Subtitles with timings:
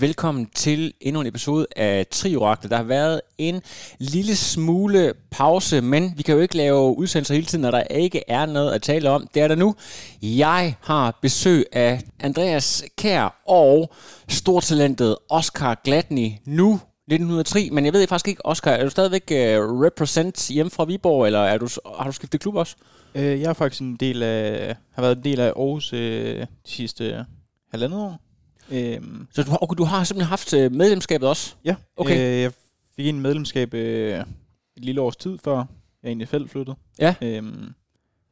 [0.00, 2.68] Velkommen til endnu en episode af Triorakter.
[2.68, 3.62] Der har været en
[3.98, 8.22] lille smule pause, men vi kan jo ikke lave udsendelser hele tiden, når der ikke
[8.28, 9.28] er noget at tale om.
[9.34, 9.74] Det er der nu.
[10.22, 13.92] Jeg har besøg af Andreas Kær og
[14.28, 19.80] stortalentet Oscar Gladney nu 1903, men jeg ved faktisk ikke, Oscar, er du stadigvæk uh,
[19.82, 22.76] represent hjemme fra Viborg, eller er du, har du skiftet klub også?
[23.14, 26.46] Øh, jeg er faktisk en del af, har været en del af Aarhus øh, de
[26.64, 27.24] sidste øh,
[27.70, 28.27] halvandet år.
[28.70, 31.54] Øhm, så du har, okay, du har simpelthen haft øh, medlemskabet også?
[31.64, 32.36] Ja, okay.
[32.36, 32.52] Øh, jeg
[32.96, 34.20] fik en medlemskab øh,
[34.76, 35.56] et lille års tid før
[36.02, 36.76] jeg egentlig selv flyttede.
[36.98, 37.14] Ja.
[37.22, 37.74] Øhm,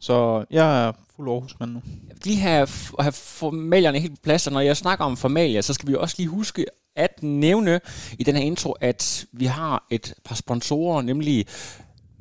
[0.00, 1.82] så jeg er fuld Aarhusmand nu.
[2.08, 5.60] Jeg vil lige have, have formalierne helt på plads, og når jeg snakker om formalier,
[5.60, 7.80] så skal vi også lige huske at nævne
[8.18, 11.46] i den her intro, at vi har et par sponsorer, nemlig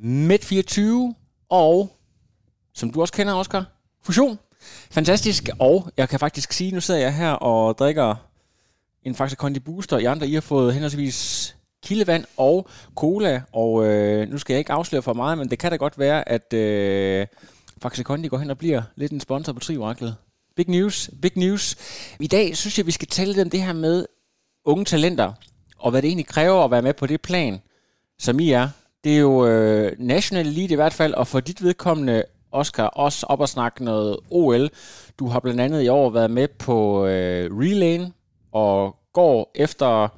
[0.00, 0.80] Med24
[1.48, 1.96] og,
[2.74, 3.64] som du også kender, Oscar,
[4.02, 4.38] Fusion.
[4.90, 8.14] Fantastisk, og jeg kan faktisk sige, nu sidder jeg her og drikker
[9.02, 9.98] en Faxe Kondi Booster.
[9.98, 14.72] I andre, I har fået henholdsvis kildevand og cola, og øh, nu skal jeg ikke
[14.72, 17.26] afsløre for meget, men det kan da godt være, at øh,
[17.82, 20.16] Faxe Kondi går hen og bliver lidt en sponsor på Trioraklet.
[20.56, 21.76] Big news, big news.
[22.20, 24.06] I dag synes jeg, vi skal tale lidt om det her med
[24.64, 25.32] unge talenter,
[25.78, 27.60] og hvad det egentlig kræver at være med på det plan,
[28.18, 28.68] som I er.
[29.04, 32.22] Det er jo øh, national elite i hvert fald, og for dit vedkommende
[32.52, 34.70] Oscar, også op og snakke noget OL.
[35.18, 38.06] Du har blandt andet i år været med på øh, Relay
[38.52, 40.08] og går efter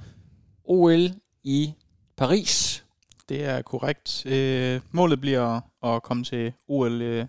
[0.65, 1.11] OL
[1.45, 1.73] i
[2.17, 2.85] Paris.
[3.29, 4.27] Det er korrekt.
[4.27, 7.27] Øh, målet bliver at komme til OL øh,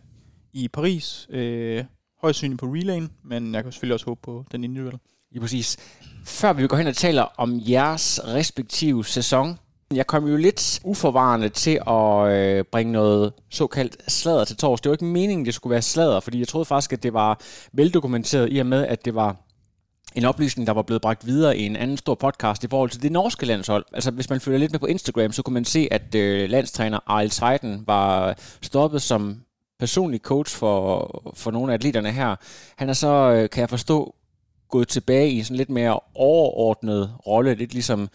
[0.53, 1.27] i Paris.
[1.29, 1.85] Øh,
[2.21, 4.99] højst synligt på Relay, men jeg kan selvfølgelig også håbe på den individuelle.
[5.35, 5.77] Ja, præcis.
[6.25, 9.59] Før vi går hen og taler om jeres respektive sæson,
[9.93, 14.81] jeg kom jo lidt uforvarende til at øh, bringe noget såkaldt sladder til tors.
[14.81, 17.39] Det var ikke meningen, det skulle være sladder, fordi jeg troede faktisk, at det var
[17.73, 19.35] veldokumenteret i og med, at det var
[20.15, 23.01] en oplysning, der var blevet bragt videre i en anden stor podcast i forhold til
[23.01, 23.85] det norske landshold.
[23.93, 26.99] Altså, hvis man følger lidt med på Instagram, så kunne man se, at øh, landstræner
[27.07, 29.41] Arl Seiden var stoppet som
[29.79, 32.35] personlig coach for, for nogle af atleterne her.
[32.77, 34.15] Han er så, øh, kan jeg forstå,
[34.69, 38.09] gået tilbage i en sådan lidt mere overordnet rolle, lidt ligesom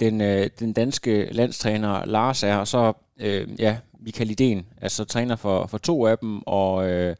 [0.00, 5.36] den, øh, den danske landstræner Lars er, og så øh, ja, Michael Idén, altså træner
[5.36, 7.16] for, for to af dem, og øh,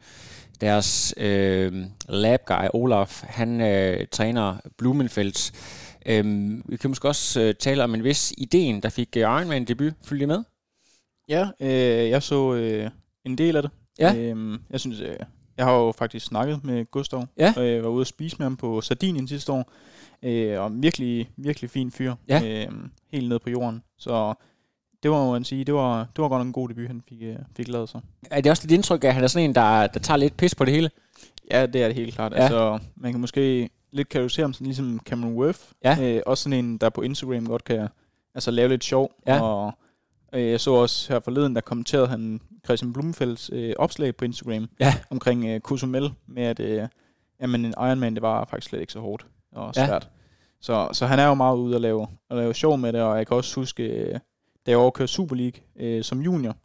[0.60, 1.72] deres øh,
[2.08, 5.52] lab guy Olaf, han øh, træner Blumenfeldt.
[6.06, 6.24] Øh,
[6.68, 9.92] vi kan måske også øh, tale om en vis ideen, der fik øh, Ironman debut.
[10.04, 10.42] Følg med?
[11.28, 12.90] Ja, øh, jeg så øh,
[13.24, 13.70] en del af det.
[13.98, 14.14] Ja.
[14.14, 15.16] Øh, jeg synes, øh,
[15.60, 17.54] jeg har jo faktisk snakket med Gustav, ja.
[17.56, 19.72] og jeg var ude at spise med ham på Sardinien sidste år.
[20.22, 22.14] Øh, og virkelig, virkelig fin fyr.
[22.28, 22.42] Ja.
[22.44, 22.72] Øh,
[23.12, 23.82] helt ned på jorden.
[23.98, 24.34] Så
[25.02, 27.18] det var man sige, det var, det var godt nok en god debut, han fik,
[27.22, 28.00] øh, fik lavet sig.
[28.30, 30.54] Er det også dit indtryk, at han er sådan en, der, der tager lidt pis
[30.54, 30.90] på det hele?
[31.50, 32.32] Ja, det er det helt klart.
[32.32, 32.38] Ja.
[32.38, 35.60] Altså, man kan måske lidt kategorisere ham sådan ligesom Cameron Worth.
[35.84, 35.96] Ja.
[36.02, 37.88] Øh, også sådan en, der på Instagram godt kan
[38.34, 39.12] altså, lave lidt sjov.
[39.26, 39.40] Ja.
[39.40, 39.72] Og
[40.32, 44.94] jeg så også her forleden, der kommenterede han Christian Blumenfelds øh, opslag på Instagram ja.
[45.10, 46.88] omkring øh, Cozumel med, at øh,
[47.40, 49.86] jamen, en Ironman, det var faktisk slet ikke så hårdt og Ja.
[49.86, 50.08] svært.
[50.60, 53.18] Så, så han er jo meget ude at lave, at lave sjov med det, og
[53.18, 54.12] jeg kan også huske, øh,
[54.66, 56.56] da jeg overkørte Super League øh, som junior,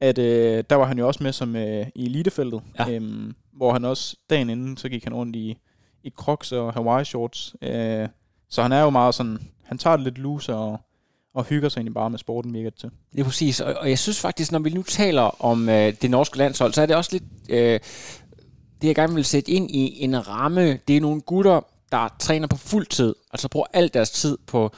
[0.00, 2.90] at øh, der var han jo også med som øh, i elitefeltet, Ja.
[2.90, 5.58] øhm, hvor han også dagen inden, så gik han rundt i,
[6.02, 7.56] i crocs og Hawaii shorts.
[7.62, 8.08] Øh,
[8.48, 10.80] så han er jo meget sådan, han tager det lidt loose og,
[11.34, 12.90] og hygger sig egentlig bare med sporten, virker det til.
[13.12, 16.10] Det er præcis, og, og jeg synes faktisk, når vi nu taler om øh, det
[16.10, 17.80] norske landshold, så er det også lidt øh,
[18.82, 20.78] det, jeg gerne vil sætte ind i en ramme.
[20.88, 21.60] Det er nogle gutter,
[21.92, 24.70] der træner på fuld tid, altså bruger al deres tid på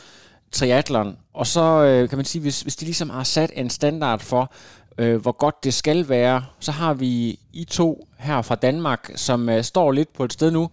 [0.53, 4.21] triatlon, og så øh, kan man sige, hvis, hvis de ligesom har sat en standard
[4.21, 4.53] for,
[4.99, 9.49] øh, hvor godt det skal være, så har vi I to her fra Danmark, som
[9.49, 10.71] øh, står lidt på et sted nu,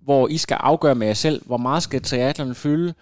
[0.00, 2.94] hvor I skal afgøre med jer selv, hvor meget skal triatlon fylde,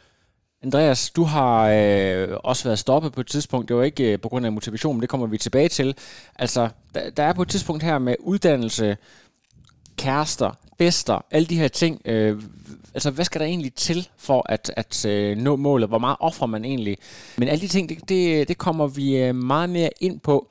[0.63, 3.69] Andreas, du har øh, også været stoppet på et tidspunkt.
[3.69, 5.95] Det var ikke øh, på grund af motivation, men det kommer vi tilbage til.
[6.39, 8.97] Altså, der, der er på et tidspunkt her med uddannelse,
[9.97, 12.01] kærester, fester, alle de her ting.
[12.05, 12.43] Øh,
[12.95, 15.89] altså, hvad skal der egentlig til for at, at øh, nå målet?
[15.89, 16.99] Hvor meget offrer man egentlig?
[17.39, 20.49] Men alle de ting, det, det, det kommer vi øh, meget mere ind på.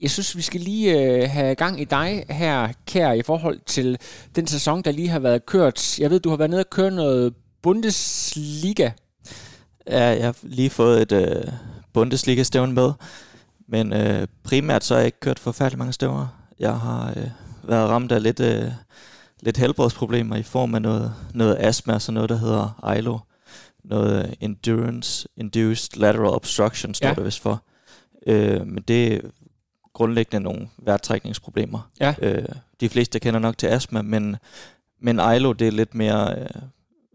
[0.00, 3.98] Jeg synes, vi skal lige øh, have gang i dig her, Kær, i forhold til
[4.36, 5.98] den sæson, der lige har været kørt.
[5.98, 8.90] Jeg ved, du har været nede og køre noget Bundesliga.
[9.86, 11.52] Ja, jeg har lige fået et øh,
[11.92, 12.92] Bundesliga-stævn med,
[13.68, 16.26] men øh, primært så har jeg ikke kørt forfærdelig mange stævner.
[16.58, 17.30] Jeg har øh,
[17.62, 18.64] været ramt af lidt, øh,
[19.40, 23.18] lidt helbredsproblemer i form af noget, noget astma, så noget, der hedder ILO.
[23.84, 27.14] Noget Endurance Induced Lateral Obstruction, står ja.
[27.14, 27.62] det vist for.
[28.26, 29.20] Øh, men det er
[29.92, 31.90] grundlæggende nogle vejrtrækningsproblemer.
[32.00, 32.14] Ja.
[32.22, 32.48] Øh,
[32.80, 34.36] de fleste kender nok til astma, men,
[35.00, 36.38] men ILO, det er lidt mere...
[36.38, 36.46] Øh,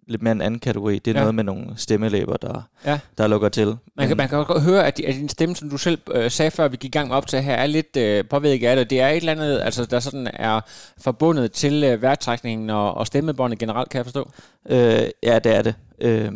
[0.08, 1.00] lidt mere en anden kategori.
[1.00, 1.20] Det er Ja.
[1.20, 3.00] noget med nogle stemmelæber, der, Ja.
[3.18, 3.66] der lukker til.
[3.68, 6.32] Man kan, Men- man kan godt høre, at, at din stemme, som du selv øh,
[6.32, 8.76] sagde før, vi gik i gang med op til her, er lidt øh, påvirket af
[8.76, 8.90] det.
[8.90, 10.62] Det er et eller andet, altså, der sådan er
[10.98, 14.32] forbundet til øh, vejrtrækningen og, og stemmebåndet generelt, kan jeg forstå.
[14.70, 15.76] Øh, ja, det er det.
[16.02, 16.32] Øh,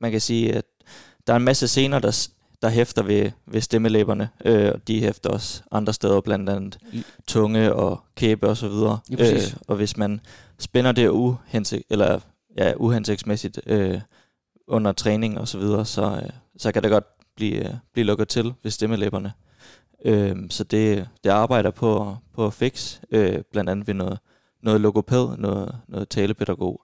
[0.00, 0.64] man kan sige, at
[1.26, 2.28] der er en masse scener, der,
[2.62, 4.28] der hæfter ved, ved stemmelæberne.
[4.44, 6.78] Øh, og de hæfter også andre steder, blandt andet
[7.26, 8.98] tunge og kæbe og så videre.
[9.10, 9.56] Ja, præcis.
[9.68, 10.20] og hvis man
[10.58, 12.20] spænder det uhensigt, eller,
[12.56, 14.00] ja, uhensigtsmæssigt øh,
[14.66, 17.04] under træning og så videre, så, øh, så kan det godt
[17.36, 19.32] blive, øh, blive lukket til ved stemmelæberne.
[20.04, 24.18] Øh, så det, det arbejder på, på at fikse, øh, blandt andet ved noget,
[24.62, 26.82] noget logoped, noget, noget talepædagog.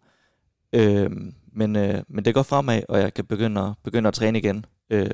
[0.73, 1.11] Øh,
[1.53, 4.67] men, øh, men det går fremad, og jeg kan begynde at, begynde at træne igen.
[4.91, 5.11] Øh,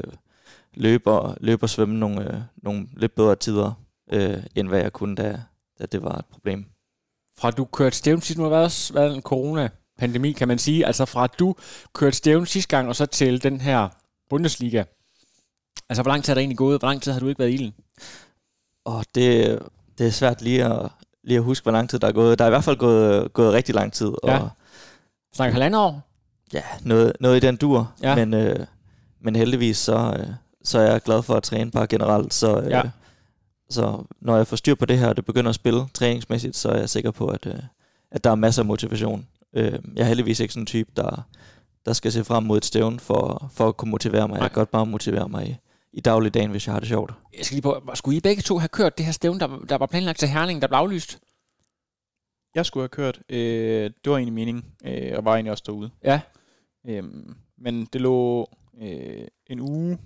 [0.75, 3.73] løbe, og, løbe og svømme nogle, øh, nogle lidt bedre tider,
[4.13, 5.41] øh, end hvad jeg kunne, da,
[5.79, 6.65] da det var et problem.
[7.39, 8.51] Fra du kørte stævn sidst, nu har
[8.95, 9.23] været en
[9.99, 10.87] corona-pandemi, kan man sige.
[10.87, 11.55] Altså fra at du
[11.93, 13.89] kørte stævn sidste gang, og så til den her
[14.31, 14.85] Bundesliga.
[15.89, 16.81] Altså, hvor lang tid er der egentlig gået?
[16.81, 17.75] Hvor lang tid har du ikke været i ilden?
[18.85, 19.59] Og det,
[19.99, 20.91] det er svært lige at,
[21.25, 22.39] lige at huske, hvor lang tid der er gået.
[22.39, 24.07] Der er i hvert fald gået, gået rigtig lang tid.
[24.23, 24.41] Og, Ja.
[25.35, 26.09] Snakker halvandet år?
[26.53, 27.93] Ja, noget, noget i den dur.
[28.03, 28.15] Ja.
[28.15, 28.67] Men, øh,
[29.21, 30.27] men heldigvis så, øh,
[30.65, 32.35] så er jeg glad for at træne bare generelt.
[32.35, 32.83] Så, øh, Ja.
[33.71, 36.69] så når jeg får styr på det her, og det begynder at spille træningsmæssigt, så
[36.69, 37.55] er jeg sikker på, at, øh,
[38.11, 39.27] at der er masser af motivation.
[39.55, 41.29] Øh, jeg er heldigvis ikke sådan en type, der,
[41.87, 44.41] der skal se frem mod et stævn for, for at kunne motivere mig.
[44.41, 45.57] Jeg kan godt bare motivere mig i,
[45.93, 47.15] i dagligdagen, hvis jeg har det sjovt.
[47.39, 49.79] Jeg skal lige på, skulle I begge to have kørt det her stævn, der, der
[49.79, 51.19] var planlagt til Herning, der blev aflyst?
[52.55, 53.21] Jeg skulle have kørt.
[53.29, 55.91] Øh, det var egentlig meningen, øh, og var egentlig også derude.
[56.05, 56.21] Ja.
[56.89, 58.51] Øhm, men det lå
[58.83, 59.99] øh, en uge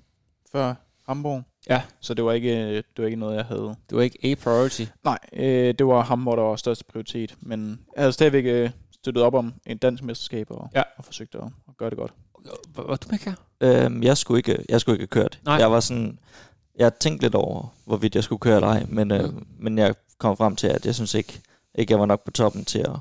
[0.52, 0.74] før
[1.06, 1.42] Hamburg.
[1.68, 1.82] Ja.
[2.00, 3.74] Så det var ikke, det var ikke noget, jeg havde.
[3.90, 4.84] Det var ikke A-priority.
[5.04, 7.36] Nej, øh, det var Hamburg, der var største prioritet.
[7.40, 8.70] Men jeg havde stadigvæk øh,
[9.06, 10.82] støttet op om en dansk mesterskab og, ja.
[10.98, 12.12] og forsøgt at, at gøre det godt.
[12.76, 13.34] Var du med her?
[13.60, 15.40] Øhm, jeg, skulle ikke, jeg skulle ikke have kørt.
[15.44, 15.54] Nej.
[15.54, 16.18] Jeg var sådan,
[16.78, 20.36] jeg tænkte lidt over, hvorvidt jeg skulle køre eller ej, men, øh, men jeg kom
[20.36, 21.40] frem til, at jeg synes ikke,
[21.74, 22.96] ikke jeg var nok på toppen til at,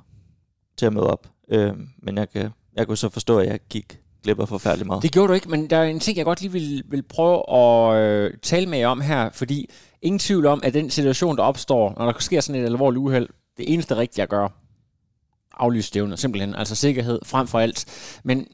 [0.78, 1.28] til at møde op.
[1.50, 5.04] Øhm, men jeg, kan, jeg kunne så forstå, at jeg gik glip af forfærdeligt meget.
[5.04, 7.58] Det gjorde du ikke, men der er en ting, jeg godt lige vil, vil prøve
[7.58, 9.70] at øh, tale med jer om her, fordi
[10.02, 13.30] ingen tvivl om, at den situation, der opstår, når der sker sådan et alvorligt uheld,
[13.58, 14.50] det eneste rigtige at gøre,
[15.58, 17.86] aflyse stævnet, simpelthen, altså sikkerhed frem for alt.
[18.24, 18.48] Men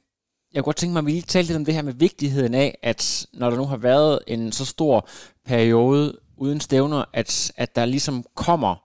[0.53, 2.53] jeg kunne godt tænke mig, at vi lige talte lidt om det her med vigtigheden
[2.53, 5.07] af, at når der nu har været en så stor
[5.45, 8.75] periode uden stævner, at, at der ligesom kommer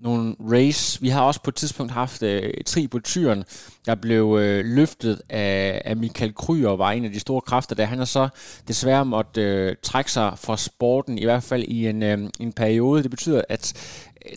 [0.00, 1.00] nogle race.
[1.00, 3.44] Vi har også på et tidspunkt haft øh, tri på tyren,
[3.86, 7.84] der blev øh, løftet af, af Michael Kryer, var en af de store kræfter, der
[7.84, 8.28] han har så
[8.68, 13.02] desværre måtte øh, trække sig fra sporten, i hvert fald i en, øh, en periode.
[13.02, 13.72] Det betyder, at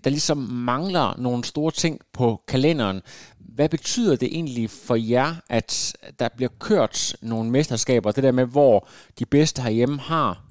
[0.03, 3.01] der ligesom mangler nogle store ting på kalenderen.
[3.39, 8.11] Hvad betyder det egentlig for jer, at der bliver kørt nogle mesterskaber?
[8.11, 8.87] Det der med, hvor
[9.19, 10.43] de bedste herhjemme har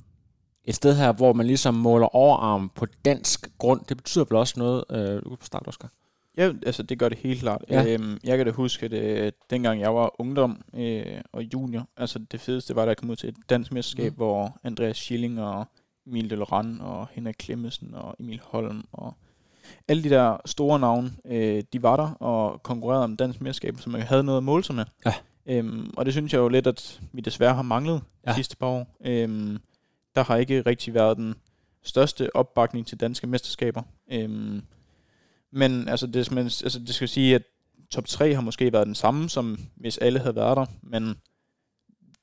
[0.64, 3.81] et sted her, hvor man ligesom måler overarm på dansk grund.
[3.88, 4.85] Det betyder vel også noget.
[4.90, 5.90] Øh, du kan starte, Oscar.
[6.37, 7.64] Ja, altså det gør det helt klart.
[7.71, 7.95] Ja.
[7.95, 12.19] Øhm, jeg kan da huske, at øh, dengang jeg var ungdom øh, og junior, altså
[12.19, 14.16] det fedeste var, da jeg kom ud til et dansk mesterskab, mm.
[14.16, 15.66] hvor Andreas Schilling og
[16.07, 19.14] Emil Delorand og Henrik Klemmesen og Emil Holm og
[19.89, 23.91] alle de der store navne, øh, de var der og konkurrerede om dansk mesterskab, så
[23.91, 24.85] man havde noget at måle sig med.
[25.07, 25.15] Ja.
[25.47, 28.31] Øhm, og det synes jeg jo lidt, at vi desværre har manglet Ja.
[28.31, 28.97] de sidste par år.
[29.05, 29.59] Øhm,
[30.15, 31.35] der har ikke rigtig været den
[31.83, 33.83] største opbakning til danske mesterskaber.
[34.13, 34.63] Øhm,
[35.53, 37.43] men altså det, men, altså det skal sige, at
[37.91, 41.15] top 3 har måske været den samme, som hvis alle havde været der, men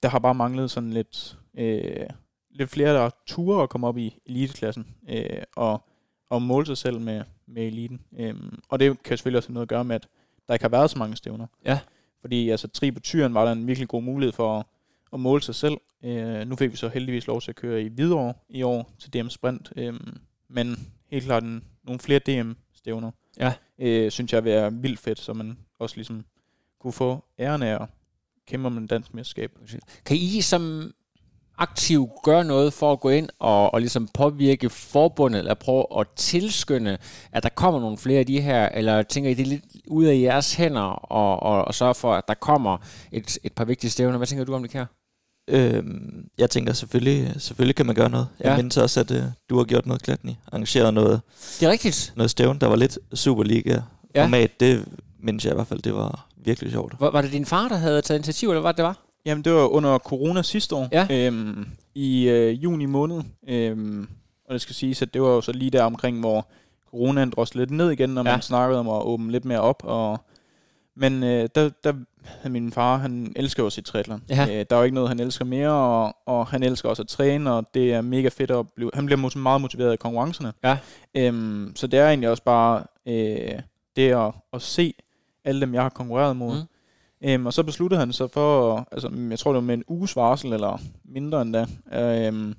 [0.04, 2.06] der har bare manglet sådan lidt, øh,
[2.52, 5.88] lidt flere, der ture at komme op i eliteklassen, øh, og,
[6.34, 8.02] og måle sig selv med, med eliten.
[8.18, 10.08] Øhm, og det kan selvfølgelig også have noget at gøre med, at
[10.48, 11.48] der ikke har været så mange stævner.
[11.66, 11.80] Ja.
[12.22, 14.66] Fordi altså tri på tyren var der en virkelig god mulighed for at,
[15.13, 15.78] at måle sig selv.
[16.04, 19.13] Øh, nu fik vi så heldigvis lov til at køre i Hvidovre i år til
[19.13, 19.94] DM Sprint, øh,
[20.50, 23.12] men helt klart en, nogle flere DM-stævner.
[23.40, 23.54] Ja.
[23.80, 26.25] Øh, synes jeg vil være vildt fedt, så man også ligesom
[26.80, 27.90] kunne få æren af at
[28.48, 29.52] kæmpe om en dansk mesterskab.
[30.06, 30.92] Kan I som
[31.57, 36.07] aktiv gøre noget for at gå ind og, og ligesom påvirke forbundet, eller prøve at
[36.15, 36.98] tilskynde,
[37.31, 40.19] at der kommer nogle flere af de her, eller tænker I det lidt ud af
[40.19, 42.77] jeres hænder, og, og, og sørge for, at der kommer
[43.12, 44.17] et, et par vigtige stævner?
[44.17, 44.86] Hvad tænker du om det, Kjær?
[45.50, 48.27] Øhm, jeg tænker selvfølgelig, selvfølgelig kan man gøre noget.
[48.39, 48.55] Jeg Ja.
[48.57, 50.31] mindes også, at øh, du har gjort noget Klatny.
[50.51, 51.22] Arrangeret noget,
[51.60, 52.13] Det er rigtigt.
[52.15, 54.51] noget stævn, der var lidt Superliga-format.
[54.62, 54.65] Ja.
[54.67, 54.86] Det
[55.19, 56.93] mindes jeg i hvert fald, det var virkelig sjovt.
[57.00, 58.98] Var, var det din far, der havde taget initiativ, eller hvad det var?
[59.25, 61.08] Jamen, det var under corona sidste år, Ja.
[61.27, 63.22] øhm, i øh, juni måned.
[63.48, 64.08] Øhm,
[64.48, 66.48] og det skal siges, at det var jo så lige der omkring, hvor
[66.92, 68.32] coronaen drossede lidt ned igen, når Ja.
[68.32, 69.82] man snakkede om at åbne lidt mere op.
[69.86, 70.18] Og,
[70.96, 71.94] men øh, der, der
[72.25, 74.24] havde min far, han elsker jo sit triathlon.
[74.30, 74.48] Ja.
[74.60, 77.08] Øh, der er jo ikke noget, han elsker mere, og, og han elsker også at
[77.08, 78.92] træne, og det er mega fedt at blive...
[78.94, 80.53] Han bliver meget motiveret af konkurrencerne.
[80.63, 80.77] Ja.
[81.15, 83.60] Øhm, så det er egentlig også bare øh,
[83.96, 84.94] det at, at se
[85.46, 86.56] alle dem, jeg har konkurreret mod.
[86.56, 86.68] Mm.
[87.25, 90.15] Øhm, og så besluttede han sig for, altså jeg tror det var med en uges
[90.15, 91.65] varsel, eller mindre end da,
[92.27, 92.53] øhm,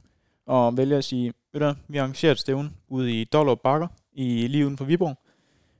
[0.46, 4.46] og vælge at sige, ved du, vi arrangerer et stævne ude i Dollerup Bakker, i
[4.46, 5.18] lige uden for Viborg,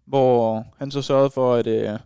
[0.07, 1.99] hvor han så sørgede for, at øh,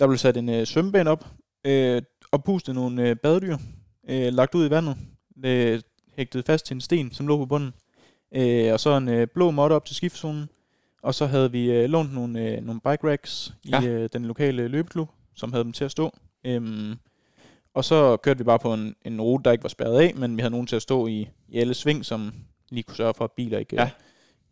[0.00, 1.26] der blev sat en øh, svømmebane op,
[1.64, 3.56] øh, og pustet nogle øh, badedyr,
[4.08, 4.96] øh, lagt ud i vandet,
[5.44, 5.80] øh,
[6.16, 7.74] hægtet fast til en sten, som lå på bunden,
[8.34, 10.48] øh, og så en øh, blå måtte op til skiftzonen,
[11.02, 13.82] og så havde vi øh, lånt nogle, øh, nogle bike racks i Ja.
[13.82, 16.16] øh, den lokale løbeklub, som havde dem til at stå.
[16.44, 16.94] Øhm,
[17.74, 20.36] og så kørte vi bare på en, en rute, der ikke var spærret af, men
[20.36, 22.34] vi havde nogen til at stå i, i alle sving, som
[22.70, 23.82] lige kunne sørge for, at biler ikke Ja.
[23.82, 23.90] ja.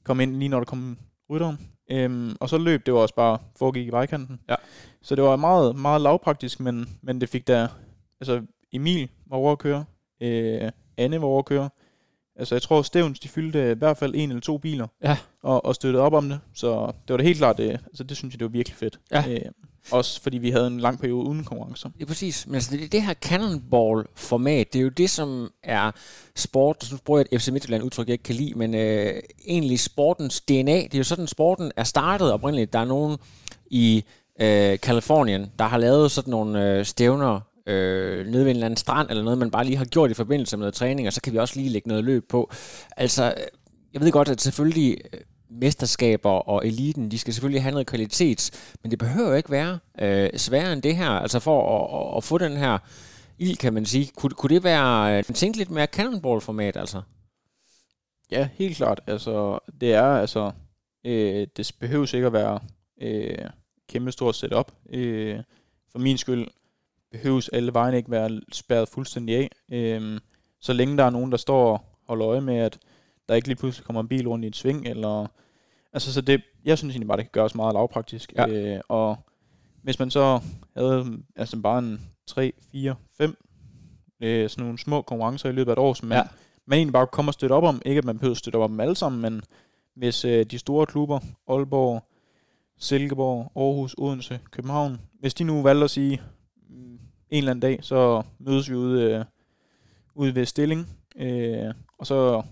[0.05, 0.99] kom ind, lige når der kom
[1.31, 1.69] rytteren.
[1.91, 4.41] Øhm, og så løb det var også bare foregik i vejkanten.
[4.49, 4.55] Ja.
[5.03, 7.69] Så det var meget, meget lavpraktisk, men, men det fik der...
[8.21, 9.85] Altså, Emil var over at køre.
[10.21, 11.71] Øh, Anne var over at køre.
[12.37, 14.87] Altså, jeg tror, Stævns, de fyldte i hvert fald en eller to biler.
[15.03, 15.17] Ja.
[15.43, 16.41] Og, og støttede op om det.
[16.55, 19.01] Så det var det helt klart, det, altså, det synes jeg, det var virkelig fedt.
[19.11, 19.25] Ja.
[19.29, 19.41] Øh,
[19.91, 21.89] også fordi vi havde en lang periode uden konkurrencer.
[21.89, 22.47] Det er præcis.
[22.47, 25.91] Men altså, det, det her cannonball-format, det er jo det, som er
[26.37, 29.15] sport, så bruger jeg et FC Midtjylland udtryk, jeg ikke kan lide, men øh,
[29.47, 30.77] egentlig sportens DNA.
[30.77, 32.73] Det er jo sådan, sporten er startet oprindeligt.
[32.73, 33.17] Der er nogen
[33.67, 34.05] i
[34.41, 38.77] øh, Kalifornien, der har lavet sådan nogle øh, stævner øh, nede ved en eller anden
[38.77, 41.21] strand, eller noget, man bare lige har gjort i forbindelse med noget træning, og så
[41.21, 42.51] kan vi også lige lægge noget løb på.
[42.97, 43.45] Altså, øh,
[43.93, 45.21] jeg ved godt, at selvfølgelig øh,
[45.61, 48.51] mesterskaber og eliten, de skal selvfølgelig have noget kvalitet,
[48.83, 51.09] men det behøver jo ikke være øh, sværere end det her.
[51.09, 52.79] Altså for at, at, at få den her
[53.39, 54.11] ild, kan man sige.
[54.17, 57.03] Kunne, kunne det være øh, tænke lidt mere cannonball-format, altså?
[58.31, 59.01] Ja, helt klart.
[59.07, 60.53] Altså, det er altså...
[61.05, 62.61] Øh, det behøver ikke at være
[63.01, 63.49] øh,
[63.89, 64.73] kæmpe stort setup.
[64.91, 65.39] Øh,
[65.93, 66.49] for min skyld
[67.11, 69.51] behøves alle vejene ikke være spærret fuldstændig af.
[69.73, 70.21] Øh,
[70.61, 72.79] så længe der er nogen, der står og holder øje med, at
[73.29, 75.27] der ikke lige pludselig kommer en bil rundt i et sving, eller...
[75.93, 78.33] Altså, så det, jeg synes egentlig bare, det kan gøres meget lavpraktisk.
[78.37, 78.49] Ja.
[78.49, 79.17] Øh, og
[79.83, 80.41] hvis man så
[80.77, 83.37] havde altså bare en 3, 4, 5
[84.21, 86.23] øh, sådan nogle små konkurrencer i løbet af et år, som man, Ja.
[86.67, 87.83] man egentlig bare kommer og støtte op om.
[87.85, 89.43] Ikke at man behøver at støtte op om dem alle sammen, men
[89.95, 92.03] hvis øh, de store klubber, Aalborg,
[92.79, 96.21] Silkeborg, Aarhus, Odense, København, hvis de nu valgte at sige,
[96.69, 99.25] mm, en eller anden dag, så mødes vi ude, øh,
[100.15, 102.43] ude ved Stilling, øh, og så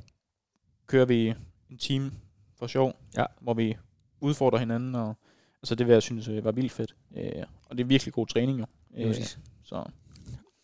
[0.87, 1.35] kører vi
[1.71, 2.13] en time
[2.61, 3.25] for sjov, Ja.
[3.41, 3.77] hvor vi
[4.21, 5.17] udfordrer hinanden, og
[5.63, 6.95] altså det vil jeg synes øh, var vildt fedt.
[7.17, 7.25] Øh,
[7.71, 8.67] og det er virkelig god træning jo.
[8.97, 9.39] Ja, præcis.
[9.65, 9.85] så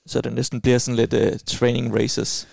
[0.06, 2.48] Så det næsten bliver sådan lidt uh, training races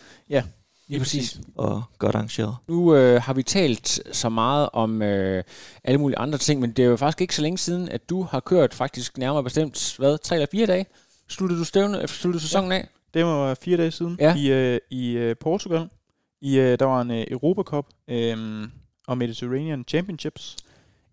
[0.88, 1.40] Lige præcis.
[1.56, 2.56] og godt arrangeret.
[2.68, 5.44] Nu øh, har vi talt så meget om øh,
[5.84, 8.22] alle mulige andre ting, men det er jo faktisk ikke så længe siden, at du
[8.24, 10.86] har kørt faktisk nærmere bestemt, hvad, tre eller fire dage?
[11.28, 12.88] Sluttede du stævne, sluttede du sæsonen af?
[13.14, 14.36] Det var fire dage siden Ja.
[14.36, 15.90] i, øh, i øh, Portugal.
[16.42, 18.68] I, øh, der var en øh, Europa Cup øh,
[19.08, 20.58] og Mediterranean Championships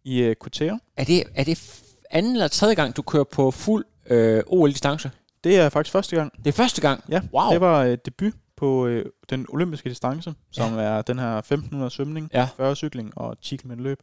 [0.04, 0.80] i øh, Couture.
[0.96, 5.10] Er det, er det f- anden eller tredje gang, du kører på fuld øh, OL-distance?
[5.44, 6.32] Det er faktisk første gang.
[6.38, 7.04] Det er første gang?
[7.08, 7.50] Ja, Wow.
[7.52, 10.80] det var øh, debut på øh, den olympiske distance, som ja.
[10.80, 12.48] er den her 1500 svømning, Ja.
[12.56, 13.98] 40 cykling og 10 km løb.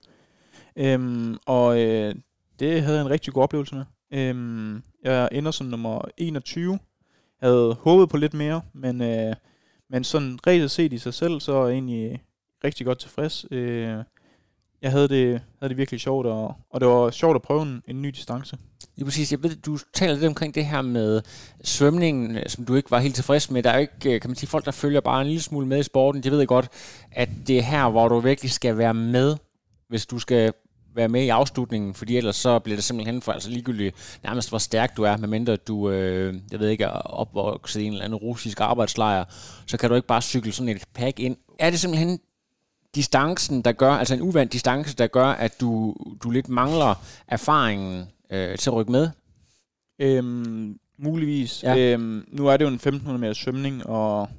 [0.76, 2.16] Øhm, og øh,
[2.60, 3.86] det havde jeg en rigtig god oplevelse med.
[4.12, 6.80] Øhm, jeg ender som nummer 21.
[7.42, 9.36] Jeg havde håbet på lidt mere, men, øh,
[9.90, 12.24] men sådan rent set i sig selv, så er jeg egentlig
[12.64, 13.46] rigtig godt tilfreds.
[13.52, 14.04] Øh,
[14.82, 17.82] jeg havde det, havde det virkelig sjovt, og, og det var sjovt at prøve en,
[17.88, 18.58] en ny distance.
[19.00, 19.32] Ja, præcis.
[19.32, 21.22] Jeg ved, du taler lidt omkring det her med
[21.64, 23.64] svømningen, øh, som du ikke var helt tilfreds med.
[23.64, 25.68] Der er jo ikke, øh, kan man sige, folk, der følger bare en lille smule
[25.68, 26.24] med i sporten.
[26.24, 26.70] De ved godt,
[27.12, 29.36] at det er her, hvor du virkelig skal være med,
[29.90, 30.54] hvis du skal
[30.96, 34.58] være med i afslutningen, fordi ellers så bliver det simpelthen for altså ligegyldigt nærmest hvor
[34.58, 38.20] stærk du er, medmindre du, øh, jeg ved ikke, er opvokset i en eller anden
[38.20, 39.26] russisk arbejdslejr,
[39.68, 41.38] så kan du ikke bare cykle sådan et pack ind.
[41.60, 42.20] Er det simpelthen
[42.96, 48.06] distancen, der gør, altså en uvandt distance, der gør, at du, du lidt mangler erfaringen
[48.30, 49.10] øh, til at rykke med?
[50.00, 51.64] Øhm, muligvis.
[51.64, 51.78] Ja.
[51.78, 54.30] Øhm, nu er det jo en 1500 meter svømning, og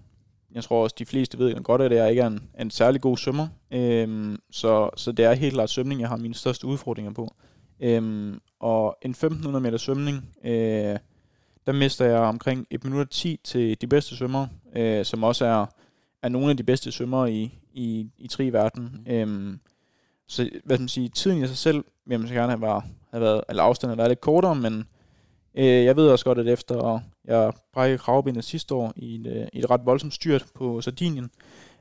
[0.54, 3.16] jeg tror også, de fleste ved godt, at jeg ikke er en, en særlig god
[3.16, 3.48] svømmer.
[3.70, 7.34] Øhm, så, så det er helt klart svømning, jeg har mine største udfordringer på.
[7.80, 10.96] Øhm, og en 1500 meter svømning, øh,
[11.66, 15.44] der mister jeg omkring 1 minut og 10 til de bedste svømmer, øh, som også
[15.44, 15.66] er,
[16.22, 19.04] er nogle af de bedste svømmer i, i, i tri-verden.
[19.06, 19.12] Mm.
[19.12, 19.60] Øhm,
[20.26, 22.84] så hvad skal man sige, tiden i sig selv vil man så gerne have, været,
[23.10, 24.84] have været, eller afstanden have været lidt kortere, men
[25.54, 29.46] øh, jeg ved også godt, at efter jeg brækkede kravbenet sidste år i et, øh,
[29.52, 31.30] i et ret voldsomt styrt på Sardinien,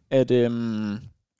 [0.09, 0.51] at, øh,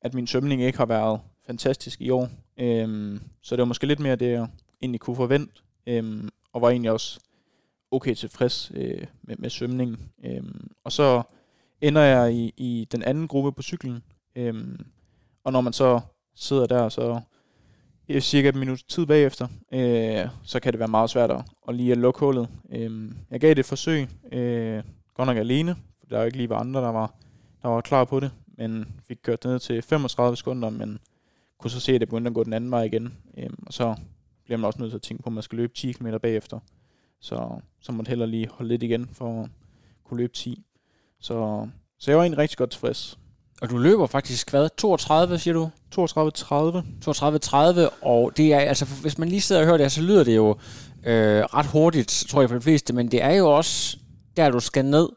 [0.02, 2.30] at min svømning ikke har været fantastisk i år.
[2.60, 4.48] Øh, så det var måske lidt mere det, jeg
[4.82, 5.54] egentlig kunne forvente,
[5.88, 6.24] øh,
[6.54, 7.20] og var egentlig også
[7.92, 9.98] okay tilfreds øh, med, med svømningen.
[10.24, 10.44] Øh,
[10.84, 11.22] og så
[11.82, 14.04] ender jeg i, i den anden gruppe på cyklen,
[14.38, 14.86] Øhm,
[15.44, 16.00] og når man så
[16.36, 17.22] sidder der, så
[18.10, 21.76] er cirka et minut tid bagefter, øh, så kan det være meget svært at, at
[21.76, 22.50] lige at lukke hullet.
[22.70, 26.38] Øh, jeg gav det et forsøg, øh, godt nok alene, for der var jo ikke
[26.38, 27.14] lige var andre, der var,
[27.62, 31.00] der var klar på det, men fik kørt det ned til 35 sekunder, men
[31.58, 33.14] kunne så se, at det begyndte at gå den anden vej igen.
[33.38, 33.96] Øh, og så
[34.46, 36.60] bliver man også nødt til at tænke på, at man skal løbe 10 km bagefter.
[37.20, 39.50] Så, så måtte man heller lige holde lidt igen for at
[40.04, 40.64] kunne løbe 10.
[41.20, 41.68] Så,
[41.98, 43.20] så jeg var egentlig rigtig godt tilfreds.
[43.62, 45.70] Og du løber faktisk, hvad, 32, siger du?
[45.96, 46.00] 32-30.
[47.90, 50.36] 32-30, og det er, altså, hvis man lige sidder og hører det så lyder det
[50.36, 50.50] jo
[51.06, 53.98] øh, ret hurtigt, tror jeg for de fleste, men det er jo også
[54.38, 55.10] der, du skal ned,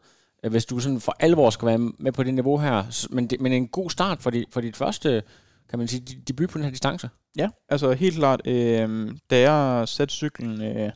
[0.45, 3.07] øh, hvis du sådan for alvor skal være med på det niveau her.
[3.11, 5.23] Men, det, men en god start for, dit, for dit første,
[5.71, 7.11] kan man sige, debut på den her distance.
[7.37, 10.91] Ja, altså helt klart, øh, da jeg satte cyklen øh,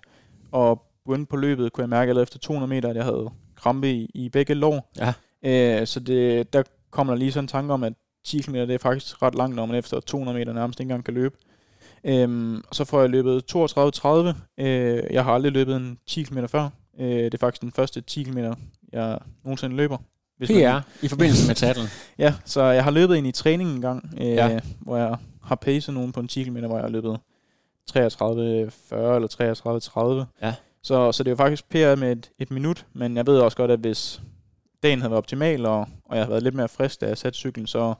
[0.52, 3.90] og begyndte på løbet, kunne jeg mærke allerede efter 200 meter, at jeg havde krampe
[3.90, 4.92] i, i begge lår.
[4.98, 5.12] Ja.
[5.80, 6.62] Øh, så det, der
[6.94, 7.92] kommer der lige sådan en tanke om, at
[8.24, 11.04] 10 km det er faktisk ret langt, når man efter 200 meter nærmest ikke engang
[11.04, 11.36] kan løbe.
[12.04, 14.62] Øhm, og så får jeg løbet 32-30.
[14.62, 16.68] Øh, jeg har aldrig løbet en 10 km før.
[17.00, 18.38] Øh, det er faktisk den første 10 km,
[18.92, 19.96] jeg nogensinde løber.
[20.38, 20.82] Hvis PR man...
[21.02, 21.86] i forbindelse med tatlen.
[22.18, 24.60] ja, så jeg har løbet ind i træning en gang, øh, ja.
[24.80, 27.18] hvor jeg har pacet nogen på en 10 km, hvor jeg har løbet
[27.90, 27.94] 33-40
[28.94, 30.46] eller 33-30.
[30.46, 30.54] Ja.
[30.82, 33.56] Så, så det er jo faktisk PR med et, et minut, men jeg ved også
[33.56, 34.22] godt, at hvis
[34.84, 37.38] dagen havde været optimal, og, og jeg havde været lidt mere frisk, da jeg satte
[37.38, 37.94] cyklen, så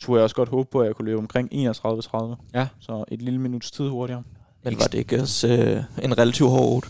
[0.00, 2.34] turde jeg også godt håbe på, at jeg kunne løbe omkring 31-30.
[2.54, 2.68] Ja.
[2.80, 4.22] Så et lille minuts tid hurtigere.
[4.64, 6.88] Men var det ikke også øh, en relativt hård rute?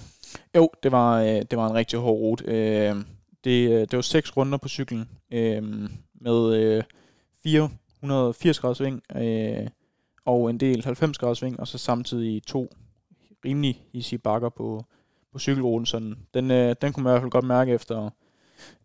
[0.56, 2.44] Jo, det var, øh, det var en rigtig hård rute.
[2.44, 2.96] Øh,
[3.44, 5.62] det, øh, det var seks runder på cyklen øh,
[6.20, 6.82] med øh,
[7.42, 9.68] 480 graders sving øh,
[10.24, 12.68] og en del 90 graders sving, og så samtidig to
[13.44, 14.84] rimelig easy bakker på,
[15.32, 15.86] på cykelruten.
[15.86, 18.10] Så den, øh, den kunne man i hvert fald godt mærke efter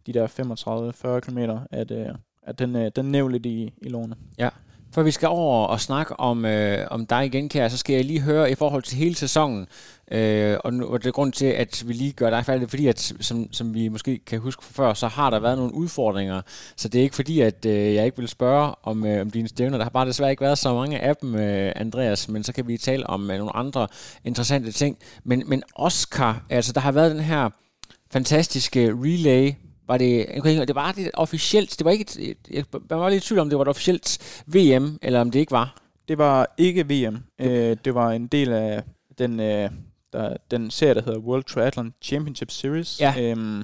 [0.08, 1.38] de der 35-40 km,
[1.72, 2.08] at, øh,
[2.44, 4.16] at den, øh, den næv lidt i, i låne.
[4.38, 4.50] Ja,
[4.92, 8.06] for vi skal over og snakke om, øh, om dig igen, Kære, så skal jeg
[8.06, 9.68] lige høre i forhold til hele sæsonen,
[10.12, 12.88] øh, og, nu, og det er grund til, at vi lige gør dig færdig, fordi
[12.88, 16.42] at, som, som vi måske kan huske fra før, så har der været nogle udfordringer,
[16.76, 19.48] så det er ikke fordi, at øh, jeg ikke vil spørge om, øh, om dine
[19.48, 19.78] stævner.
[19.78, 22.68] Der har bare desværre ikke været så mange af dem, øh, Andreas, men så kan
[22.68, 23.88] vi tale om øh, nogle andre
[24.24, 24.98] interessante ting.
[25.24, 27.50] Men, men Oscar, altså der har været den her
[28.12, 29.54] fantastiske relay
[29.88, 30.28] var det,
[30.68, 33.62] det var det officielt, det var ikke, jeg var lidt i tvivl om, det var
[33.62, 35.82] et officielt VM, eller om det ikke var.
[36.08, 37.18] Det var ikke VM.
[37.40, 38.84] Øh, det var en del af
[39.18, 39.70] den, øh,
[40.14, 43.02] der, den serie, der hedder World Triathlon Championship Series.
[43.02, 43.14] Ja.
[43.20, 43.64] Øhm,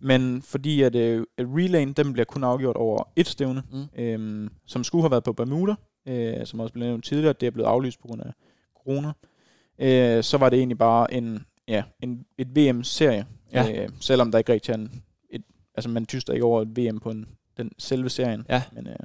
[0.00, 4.02] men fordi at, øh, at relayen, den bliver kun afgjort over et stævne, mm.
[4.02, 5.74] øhm, som skulle have været på Bermuda,
[6.08, 8.32] øh, som også blev nævnt tidligere, det er blevet aflyst på grund af
[8.84, 9.12] corona.
[9.78, 13.82] Øh, så var det egentlig bare en, ja, en, et VM-serie, ja.
[13.82, 15.02] øh, selvom der ikke rigtig er en
[15.76, 18.46] altså man tyster ikke over et VM på en, den selve serien.
[18.48, 18.62] Ja.
[18.72, 18.96] Men, øh,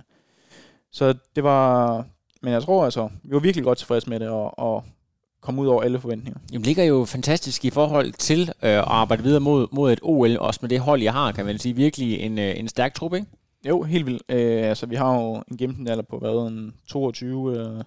[0.92, 2.06] så det var,
[2.42, 4.84] men jeg tror altså, vi var virkelig godt tilfredse med det, og, og
[5.42, 6.40] kom ud over alle forventninger.
[6.54, 10.38] Jamen ligger jo fantastisk i forhold til øh, at arbejde videre mod, mod et OL,
[10.38, 13.14] også med det hold, jeg har, kan man sige, virkelig en, øh, en stærk trup,
[13.14, 13.28] ikke?
[13.68, 14.24] Jo, helt vildt.
[14.30, 17.84] Øh, altså, vi har jo en gennemsnitsalder på hvad, en 22 øh,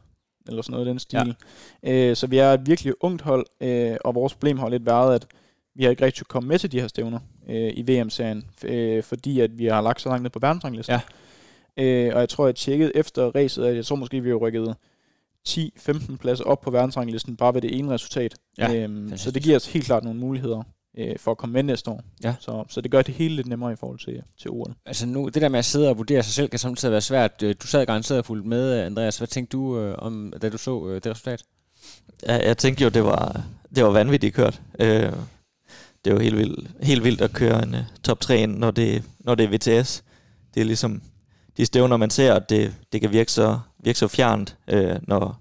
[0.49, 1.37] eller sådan noget i den stil.
[1.83, 2.11] Ja.
[2.11, 5.15] Øh, så vi er et virkelig ungt hold, øh, og vores problem har lidt været,
[5.15, 5.27] at
[5.75, 9.41] vi har ikke rigtig kommet med til de her stævner øh, i VM-serien, øh, fordi
[9.41, 11.01] at vi har lagt så langt ned på verdensranglisten.
[11.77, 11.85] Ja.
[11.85, 14.75] Øh, og jeg tror, jeg tjekkede efter racet, at jeg tror måske, vi har rykket
[15.49, 18.35] 10-15 pladser op på verdensranglisten, bare ved det ene resultat.
[18.59, 20.63] Ja, øhm, så det giver os helt klart nogle muligheder
[20.99, 22.03] øh, for at komme med næste år.
[22.25, 22.35] Ja.
[22.41, 24.75] Så, så det gør det hele lidt nemmere i forhold til, til ordene.
[24.87, 27.43] Altså nu, det der med at sidde og vurdere sig selv, kan samtidig være svært.
[27.43, 29.19] Øh, du sad garanteret og fulgte med, Andreas.
[29.19, 31.43] Hvad tænkte du øh, om, da du så øh, det resultat?
[32.27, 33.43] Ja, jeg tænkte jo, det var,
[33.75, 34.63] det var vanvittigt kørt.
[34.81, 35.13] Øh,
[36.05, 38.71] det er jo helt vildt, helt vildt at køre en uh, top 3 ind, når
[38.71, 40.05] det, når det er VTS.
[40.55, 41.03] Det er ligesom
[41.57, 45.41] de stævner, man ser, at det, det kan virke så, virke så fjernt, øh, når,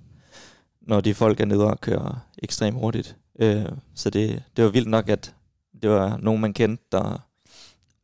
[0.81, 3.15] når de folk er nede og kører ekstremt hurtigt.
[3.39, 5.33] Øh, så det, det var vildt nok, at
[5.81, 7.27] det var nogen, man kendte, der,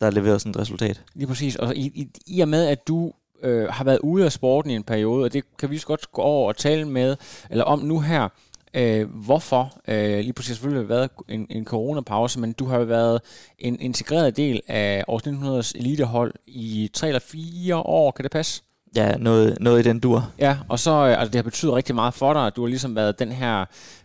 [0.02, 1.04] der leverede sådan et resultat.
[1.16, 1.56] Lige præcis.
[1.56, 4.76] Og i, i, i og med, at du øh, har været ude af sporten i
[4.76, 7.16] en periode, og det kan vi så godt gå over og tale med,
[7.50, 8.30] eller om nu her,
[8.74, 9.74] øh, hvorfor.
[9.88, 13.22] Øh, lige præcis selvfølgelig har været en, en coronapause, men du har jo været
[13.60, 18.64] en integreret del af år 1900's elitehold i tre eller fire år, kan det passe?
[18.96, 20.32] Ja, noget, noget i den dur.
[20.40, 22.68] Ja, og så øh, altså det har betydet rigtig meget for dig, at du har
[22.68, 23.56] ligesom været den her,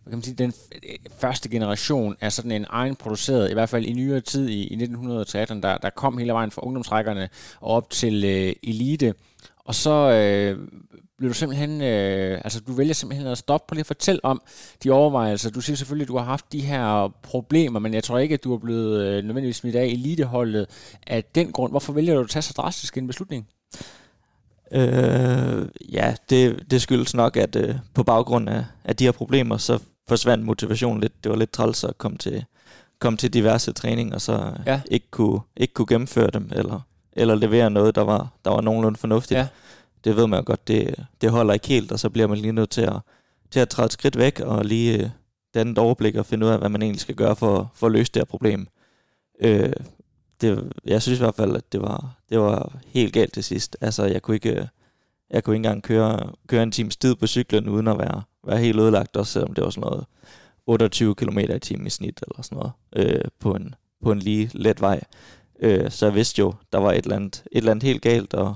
[0.02, 3.84] hvad kan man sige, den øh, første generation af sådan en egenproduceret, i hvert fald
[3.84, 7.28] i nyere tid i, i 1930'erne, der, der kom hele vejen fra ungdomsrækkerne
[7.60, 9.14] og op til øh, elite.
[9.64, 10.68] Og så øh,
[11.24, 14.42] blev du simpelthen, øh, altså du vælger simpelthen at stoppe på lige at fortælle om
[14.82, 15.50] de overvejelser.
[15.50, 18.44] Du siger selvfølgelig, at du har haft de her problemer, men jeg tror ikke, at
[18.44, 20.66] du er blevet øh, nødvendigvis smidt af eliteholdet
[21.06, 21.72] af den grund.
[21.72, 23.48] Hvorfor vælger du at tage så drastisk en beslutning?
[24.72, 29.56] Øh, ja, det, det skyldes nok, at øh, på baggrund af, af de her problemer,
[29.56, 31.24] så forsvandt motivationen lidt.
[31.24, 32.44] Det var lidt træls at komme til,
[32.98, 34.80] komme til diverse træninger, og så ja.
[34.90, 36.80] ikke, kunne, ikke kunne gennemføre dem, eller,
[37.12, 39.38] eller levere noget, der var, der var nogenlunde fornuftigt.
[39.38, 39.46] Ja.
[40.04, 42.52] Det ved man jo godt, det, det holder ikke helt, og så bliver man lige
[42.52, 42.96] nødt til at,
[43.50, 45.10] til at træde et skridt væk, og lige øh,
[45.54, 47.92] danne et overblik og finde ud af, hvad man egentlig skal gøre for, for at
[47.92, 48.68] løse det her problem.
[49.40, 49.72] Øh,
[50.40, 53.76] det, jeg synes i hvert fald, at det var, det var helt galt til sidst.
[53.80, 54.68] Altså, jeg kunne ikke,
[55.30, 58.58] jeg kunne ikke engang køre, køre en times tid på cyklen, uden at være, være
[58.58, 60.04] helt ødelagt, også selvom det var sådan noget
[60.66, 64.50] 28 km i timen i snit, eller sådan noget, øh, på, en, på en lige
[64.54, 65.00] let vej.
[65.60, 68.34] Øh, så jeg vidste jo, der var et eller andet, et eller andet helt galt,
[68.34, 68.54] og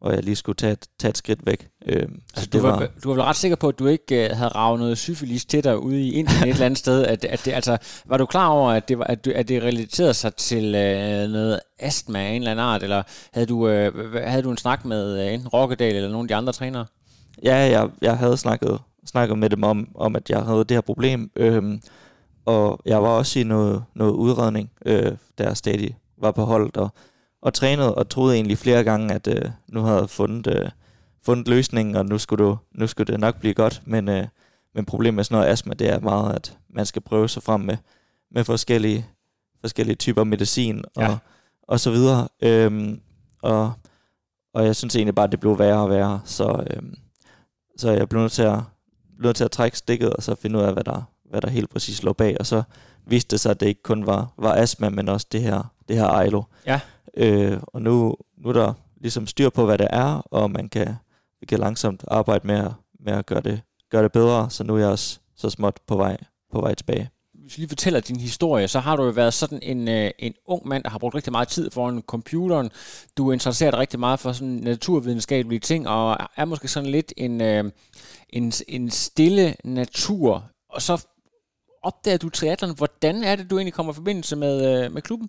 [0.00, 1.68] og jeg lige skulle tage et, tage et skridt væk.
[1.86, 4.36] Øh, altså, du, var, var, du var vel ret sikker på, at du ikke uh,
[4.36, 7.04] havde ravet noget syfilis til dig ude i Indien et eller andet sted?
[7.04, 10.14] At, at det, altså, var du klar over, at det, var, at, at det relaterede
[10.14, 14.42] sig til uh, noget astma af en eller anden art, eller havde du, uh, havde
[14.42, 16.86] du en snak med uh, enten Rokkedal eller nogle af de andre trænere?
[17.42, 20.80] Ja, jeg, jeg havde snakket, snakket med dem om, om, at jeg havde det her
[20.80, 21.80] problem, øhm,
[22.46, 26.76] og jeg var også i noget, noget udredning, øh, da jeg stadig var på holdet,
[26.76, 26.92] og
[27.42, 30.70] og trænede og troede egentlig flere gange, at øh, nu havde jeg fundet, øh,
[31.22, 33.82] fundet løsningen, og nu skulle, du, nu skulle det nok blive godt.
[33.84, 34.26] Men, øh,
[34.74, 37.60] men problemet med sådan noget astma, det er meget, at man skal prøve sig frem
[37.60, 37.76] med,
[38.30, 39.06] med forskellige,
[39.60, 41.16] forskellige typer medicin og, ja.
[41.62, 42.28] og så videre.
[42.42, 43.00] Øhm,
[43.42, 43.72] og,
[44.54, 46.20] og jeg synes egentlig bare, at det blev værre og værre.
[46.24, 46.94] Så, øhm,
[47.76, 48.58] så jeg blev nødt til at,
[49.18, 51.70] nødt til at trække stikket, og så finde ud af, hvad der, hvad der helt
[51.70, 52.36] præcis lå bag.
[52.40, 52.62] Og så
[53.06, 55.96] viste det sig, at det ikke kun var, var astma, men også det her, det
[55.96, 56.42] her ejlo.
[56.66, 56.80] Ja.
[57.18, 60.94] Øh, og nu, nu er der ligesom styr på, hvad det er, og man kan,
[61.40, 64.74] vi kan langsomt arbejde med at, med at gøre, det, gøre det bedre, så nu
[64.74, 66.16] er jeg også så småt på vej,
[66.52, 67.10] på vej tilbage.
[67.34, 70.34] Hvis du lige fortæller din historie, så har du jo været sådan en, øh, en
[70.46, 72.70] ung mand, der har brugt rigtig meget tid foran computeren.
[73.16, 77.40] Du er interesseret rigtig meget for sådan naturvidenskabelige ting, og er måske sådan lidt en,
[77.40, 77.64] øh,
[78.28, 80.44] en, en stille natur.
[80.70, 81.06] Og så
[81.82, 82.76] opdager du triathlon.
[82.76, 85.28] Hvordan er det, du egentlig kommer i forbindelse med, øh, med klubben?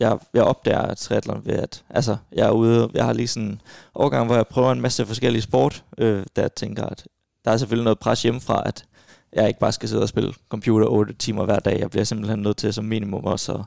[0.00, 3.60] Jeg, jeg opdager triathlon ved, at altså, jeg er ude, jeg har lige sådan en
[3.94, 7.06] årgang, hvor jeg prøver en masse forskellige sport, øh, der jeg tænker, at
[7.44, 8.84] der er selvfølgelig noget pres hjemmefra, at
[9.32, 11.80] jeg ikke bare skal sidde og spille computer 8 timer hver dag.
[11.80, 13.60] Jeg bliver simpelthen nødt til som minimum også at,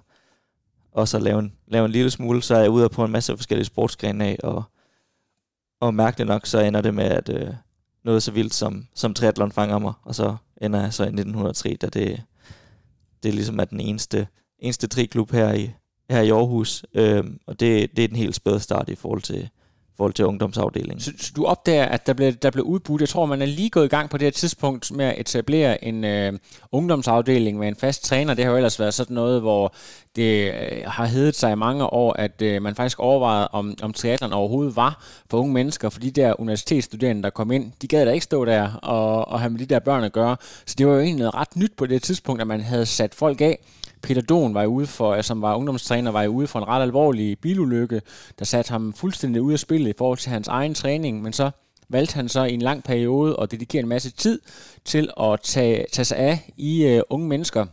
[0.92, 3.38] også at lave, en, lave en lille smule, så er jeg ude på en masse
[3.38, 4.64] forskellige sportsgrene af, og,
[5.82, 7.54] og mærkeligt nok, så ender det med, at øh,
[8.04, 11.78] noget så vildt som, som triathlon fanger mig, og så ender jeg så i 1903,
[11.82, 12.24] da det,
[13.24, 14.28] det ligesom er den eneste,
[14.60, 15.72] eneste triklub her i,
[16.14, 19.50] her i Aarhus, øh, og det, det er den helt spæde start i forhold til,
[19.98, 21.00] forhold til ungdomsafdelingen.
[21.00, 23.70] Så, så du opdager, at der blev, der blev udbudt, jeg tror, man er lige
[23.70, 26.34] gået i gang på det her tidspunkt med at etablere en øh,
[26.72, 28.34] ungdomsafdeling med en fast træner.
[28.34, 29.74] Det har jo ellers været sådan noget, hvor
[30.16, 33.94] det øh, har heddet sig i mange år, at øh, man faktisk overvejede, om, om
[33.94, 38.06] triathlon overhovedet var for unge mennesker, for de der universitetsstuderende, der kom ind, de gad
[38.06, 40.38] da ikke stå der og, og have med de der børn at gøre.
[40.66, 43.42] Så det var jo egentlig ret nyt på det tidspunkt, at man havde sat folk
[43.42, 43.60] af,
[44.04, 47.40] Peter Don var ude for, øh, som var ungdomstræner, var ude for en ret alvorlig
[47.40, 48.02] bilulykke,
[48.40, 51.52] der satte ham fuldstændig ud af spillet i forhold til hans egen træning, men så
[51.90, 54.40] valgte han så i en lang periode at dedikere en masse tid
[54.86, 57.66] til at tage, tage sig af i uh, unge mennesker.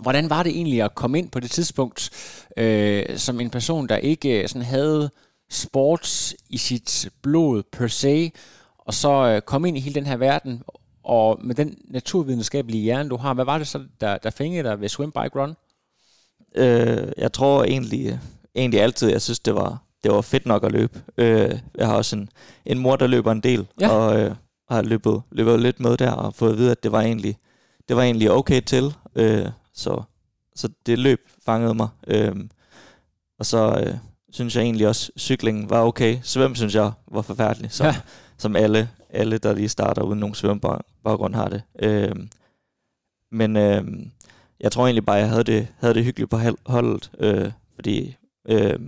[0.00, 2.10] Hvordan var det egentlig at komme ind på det tidspunkt
[2.56, 5.10] øh, som en person, der ikke øh, sådan havde
[5.50, 8.32] sports i sit blod per se,
[8.78, 10.62] og så øh, komme ind i hele den her verden,
[11.10, 14.80] og med den naturvidenskabelige hjerne, du har, hvad var det så, der, der fængede dig
[14.80, 15.54] ved Swim Bike Run?
[16.54, 18.20] Øh, jeg tror egentlig,
[18.54, 21.02] egentlig altid, jeg synes, det var, det var fedt nok at løbe.
[21.16, 22.28] Øh, jeg har også en,
[22.66, 23.88] en mor, der løber en del, ja.
[23.88, 24.34] og øh,
[24.70, 27.36] har løbet, løbet lidt med der, og fået at vide, at det var egentlig,
[27.88, 28.94] det var egentlig okay til.
[29.14, 30.02] Øh, så,
[30.56, 31.88] så det løb fangede mig.
[32.06, 32.36] Øh,
[33.38, 33.94] og så øh,
[34.32, 36.18] synes jeg egentlig også, cyklingen var okay.
[36.22, 37.96] Svøm synes jeg var forfærdelig, som, ja.
[38.38, 41.62] som alle, alle, der lige starter uden nogen svømmebaggrund, har det.
[41.82, 42.16] Øh,
[43.32, 43.84] men øh,
[44.60, 48.16] jeg tror egentlig bare, at jeg havde det, havde det hyggeligt på holdet, øh, fordi,
[48.48, 48.78] øh,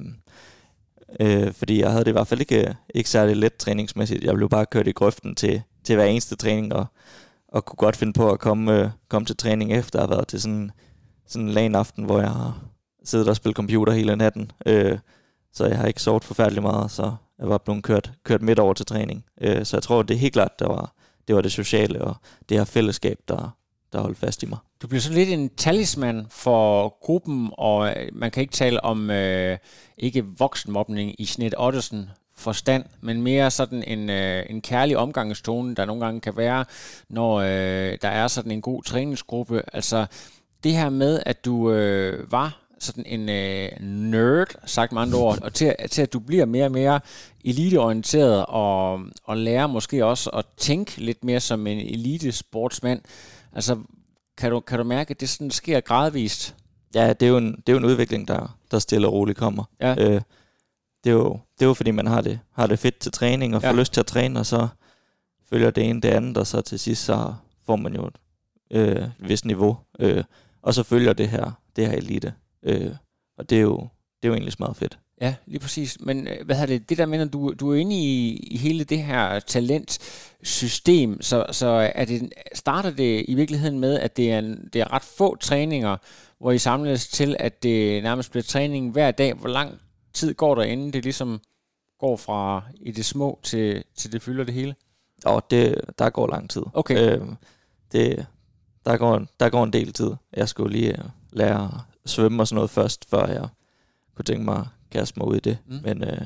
[1.21, 4.25] øh, fordi jeg havde det i hvert fald ikke, øh, ikke særlig let træningsmæssigt.
[4.25, 6.87] Jeg blev bare kørt i grøften til, til hver eneste træning, og,
[7.49, 10.29] og kunne godt finde på at komme, øh, komme til træning efter at have været
[10.29, 10.71] til sådan,
[11.27, 12.61] sådan en lan aften, hvor jeg har
[13.05, 14.53] siddet og spillet computer hele natten.
[14.67, 14.99] Øh,
[15.53, 18.75] så jeg har ikke sovet forfærdeligt meget, så jeg var blevet kørt, kørt midt over
[18.75, 19.25] til træning.
[19.41, 20.93] Øh, så jeg tror, det er helt klart, der var,
[21.29, 22.17] det var det sociale og
[22.49, 23.57] det her fællesskab, der,
[23.93, 24.59] der holdt fast i mig.
[24.83, 29.11] Du bliver så lidt en talisman for gruppen, og øh, man kan ikke tale om
[29.11, 29.59] øh,
[29.99, 35.85] ikke voksenmobning i Snit Ottesen forstand, men mere sådan en, øh, en kærlig omgangstone, der
[35.85, 36.65] nogle gange kan være,
[37.09, 39.63] når øh, der er sådan en god træningsgruppe.
[39.73, 40.07] Altså
[40.65, 45.43] det her med, at du øh, var sådan en øh, nerd, sagt med andre ord,
[45.43, 47.01] og til, til at du bliver mere og mere
[47.45, 53.01] eliteorienteret og, og lærer måske også at tænke lidt mere som en elitesportsmand.
[53.53, 53.79] Altså,
[54.39, 56.55] kan du, kan du mærke, at det sådan sker gradvist?
[56.95, 59.39] Ja, det er jo en, det er jo en udvikling, der, der stille og roligt
[59.39, 59.65] kommer.
[59.81, 59.95] Ja.
[59.99, 60.21] Øh,
[61.05, 63.57] det, er jo, det er jo fordi, man har det, har det fedt til træning
[63.57, 63.71] og Ja.
[63.71, 64.69] får lyst til at træne, og så
[65.51, 67.35] følger det ene det andet, og så til sidst så
[67.67, 68.17] får man jo et
[68.71, 69.79] øh, vist niveau.
[69.99, 70.25] Øh,
[70.63, 72.35] og så følger det her, det her elite.
[72.63, 72.91] Øh,
[73.39, 73.77] og det er, jo,
[74.23, 74.99] det er jo egentlig meget fedt.
[75.21, 76.01] Ja, lige præcis.
[76.01, 78.57] Men øh, hvad har det, det der med, når du, du er inde i, i
[78.57, 84.33] hele det her talentsystem, så, så er det, starter det i virkeligheden med, at det
[84.33, 85.97] er, en, det er ret få træninger,
[86.39, 89.35] hvor I samles til, at det nærmest bliver træning hver dag.
[89.35, 89.79] Hvor lang
[90.13, 91.41] tid går der, inden det ligesom
[91.99, 94.75] går fra i det små til, til det fylder det hele?
[95.25, 96.63] Og det, der går lang tid.
[96.73, 97.19] Okay.
[97.19, 97.27] Øh,
[97.93, 98.27] det,
[98.85, 100.11] der, går, der går en del tid.
[100.37, 103.49] Jeg skulle lige lære svømme og sådan noget først, før jeg
[104.17, 105.59] kunne tænke mig at kaste mig ud i det.
[105.67, 105.81] Mm.
[105.83, 106.21] Men, øh,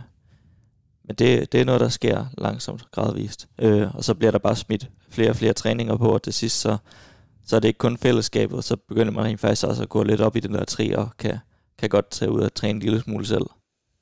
[1.04, 3.48] men det, det er noget, der sker langsomt, gradvist.
[3.58, 6.60] Øh, og så bliver der bare smidt flere og flere træninger på, og til sidst
[6.60, 6.76] så,
[7.46, 10.20] så er det ikke kun fællesskabet, så begynder man rent faktisk også at gå lidt
[10.20, 11.38] op i den der tri, og kan,
[11.78, 13.46] kan godt tage ud og træne en lille smule selv.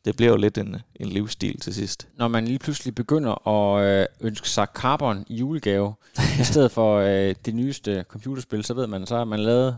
[0.04, 2.08] Det bliver jo lidt en, en livsstil til sidst.
[2.16, 5.94] Når man lige pludselig begynder at øh, ønske sig carbon i julegave,
[6.40, 9.76] i stedet for øh, det nyeste computerspil, så ved man, så har man lavet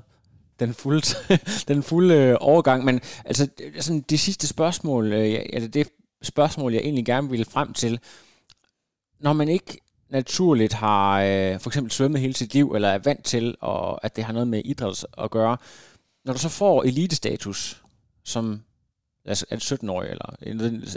[0.61, 1.07] den fulde,
[1.69, 2.85] den fulde øh, overgang.
[2.85, 5.89] Men altså, øh, sådan, det sidste spørgsmål, øh, jeg- altså det
[6.23, 8.01] spørgsmål, jeg egentlig gerne ville frem til,
[9.21, 13.25] når man ikke naturligt har øh, for eksempel svømmet hele sit liv, eller er vant
[13.25, 15.57] til, og at det har noget med idræt at gøre,
[16.25, 17.83] når du så får elitestatus,
[18.25, 18.63] som
[19.25, 20.37] altså, er 17-årig, eller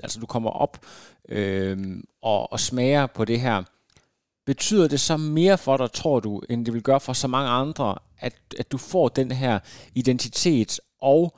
[0.04, 0.86] altså du kommer op
[1.30, 3.64] øh, og, og smager på det her,
[4.50, 7.50] betyder det så mere for dig, tror du, end det vil gøre for så mange
[7.50, 9.60] andre, at, at du får den her
[9.96, 11.38] identitet, og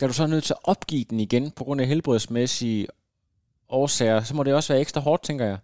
[0.00, 2.86] da du så er nødt til at opgive den igen på grund af helbredsmæssige
[3.68, 5.58] årsager, så må det også være ekstra hårdt, tænker jeg.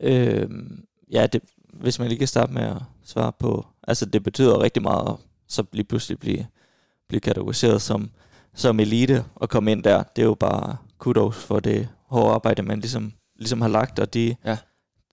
[0.00, 0.50] Øh,
[1.10, 4.82] ja, det, hvis man lige kan starte med at svare på, altså det betyder rigtig
[4.82, 5.16] meget at
[5.48, 6.46] så lige pludselig blive,
[7.08, 8.10] blive kategoriseret som,
[8.54, 10.02] som elite og komme ind der.
[10.02, 14.14] Det er jo bare kudos for det hårde arbejde, man ligesom, ligesom har lagt, og
[14.14, 14.56] de, Ja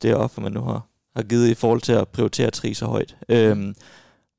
[0.02, 3.18] det offer, man nu har, har givet i forhold til at prioritere tri så højt.
[3.30, 3.76] Øhm,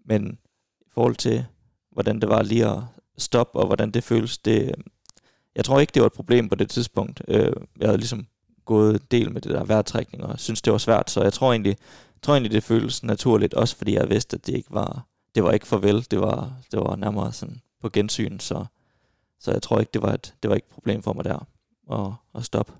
[0.04, 0.38] men
[0.80, 1.44] i forhold til,
[1.92, 2.78] hvordan det var lige at
[3.18, 4.74] stoppe, og hvordan det føles, det,
[5.56, 7.22] jeg tror ikke, det var et problem på det tidspunkt.
[7.28, 8.26] Øh, jeg havde ligesom
[8.64, 11.52] gået en del med det der vejrtrækning, og synes det var svært, så jeg tror
[11.52, 11.76] egentlig,
[12.22, 15.52] tror egentlig det føles naturligt, også fordi jeg vidste, at det ikke var, det var
[15.52, 18.64] ikke farvel, det var, det var nærmere sådan på gensyn, så,
[19.40, 21.46] så jeg tror ikke, det var et, det var ikke et problem for mig der
[21.92, 22.72] at, at stoppe.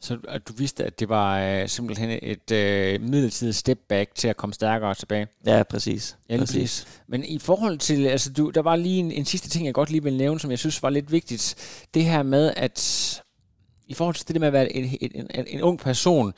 [0.00, 4.28] Så at du vidste, at det var øh, simpelthen et øh, midlertidigt step back til
[4.28, 5.26] at komme stærkere tilbage.
[5.46, 6.16] Ja, præcis.
[6.28, 7.00] Ja, lige præcis.
[7.06, 9.90] Men i forhold til, altså du, der var lige en, en sidste ting, jeg godt
[9.90, 11.54] lige vil nævne, som jeg synes var lidt vigtigt.
[11.94, 13.22] Det her med, at
[13.86, 16.32] i forhold til det der med at være en, en, en, en ung person,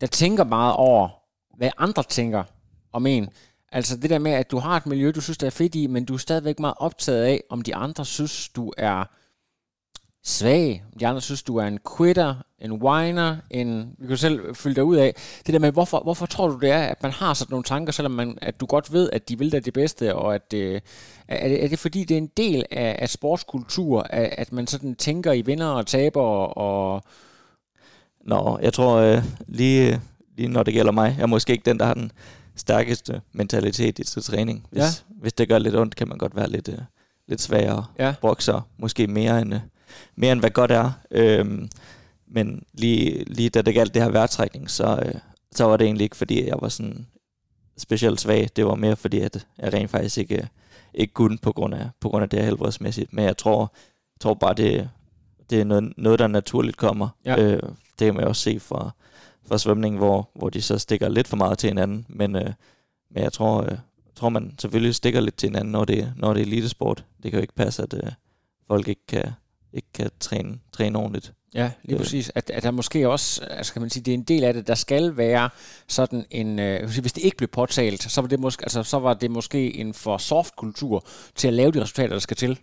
[0.00, 1.08] der tænker meget over,
[1.56, 2.44] hvad andre tænker
[2.92, 3.28] om en.
[3.72, 5.86] Altså det der med, at du har et miljø, du synes, der er fedt i,
[5.86, 9.04] men du er stadigvæk meget optaget af, om de andre synes, du er
[10.24, 10.82] svag.
[11.00, 13.94] De andre synes, du er en quitter, en whiner, en...
[13.98, 15.14] Vi kan selv fylde dig ud af.
[15.46, 17.92] Det der med, hvorfor, hvorfor tror du det er, at man har sådan nogle tanker,
[17.92, 20.80] selvom man, at du godt ved, at de vil dig det bedste, og at øh,
[21.28, 24.66] er, det, er det fordi, det er en del af, af sportskultur, at, at man
[24.66, 26.22] sådan tænker i vinder og taber,
[26.58, 27.02] og...
[28.24, 30.00] Nå, jeg tror øh, lige,
[30.36, 32.12] lige når det gælder mig, jeg er måske ikke den, der har den
[32.56, 34.66] stærkeste mentalitet i til træning.
[34.70, 34.86] Hvis, Ja.
[35.20, 36.78] hvis det gør lidt ondt, kan man godt være lidt, øh,
[37.28, 38.14] lidt svagere Ja.
[38.20, 39.60] bokser, måske mere end, øh,
[40.16, 40.92] mere end hvad godt er.
[41.10, 41.68] Øhm,
[42.26, 45.14] men lige, lige da det galt det her vejrtrækning, så, øh,
[45.52, 47.06] så var det egentlig ikke, fordi jeg var sådan
[47.78, 48.48] specielt svag.
[48.56, 50.46] Det var mere fordi, at jeg rent faktisk ikke, øh,
[50.94, 53.12] ikke kunne på grund af, på grund af det her helbredsmæssigt.
[53.12, 53.72] Men jeg tror,
[54.20, 54.90] tror bare, det,
[55.50, 57.08] det er noget, noget, der naturligt kommer.
[57.24, 57.42] Ja.
[57.42, 57.62] Øh,
[57.98, 58.90] det kan man også se fra,
[59.48, 62.06] fra svømning, hvor, hvor de så stikker lidt for meget til hinanden.
[62.08, 62.52] Men, øh,
[63.10, 63.78] men jeg tror, øh,
[64.14, 67.04] tror, man selvfølgelig stikker lidt til hinanden, når det, når det er elitesport.
[67.22, 68.12] Det kan jo ikke passe, at øh,
[68.66, 69.32] folk ikke kan,
[69.72, 71.32] ikke kan træne, træne ordentligt.
[71.54, 72.02] Ja, lige øh.
[72.02, 72.32] præcis.
[72.34, 74.66] At, at der måske også, altså kan man sige, det er en del af det,
[74.66, 75.50] der skal være
[75.88, 79.14] sådan en, øh, hvis det ikke blev påtalt, så var det måske, altså, så var
[79.14, 82.58] det måske en for soft kultur til at lave de resultater, der skal til,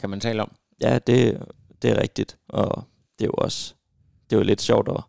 [0.00, 0.52] kan man tale om.
[0.80, 1.42] Ja, det,
[1.82, 2.84] det er rigtigt, og
[3.18, 3.74] det er jo også,
[4.30, 5.04] det er jo lidt sjovt at,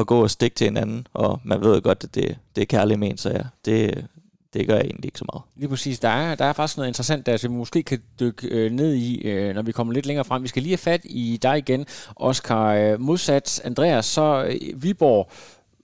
[0.00, 3.00] at gå og stikke til hinanden, og man ved godt, at det, det er kærligt
[3.00, 4.06] ment, så ja, det,
[4.54, 5.42] det gør jeg egentlig ikke så meget.
[5.56, 5.98] Lige præcis.
[5.98, 8.94] Der er, der er faktisk noget interessant der, som vi måske kan dykke øh, ned
[8.94, 10.42] i, øh, når vi kommer lidt længere frem.
[10.42, 12.74] Vi skal lige have fat i dig igen, Oscar.
[12.74, 15.30] Øh, modsat Andreas, så øh, Viborg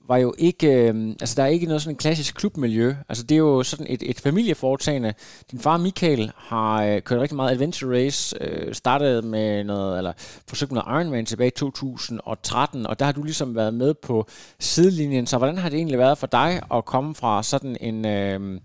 [0.09, 2.95] var jo ikke, øh, altså der er ikke noget sådan en klassisk klubmiljø.
[3.09, 5.15] Altså det er jo sådan et, et familieforetagende.
[5.51, 10.13] Din far Michael har øh, kørt rigtig meget adventure race, øh, startede med noget, eller
[10.49, 14.27] forsøgt med Ironman tilbage i 2013, og der har du ligesom været med på
[14.59, 15.27] sidelinjen.
[15.27, 18.61] Så hvordan har det egentlig været for dig at komme fra sådan en, øh,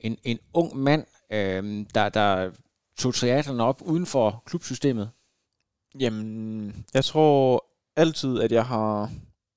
[0.00, 2.50] en, en ung mand, øh, der, der
[2.98, 5.10] tog triatlerne op uden for klubsystemet?
[6.00, 7.64] Jamen, jeg tror
[7.96, 9.10] altid, at jeg har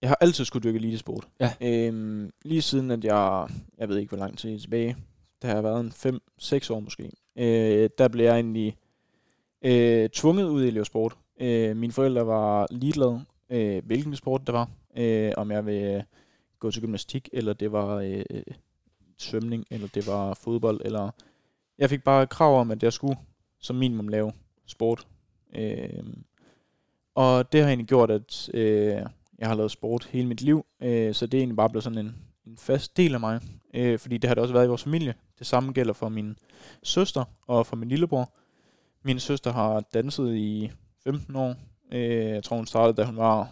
[0.05, 1.27] jeg har altid skulle dyrke elitesport.
[1.39, 1.53] Ja.
[1.61, 4.97] Øhm, lige siden, at jeg, jeg ved ikke, hvor lang tid tilbage,
[5.41, 8.77] det har været en 5-6 år måske, øh, der blev jeg egentlig
[9.61, 11.17] øh, tvunget ud i elevsport.
[11.41, 14.69] Øh, mine forældre var ligeglade, øh, hvilken sport det var.
[14.97, 16.03] Øh, om jeg vil
[16.59, 18.23] gå til gymnastik, eller det var øh,
[19.17, 21.09] svømning, eller det var fodbold, eller...
[21.77, 23.17] Jeg fik bare krav om, at jeg skulle
[23.59, 24.31] som minimum lave
[24.65, 25.07] sport.
[25.55, 26.03] Øh,
[27.15, 29.01] og det har egentlig gjort, at øh,
[29.39, 31.97] jeg har lavet sport hele mit liv, øh, så det er egentlig bare blevet sådan
[31.97, 32.15] en,
[32.47, 33.41] en fast del af mig.
[33.73, 35.15] Øh, fordi det har det også været i vores familie.
[35.39, 36.37] Det samme gælder for min
[36.83, 38.29] søster og for min lillebror.
[39.03, 40.71] Min søster har danset i
[41.03, 41.55] 15 år.
[41.91, 43.51] Øh, jeg tror, hun startede, da hun var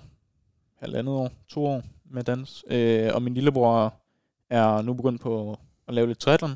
[0.80, 2.66] halvandet år, to år med dans.
[2.68, 3.94] Øh, og min lillebror
[4.50, 6.56] er nu begyndt på at lave lidt triathlon.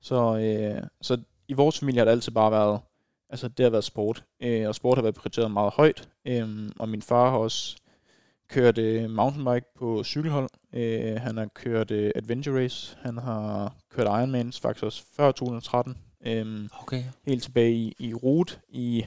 [0.00, 2.80] Så, øh, så i vores familie har det altid bare været,
[3.30, 4.24] altså det har været sport.
[4.42, 6.08] Øh, og sport har været prioriteret meget højt.
[6.24, 7.76] Øh, og min far har også
[8.48, 10.48] kørt øh, mountainbike på cykelhold.
[10.72, 12.96] Øh, han har kørt øh, adventure race.
[13.02, 15.96] Han har kørt Ironmans faktisk også før 2013.
[16.26, 17.04] Øh, okay.
[17.26, 19.04] Helt tilbage i, i rute i,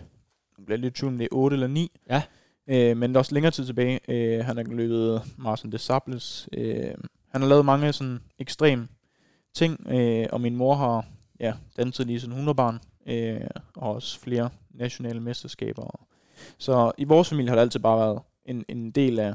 [0.58, 1.92] jeg bliver lidt tvivl det er 8 eller 9.
[2.10, 2.22] Ja.
[2.68, 4.00] Øh, men også længere tid tilbage.
[4.08, 6.50] Øh, han har løbet Marsen de Sables.
[6.54, 6.94] Øh,
[7.30, 8.88] han har lavet mange sådan ekstrem
[9.54, 11.06] ting, øh, og min mor har
[11.40, 13.42] ja, danset lige sådan 100 barn, øh,
[13.76, 16.08] og også flere nationale mesterskaber.
[16.58, 18.20] Så i vores familie har det altid bare været
[18.52, 19.34] en, en del af,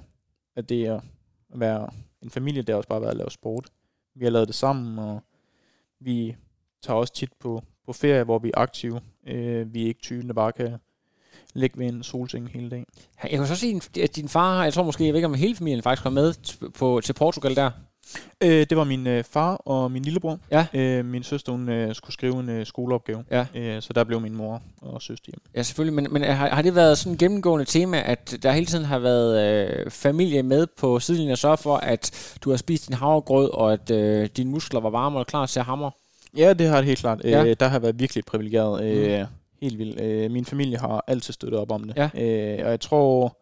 [0.57, 1.01] af det at
[1.55, 1.89] være
[2.23, 3.69] en familie, der også bare været at lave sport.
[4.15, 5.21] Vi har lavet det sammen, og
[6.01, 6.37] vi
[6.83, 9.01] tager også tit på, på ferie, hvor vi er aktive.
[9.27, 10.79] Øh, vi er ikke typen, der bare kan
[11.55, 12.87] ligge ved en solseng hele dagen.
[13.23, 15.57] Jeg kan så sige, at din far, jeg tror måske, jeg ved ikke om hele
[15.57, 16.35] familien faktisk var med
[16.71, 17.71] på, til Portugal der.
[18.41, 20.39] Øh, det var min øh, far og min lillebror.
[20.51, 20.67] Ja.
[20.75, 23.47] Øh, min søster hun, øh, skulle skrive en øh, skoleopgave, ja.
[23.55, 25.41] øh, så der blev min mor og søster hjem.
[25.55, 25.95] Ja, selvfølgelig.
[25.95, 28.99] Men, men har, har det været sådan et gennemgående tema, at der hele tiden har
[28.99, 33.51] været øh, familie med på sidelinjen og sørge for, at du har spist din havregrød,
[33.51, 35.91] og at øh, dine muskler var varme og klar til at hamre?
[36.37, 37.21] Ja, det har det helt klart.
[37.25, 37.45] Ja.
[37.45, 38.85] Øh, der har været virkelig privilegeret.
[38.85, 39.27] Øh, mm.
[39.61, 40.01] Helt vildt.
[40.01, 41.97] Øh, min familie har altid støttet op om det.
[41.97, 42.11] Ja.
[42.15, 43.39] Øh, og jeg tror...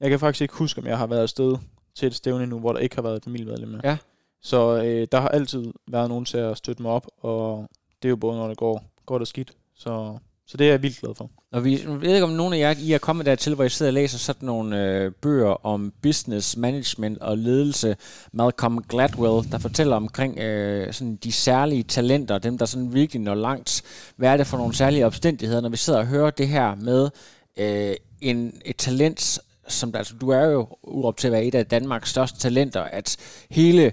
[0.00, 1.56] Jeg kan faktisk ikke huske, om jeg har været afsted
[1.94, 3.80] til et stævne nu, hvor der ikke har været et familiemedlem med.
[3.84, 3.96] Ja.
[4.42, 7.68] Så øh, der har altid været nogen til at støtte mig op, og
[8.02, 9.52] det er jo både, når det går godt og skidt.
[9.74, 10.18] Så,
[10.50, 11.30] så det er jeg vildt glad for.
[11.52, 13.68] Og vi, jeg ved ikke, om nogen af jer I er kommet dertil, hvor I
[13.68, 17.96] sidder og læser sådan nogle øh, bøger om business, management og ledelse.
[18.32, 23.34] Malcolm Gladwell, der fortæller omkring øh, sådan de særlige talenter, dem der sådan virkelig når
[23.34, 23.82] langt.
[24.16, 27.10] Hvad er det for nogle særlige omstændigheder, når vi sidder og hører det her med
[27.58, 31.66] øh, en, et talent, som altså, du er jo urop til at være et af
[31.66, 33.16] Danmarks største talenter, at
[33.50, 33.92] hele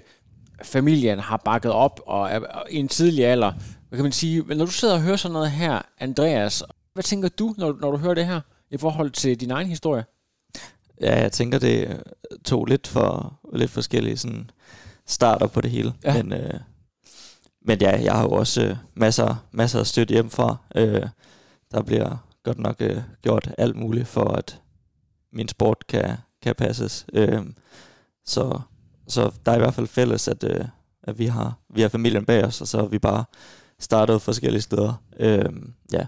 [0.62, 2.40] familien har bakket op og er
[2.70, 3.52] i en tidlig alder.
[3.88, 4.42] Hvad kan man sige?
[4.42, 7.96] Når du sidder og hører sådan noget her, Andreas, hvad tænker du, når, når du
[7.96, 10.04] hører det her, i forhold til din egen historie?
[11.00, 12.02] Ja, jeg tænker, det
[12.44, 14.50] to lidt for lidt forskellige sådan,
[15.06, 15.92] starter på det hele.
[16.04, 16.22] Ja.
[16.22, 16.60] Men, øh,
[17.62, 20.56] men ja, jeg har jo også øh, masser, masser af støtte hjemmefra.
[20.74, 21.06] Øh,
[21.70, 24.60] der bliver godt nok øh, gjort alt muligt for, at
[25.32, 27.06] min sport kan, kan passes.
[27.12, 27.42] Øh,
[28.26, 28.60] så,
[29.08, 30.64] så der er i hvert fald fælles, at, øh,
[31.02, 33.24] at vi, har, vi har familien bag os, og så har vi bare
[33.80, 35.02] startet forskellige steder.
[35.20, 35.44] Øh,
[35.92, 36.06] ja.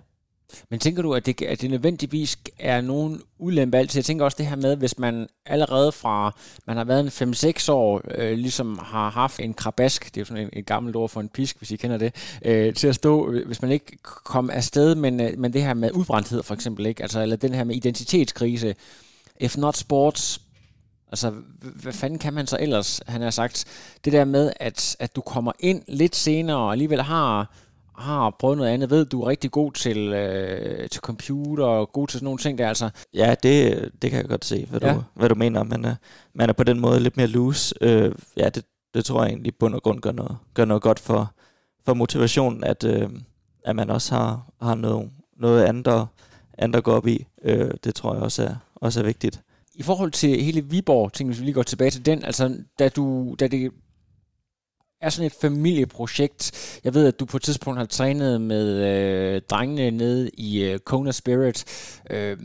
[0.71, 3.99] Men tænker du, at det, at det nødvendigvis er nogen ulempe altid?
[3.99, 7.73] Jeg tænker også det her med, hvis man allerede fra, man har været en 5-6
[7.73, 11.09] år, øh, ligesom har haft en krabask, det er jo sådan en, et gammelt ord
[11.09, 12.15] for en pisk, hvis I kender det,
[12.45, 15.75] øh, til at stå, øh, hvis man ikke kom afsted, men, øh, men det her
[15.75, 17.03] med udbrændthed for eksempel, ikke?
[17.03, 18.75] Altså, eller den her med identitetskrise,
[19.41, 20.41] if not sports,
[21.13, 21.33] Altså,
[21.83, 23.01] hvad fanden kan man så ellers?
[23.07, 23.65] Han har sagt,
[24.05, 27.55] det der med, at, at du kommer ind lidt senere og alligevel har,
[27.97, 32.09] har prøvet noget andet, ved, du er rigtig god til, øh, til computer og god
[32.09, 32.91] til sådan nogle ting der, altså.
[33.15, 34.95] Ja, det, det kan jeg godt se, hvad, ja.
[34.95, 35.63] du, hvad du mener.
[35.63, 35.95] Man er,
[36.35, 37.75] man er på den måde lidt mere loose.
[37.81, 40.99] Øh, ja, det, det tror jeg egentlig bund og grund gør noget, gør noget godt
[40.99, 41.35] for,
[41.85, 43.11] for motivationen, at, øh,
[43.65, 46.07] at man også har, har noget, noget andet,
[46.59, 47.27] andet at gå op i.
[47.45, 49.43] Øh, det tror jeg også er, også er vigtigt.
[49.75, 52.89] I forhold til hele Viborg, ting, hvis vi lige går tilbage til den, altså da,
[52.89, 53.73] du, da det
[55.01, 56.81] er sådan et familieprojekt.
[56.85, 60.79] Jeg ved, at du på et tidspunkt har trænet med øh, drengene nede i øh,
[60.79, 61.65] Kona Spirit,
[62.11, 62.37] øh,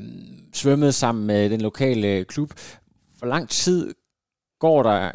[0.54, 2.54] svømmet sammen med den lokale klub.
[3.18, 3.94] Hvor lang tid
[4.60, 5.12] går der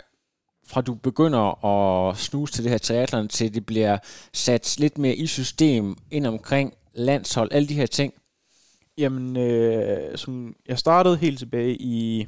[0.66, 3.98] fra du begynder at snuse til det her triathlon, til det bliver
[4.32, 8.14] sat lidt mere i system ind omkring landshold, alle de her ting?
[9.00, 12.26] Jamen, øh, som jeg startede helt tilbage i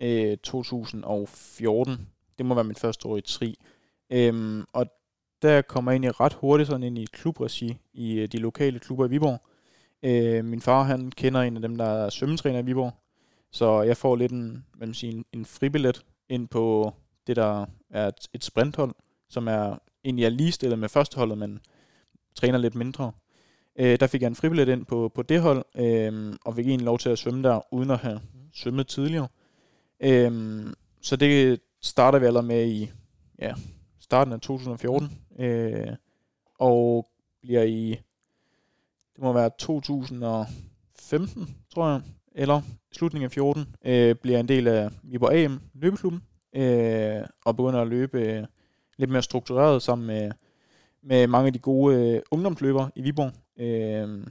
[0.00, 2.08] øh, 2014.
[2.38, 3.58] Det må være mit første år i tri.
[4.10, 4.86] Øhm, og
[5.42, 9.06] der kommer jeg egentlig ret hurtigt sådan ind i klubregi i øh, de lokale klubber
[9.06, 9.40] i Viborg.
[10.02, 12.92] Øh, min far han kender en af dem, der er svømmetræner i Viborg.
[13.50, 16.94] Så jeg får lidt en, hvad man siger, en, en fribillet ind på
[17.26, 18.94] det, der er et, et sprinthold,
[19.28, 21.60] som er egentlig er ligestillet med førsteholdet, men
[22.34, 23.12] træner lidt mindre.
[23.78, 26.84] Øh, der fik jeg en fribillet ind på, på det hold, øh, og fik egentlig
[26.84, 28.20] lov til at svømme der, uden at have
[28.54, 29.28] svømmet tidligere.
[30.00, 30.66] Øh,
[31.02, 32.90] så det starter vi allerede med i
[33.38, 33.54] ja,
[34.00, 35.86] starten af 2014, øh,
[36.58, 37.08] og
[37.42, 37.90] bliver i,
[39.14, 42.00] det må være 2015, tror jeg,
[42.34, 42.62] eller
[42.92, 47.88] slutningen af 14, øh, bliver en del af Viborg AM løbeklubben, øh, og begynder at
[47.88, 48.44] løbe øh,
[48.96, 50.30] lidt mere struktureret sammen med,
[51.02, 54.26] med mange af de gode øh, ungdomsløbere i Viborg, øh,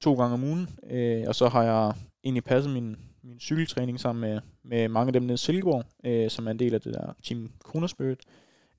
[0.00, 1.92] to gange om ugen, øh, og så har jeg
[2.24, 6.30] egentlig passet min, min cykeltræning sammen med, med mange af dem nede i Silkeborg, øh,
[6.30, 8.18] som er en del af det der Team Kronospirit.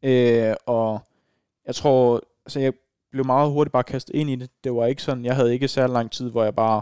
[0.04, 1.00] Øh, og
[1.68, 2.74] jeg tror, altså jeg
[3.12, 4.50] blev meget hurtigt bare kastet ind i det.
[4.64, 6.82] Det var ikke sådan, jeg havde ikke særlig lang tid, hvor jeg bare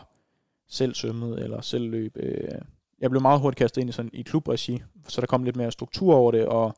[0.67, 2.17] selv svømmede eller selv løb.
[2.17, 2.61] Øh,
[2.99, 5.71] jeg blev meget hurtigt kastet ind i sådan i klubregi, så der kom lidt mere
[5.71, 6.75] struktur over det, og,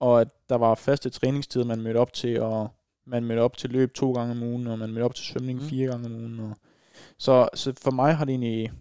[0.00, 2.70] og at der var faste træningstider, man mødte op til, og
[3.06, 5.58] man mødte op til løb to gange om ugen, og man mødte op til svømning
[5.58, 5.64] mm.
[5.64, 6.40] fire gange om ugen.
[6.40, 6.56] Og,
[7.18, 8.72] så, så for mig har det egentlig,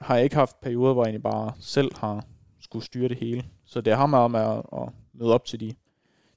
[0.00, 2.24] har jeg ikke haft perioder, hvor jeg egentlig bare selv har
[2.60, 3.44] skulle styre det hele.
[3.64, 5.74] Så det har meget med at, at møde op til de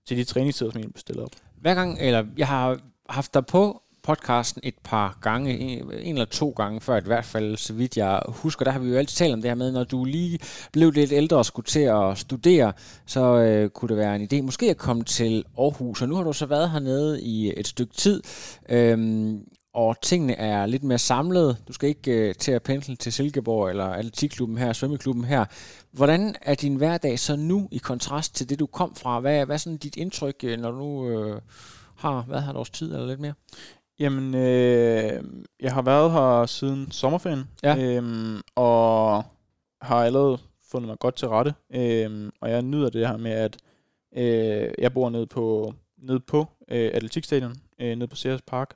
[0.06, 1.32] til de træningstider, som jeg bestiller op.
[1.62, 2.80] Hver gang, eller jeg har
[3.10, 7.58] haft dig på podcasten et par gange, en, eller to gange før, i hvert fald,
[7.58, 9.84] så vidt jeg husker, der har vi jo altid talt om det her med, når
[9.84, 10.40] du lige
[10.72, 12.74] blev lidt ældre og skulle til at studere,
[13.06, 16.24] så øh, kunne det være en idé, måske at komme til Aarhus, og nu har
[16.24, 18.22] du så været hernede i et stykke tid.
[18.70, 19.40] Øhm,
[19.74, 21.58] og tingene er lidt mere samlet.
[21.68, 25.46] Du skal ikke øh, til at pendle til Silkeborg eller atletikklubben her, svømmeklubben her.
[25.92, 29.20] Hvordan er din hverdag så nu i kontrast til det, du kom fra?
[29.20, 31.42] Hvad, hvad er sådan dit indtryk, øh, når du øh,
[31.96, 33.34] har hvad har et års tid eller lidt mere?
[34.00, 35.24] Jamen, øh,
[35.60, 37.78] jeg har været her siden sommerferien, ja.
[37.78, 39.24] øh, og
[39.82, 40.38] har allerede
[40.72, 41.54] fundet mig godt til rette.
[41.74, 43.58] Øh, og jeg nyder det her med, at
[44.16, 48.74] øh, jeg bor nede på, nede på øh, atletikstadion, øh, nede på Ceres Park,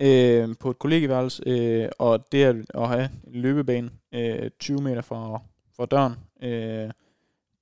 [0.00, 5.40] øh, på et kollegieværelse, øh, og det at have en løbebane øh, 20 meter fra,
[5.76, 6.90] fra døren, øh,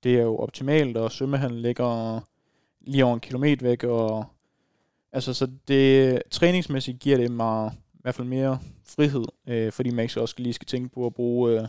[0.03, 2.21] det er jo optimalt, og svømmehallen ligger
[2.81, 4.27] lige over en kilometer væk, og
[5.13, 10.03] altså så det træningsmæssigt giver det mig i hvert fald mere frihed, øh, fordi man
[10.03, 11.67] ikke også lige skal tænke på at bruge øh,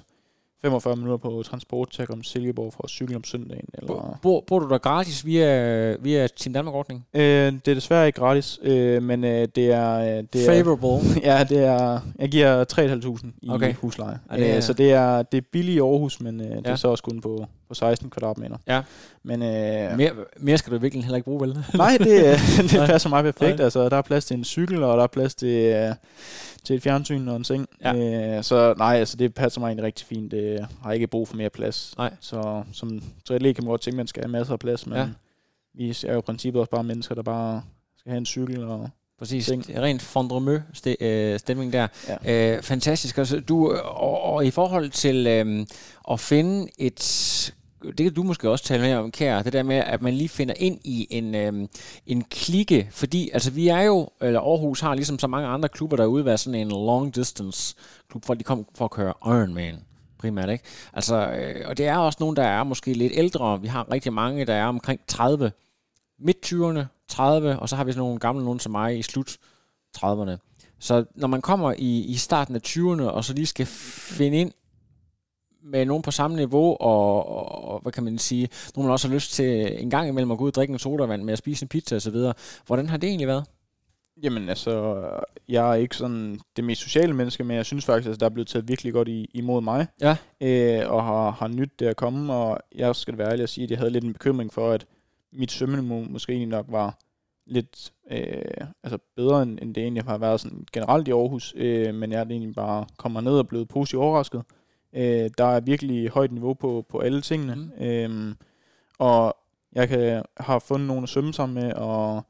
[0.62, 3.66] 45 minutter på transport til at komme til Silkeborg for at cykle om søndagen.
[3.74, 4.20] Eller...
[4.22, 7.06] Bor, bor du der gratis via, via Team Danmark-ordning?
[7.14, 10.18] Øh, det er desværre ikke gratis, øh, men øh, det er...
[10.18, 11.22] Øh, det Favorable?
[11.24, 12.00] Er, ja, det er...
[12.20, 13.74] Jeg giver 3.500 i okay.
[13.74, 14.20] husleje.
[14.32, 16.56] Ja, det er, øh, så det er, det er billigt i Aarhus, men øh, ja.
[16.56, 18.58] det er så også kun på, på 16 kvadratmeter.
[18.68, 18.82] Ja.
[19.24, 21.66] Men, øh, mere, mere skal du virkelig heller ikke bruge, vel?
[21.76, 22.40] nej, det,
[22.72, 23.58] det passer mig perfekt.
[23.58, 23.64] Nej.
[23.64, 25.48] Altså, der er plads til en cykel, og der er plads til...
[25.48, 25.96] Øh,
[26.64, 27.68] til et fjernsyn og en seng.
[27.84, 28.38] Ja.
[28.38, 30.32] Øh, så nej, altså det passer mig egentlig rigtig fint.
[30.32, 31.94] Det har ikke brug for mere plads.
[31.98, 32.14] Nej.
[32.20, 34.98] Så som triatlet kan man godt tænke, at man skal have masser af plads, men
[34.98, 35.08] ja.
[35.74, 37.62] vi er jo i princippet også bare mennesker, der bare
[37.98, 38.90] skal have en cykel og
[39.20, 39.66] Præcis, seng.
[39.78, 40.62] rent fondremø
[41.00, 41.88] øh, stemning der.
[42.26, 42.56] Ja.
[42.56, 43.18] Øh, fantastisk.
[43.18, 45.66] Altså, du, og, og i forhold til øh,
[46.12, 47.54] at finde et
[47.84, 50.30] det kan du måske også tale mere om, Kær, det der med, at man lige
[50.30, 51.70] finder ind i en, øhm,
[52.06, 55.98] en klikke, fordi altså vi er jo, eller Aarhus har ligesom så mange andre klubber
[55.98, 57.76] derude, været sådan en long distance
[58.10, 59.76] klub, hvor de kom for at køre Ironman
[60.20, 60.64] primært, ikke?
[60.94, 63.62] Altså, øh, og det er også nogen, der er måske lidt ældre.
[63.62, 65.52] Vi har rigtig mange, der er omkring 30,
[66.20, 69.38] midt 20'erne, 30, og så har vi sådan nogle gamle nogen som mig i slut
[69.98, 70.38] 30'erne.
[70.80, 74.52] Så når man kommer i, i starten af 20'erne, og så lige skal finde ind
[75.64, 79.16] med nogen på samme niveau, og, og, og hvad kan man sige, nogen også har
[79.16, 81.64] lyst til en gang imellem at gå ud og drikke en sodavand med at spise
[81.64, 82.16] en pizza osv.
[82.68, 83.46] Hvordan har det egentlig været?
[84.24, 85.04] Jamen altså,
[85.50, 88.30] jeg er ikke sådan det mest sociale menneske, men jeg synes faktisk, at der er
[88.30, 89.88] blevet taget virkelig godt i, imod mig.
[90.02, 90.18] Ja.
[90.42, 93.64] Øh, og har, har nyt det at komme, og jeg skal være ærlig at sige,
[93.64, 94.86] at jeg havde lidt en bekymring for, at
[95.34, 96.98] mit svømmeniveau måske egentlig nok var
[97.48, 101.96] lidt øh, altså bedre, end, end det egentlig har været sådan generelt i Aarhus, øh,
[101.96, 104.44] men jeg er egentlig bare kommer ned og blevet positivt overrasket.
[104.94, 107.86] Øh, der er virkelig højt niveau på, på alle tingene, mm.
[107.86, 108.36] øh,
[109.00, 109.38] og
[109.74, 112.24] jeg kan, har fundet nogen at svømme sammen med, og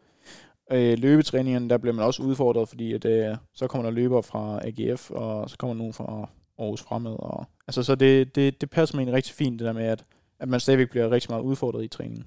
[0.72, 4.62] øh, løbetræningen, der bliver man også udfordret, fordi at, øh, så kommer der løber fra
[4.64, 6.30] AGF, og så kommer nogen fra
[6.60, 7.16] Aarhus Fremad.
[7.20, 10.05] Og, altså, så det, det, det passer mig egentlig rigtig fint, det der med, at,
[10.40, 12.26] at man stadigvæk bliver rigtig meget udfordret i træningen.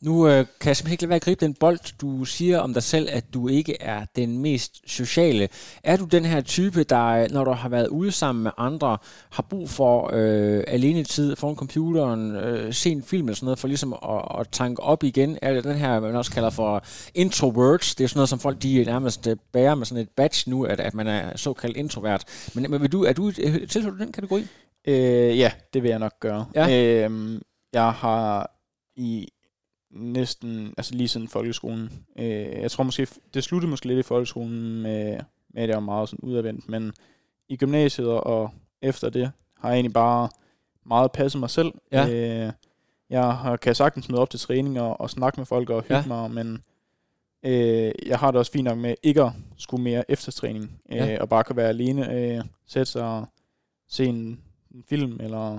[0.00, 1.98] Nu øh, kan jeg simpelthen ikke lade være at gribe den bold.
[2.00, 5.48] Du siger om dig selv, at du ikke er den mest sociale.
[5.84, 8.98] Er du den her type, der, når du har været ude sammen med andre,
[9.30, 13.58] har brug for øh, alene tid foran computeren, øh, se en film eller sådan noget,
[13.58, 15.38] for ligesom at, at tanke op igen?
[15.42, 16.84] Er det den her, man også kalder for
[17.14, 17.94] introverts?
[17.94, 20.64] Det er sådan noget, som folk de nærmest øh, bærer med sådan et badge nu,
[20.64, 22.24] at, at man er såkaldt introvert.
[22.54, 24.46] Men, men vil du, er du, øh, tilhører du den kategori?
[24.84, 26.46] Øh, ja, det vil jeg nok gøre.
[26.54, 27.04] Ja.
[27.08, 27.40] Øh,
[27.72, 28.50] jeg har
[28.96, 29.28] i
[29.90, 32.06] næsten, altså lige siden folkeskolen.
[32.18, 32.26] Øh,
[32.62, 35.18] jeg tror måske, det sluttede måske lidt i folkeskolen med,
[35.50, 36.92] med at jeg var meget sådan udadvendt, men
[37.48, 38.50] i gymnasiet og
[38.82, 40.28] efter det har jeg egentlig bare
[40.86, 41.72] meget passet mig selv.
[41.92, 42.08] Ja.
[42.46, 42.52] Øh,
[43.10, 45.96] jeg har, kan sagtens møde op til træning og, og snakke med folk og hygge
[45.96, 46.06] Ja.
[46.06, 46.62] mig, men
[47.42, 50.96] øh, jeg har det også fint nok med ikke at skulle mere efter træning, øh,
[50.96, 51.20] Ja.
[51.20, 53.26] og bare kan være alene, øh, sætte sig og
[53.88, 54.40] se en,
[54.74, 55.58] en film, eller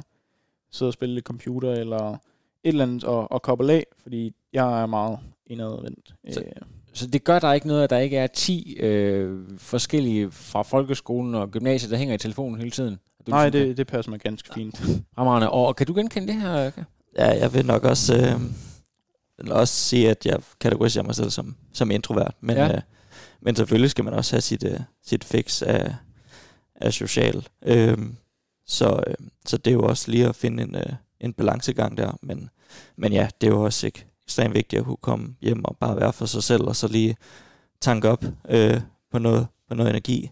[0.71, 2.17] sidde og spille lidt computer, eller et
[2.63, 6.13] eller andet og, og koble af, fordi jeg er meget indadvendt.
[6.33, 6.45] Så- Øh,
[6.93, 11.35] Så det gør der ikke noget, at der ikke er 10 øh, forskellige fra folkeskolen
[11.35, 12.99] og gymnasiet, der hænger i telefonen hele tiden?
[13.27, 14.75] Du nej, ligesom det, det passer mig ganske fint.
[14.75, 15.49] kan- Fremragende.
[15.49, 16.71] Og kan du genkende det her?
[17.17, 18.41] Ja, jeg vil nok også, øh,
[19.37, 22.35] vil også sige, at jeg kategoriserer mig selv som, som introvert.
[22.41, 22.65] Men, Ja.
[22.65, 22.75] ja.
[22.75, 22.81] øh,
[23.41, 25.95] men selvfølgelig skal man også have sit, øh, sit fix af,
[26.75, 27.47] af social.
[27.65, 27.97] Øh,
[28.65, 32.17] så, øh, så det er jo også lige at finde en, øh, en balancegang der.
[32.21, 32.49] Men,
[32.95, 35.95] men ja, det er jo også ikke ekstremt vigtigt at kunne komme hjem og bare
[35.95, 37.15] være for sig selv, og så lige
[37.81, 40.31] tanke op øh, på, noget, på noget energi.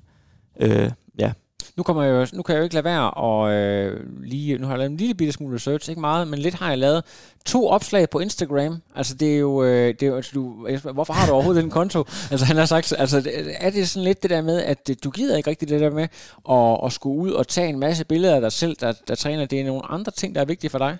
[0.59, 1.33] Øh, ja,
[1.77, 4.65] nu, kommer jeg jo, nu kan jeg jo ikke lade være, og øh, lige, nu
[4.67, 7.03] har jeg lavet en lille bitte smule research, ikke meget, men lidt har jeg lavet
[7.45, 8.81] to opslag på Instagram.
[8.95, 11.71] Altså det er jo, øh, det er jo altså, du, hvorfor har du overhovedet den
[11.71, 12.03] konto?
[12.31, 15.09] Altså han har sagt, altså er det sådan lidt det der med, at øh, du
[15.09, 16.07] gider ikke rigtig det der med
[16.49, 19.45] at, at skulle ud og tage en masse billeder af dig selv, der, der træner.
[19.45, 20.97] Det er nogle andre ting, der er vigtige for dig.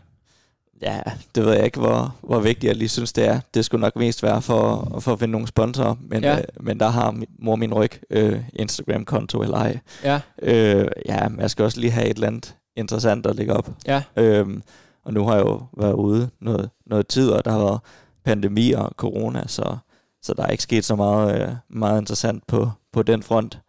[0.84, 1.01] Ja,
[1.36, 3.39] det ved jeg ikke, hvor, hvor vigtigt jeg lige synes, det er.
[3.53, 6.38] Det skulle nok mest være for, for at finde nogle sponsorer, men, Ja.
[6.38, 9.79] øh, men der har min, mor min ryg, øh, Instagram-konto eller ej.
[10.03, 13.53] Ja, Øh, ja, men jeg skal også lige have et eller andet interessant at lægge
[13.53, 13.69] op.
[13.88, 14.03] ja.
[14.15, 14.63] Øhm,
[15.05, 17.79] og nu har jeg jo været ude noget, noget tid, og der har været
[18.25, 19.77] pandemi og corona, så,
[20.21, 23.59] så der er ikke sket så meget, øh, meget interessant på, på den front.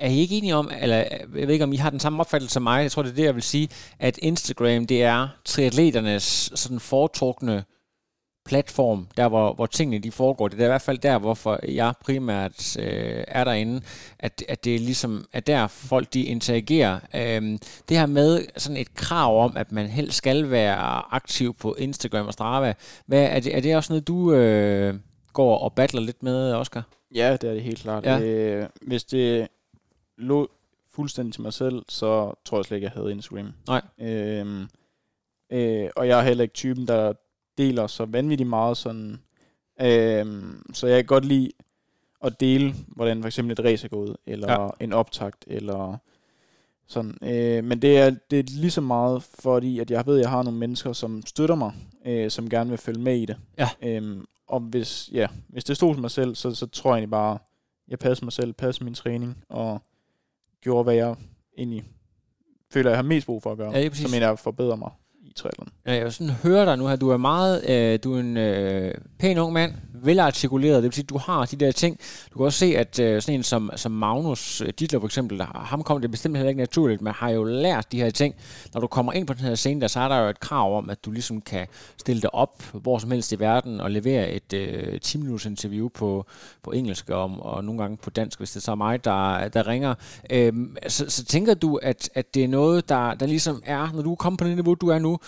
[0.00, 2.52] Er I ikke enige om, eller jeg ved ikke, om I har den samme opfattelse
[2.52, 6.52] som mig, jeg tror, det er det, jeg vil sige, at Instagram, det er triatleternes
[6.54, 7.64] sådan foretrukne
[8.46, 10.48] platform, der hvor, hvor tingene de foregår.
[10.48, 13.80] Det er i hvert fald der, hvorfor jeg primært øh, er derinde,
[14.18, 16.98] at, at det ligesom er der, folk de interagerer.
[17.14, 21.74] Øhm, det her med sådan et krav om, at man helst skal være aktiv på
[21.78, 22.74] Instagram og Strava,
[23.06, 24.94] hvad, er, det, er det også noget, du øh,
[25.32, 26.82] går og battler lidt med, Oscar?
[27.14, 28.04] Ja, det er det helt klart.
[28.04, 28.20] Ja.
[28.20, 29.48] Øh, hvis det
[30.20, 30.50] lå
[30.90, 33.52] fuldstændig til mig selv, så tror jeg slet ikke, jeg havde Instagram.
[33.68, 33.82] Nej.
[33.98, 34.66] Øhm,
[35.52, 37.12] øh, og jeg er heller ikke typen, der
[37.58, 39.20] deler så vanvittigt meget sådan.
[39.80, 41.50] Øhm, så jeg kan godt lide
[42.24, 44.68] at dele, hvordan for eksempel et race er gået, eller Ja.
[44.80, 45.96] en optakt, eller
[46.86, 47.18] sådan.
[47.22, 50.30] Øh, men det er, det er lige så meget, fordi at jeg ved, at jeg
[50.30, 51.72] har nogle mennesker, som støtter mig,
[52.06, 53.36] øh, som gerne vil følge med i det.
[53.58, 53.68] Ja.
[53.82, 57.10] Øhm, og hvis, ja, hvis det stod til mig selv, så, så tror jeg egentlig
[57.10, 57.38] bare,
[57.88, 59.82] jeg passer mig selv, passer min træning, og
[60.62, 61.16] gjorde, hvad jeg
[61.58, 61.84] egentlig
[62.72, 64.90] føler, jeg har mest brug for at gøre, Ja, som egentlig er at forbedre mig
[65.30, 65.68] i triathlon.
[65.86, 66.96] Ja, Jeg vil sådan høre dig nu her.
[66.96, 69.72] Du er meget, øh, du er en øh, pæn ung mand,
[70.02, 70.76] velartikuleret.
[70.76, 71.98] Det vil sige, at du har de der ting.
[72.32, 75.38] Du kan også se, at øh, sådan en som, som Magnus Ditler Dittler for eksempel,
[75.38, 78.34] der, ham kom det bestemt heller ikke naturligt, men har jo lært de her ting.
[78.74, 80.76] Når du kommer ind på den her scene, der, så er der jo et krav
[80.78, 81.66] om, at du ligesom kan
[81.96, 85.88] stille dig op hvor som helst i verden og levere et øh, 10 minutters interview
[85.88, 86.26] på,
[86.62, 89.94] på engelsk og, og nogle gange på dansk, hvis det så mig, der, der ringer.
[90.30, 90.52] Øh,
[90.88, 94.12] så, så tænker du, at, at det er noget, der, der ligesom er, når du
[94.12, 95.18] er kommet på det niveau, du er nu,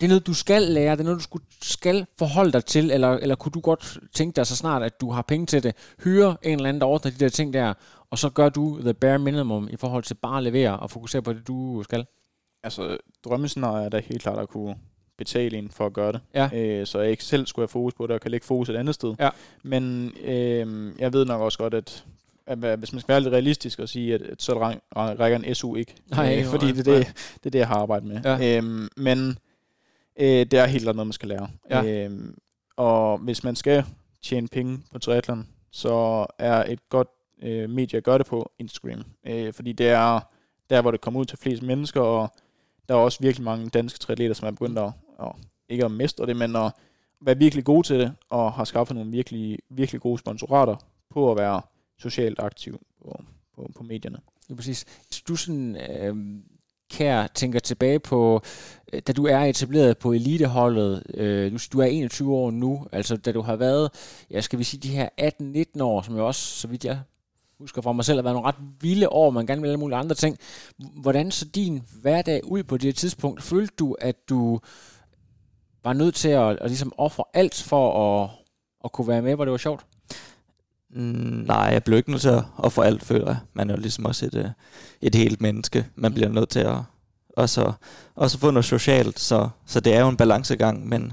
[0.00, 2.90] det er noget, du skal lære, det er noget, du skulle, skal forholde dig til,
[2.90, 5.74] eller, eller kunne du godt tænke dig så snart, at du har penge til det,
[6.04, 7.74] hyre en eller anden, der ordner de der ting der,
[8.10, 11.22] og så gør du the bare minimum i forhold til bare at levere og fokusere
[11.22, 12.06] på det, du skal?
[12.62, 14.76] Altså, drømmescenariet er da helt klart at kunne
[15.18, 16.20] betale en for at gøre det.
[16.34, 16.50] Ja.
[16.54, 18.76] Øh, så jeg ikke selv skulle have fokus på det, og kan lægge fokus et
[18.76, 19.14] andet sted.
[19.18, 19.30] Ja.
[19.62, 22.04] Men øh, jeg ved nok også godt, at,
[22.46, 25.38] at, hvis man skal være lidt realistisk og sige, at, at så ræ- ræ- rækker
[25.38, 25.94] en SU ikke.
[26.06, 28.20] Nej, øh, fordi det, er det, det er det, jeg har arbejdet med.
[28.24, 28.56] Ja.
[28.56, 29.38] Øhm, men
[30.20, 31.48] øh, det er helt noget, man skal lære.
[31.70, 32.04] Ja.
[32.04, 32.38] Øhm,
[32.76, 33.84] og hvis man skal
[34.22, 37.08] tjene penge på triathlon, så er et godt
[37.42, 39.04] øh, medie at gøre det på Instagram.
[39.26, 40.20] Øh, fordi det er
[40.70, 42.30] der, hvor det kommer ud til flest mennesker, og
[42.88, 45.32] der er også virkelig mange danske triatleter, som er begyndt at, at
[45.68, 46.72] ikke at mestre det, men at
[47.20, 50.76] være virkelig gode til det, og har skaffet nogle virkelig, virkelig gode sponsorater
[51.10, 51.62] på at være
[51.98, 53.24] socialt aktiv på,
[53.54, 54.18] på, på medierne.
[54.50, 54.84] Ja, præcis.
[55.28, 56.16] Du sådan, øh,
[56.90, 58.42] kær, tænker tilbage på,
[58.92, 63.16] øh, da du er etableret på eliteholdet, øh, du, du er 21 år nu, altså
[63.16, 63.90] da du har været,
[64.30, 65.08] ja, skal vi sige de her
[65.76, 67.00] 18-19 år, som jo også, så vidt jeg
[67.58, 69.98] husker fra mig selv, har været nogle ret vilde år, man gerne vil alle mulige
[69.98, 70.38] andre ting.
[70.78, 73.42] Hvordan så din hverdag ud på det tidspunkt?
[73.42, 74.60] Følte du, at du
[75.84, 78.30] var nødt til at, at ligesom ofre alt for at,
[78.84, 79.86] at kunne være med, hvor det var sjovt?
[80.90, 83.36] Mm, nej, jeg blev ikke nødt til at, at få alt, føler jeg.
[83.54, 84.50] Man er jo ligesom også et, øh,
[85.00, 85.86] et helt menneske.
[85.94, 86.76] Man bliver nødt til at
[87.36, 87.72] også,
[88.14, 91.12] også få noget socialt, så, så det er jo en balancegang, men,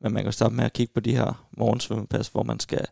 [0.00, 2.86] men man kan stoppe med at kigge på de her morgensvømmepas, hvor man skal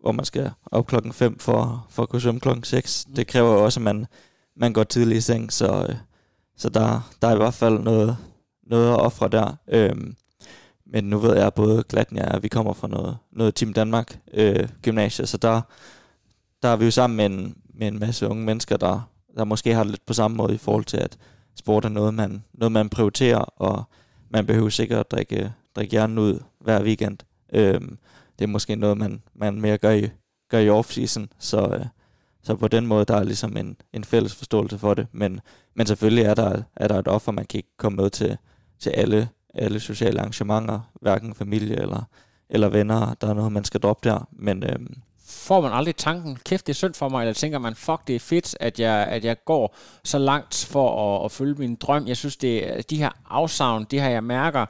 [0.00, 3.06] hvor man skal op klokken 5 for, for at kunne svømme klokken 6.
[3.16, 4.06] Det kræver jo også, at man,
[4.56, 5.96] man går tidligt i seng, så, øh,
[6.56, 8.16] så der, der er i hvert fald noget,
[8.66, 9.56] noget at ofre der.
[9.68, 10.16] Øhm,
[10.86, 14.68] men nu ved jeg både Glatnia, og vi kommer fra noget, noget Team Danmark øh,
[14.82, 15.60] gymnasie, så der,
[16.62, 19.74] der er vi jo sammen med en, med en masse unge mennesker, der, der måske
[19.74, 21.18] har det lidt på samme måde i forhold til, at
[21.54, 23.84] sport er noget, man, noget, man prioriterer, og
[24.30, 27.18] man behøver sikkert at drikke, drikke hjernen ud hver weekend.
[27.52, 27.98] Øhm,
[28.38, 30.08] det er måske noget, man, man mere gør i,
[30.50, 31.86] gør i off-season, så, øh,
[32.42, 35.40] så på den måde, der er ligesom en, en fælles forståelse for det, men,
[35.74, 38.36] men selvfølgelig er der, er der et offer, man kan ikke komme med til,
[38.78, 42.02] til alle, alle sociale arrangementer, hverken familie eller,
[42.50, 44.94] eller venner, der er noget, man skal droppe der, men øhm,
[45.28, 48.16] får man aldrig tanken, kæft det er synd for mig, eller tænker man, fuck det
[48.16, 52.06] er fedt, at jeg, at jeg går så langt for at, at følge min drøm.
[52.06, 54.66] Jeg synes, det de her afsavn, de her jeg mærker,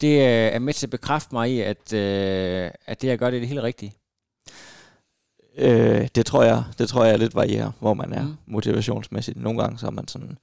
[0.00, 3.30] det øh, er med til at bekræfte mig i, at, øh, at det jeg gør,
[3.30, 3.92] det er det helt rigtige.
[5.58, 8.28] Øh, det tror jeg, det tror jeg er lidt varierer, hvor man er Mm.
[8.28, 8.36] mm.
[8.46, 9.42] motivationsmæssigt.
[9.42, 10.38] Nogle gange så er man sådan,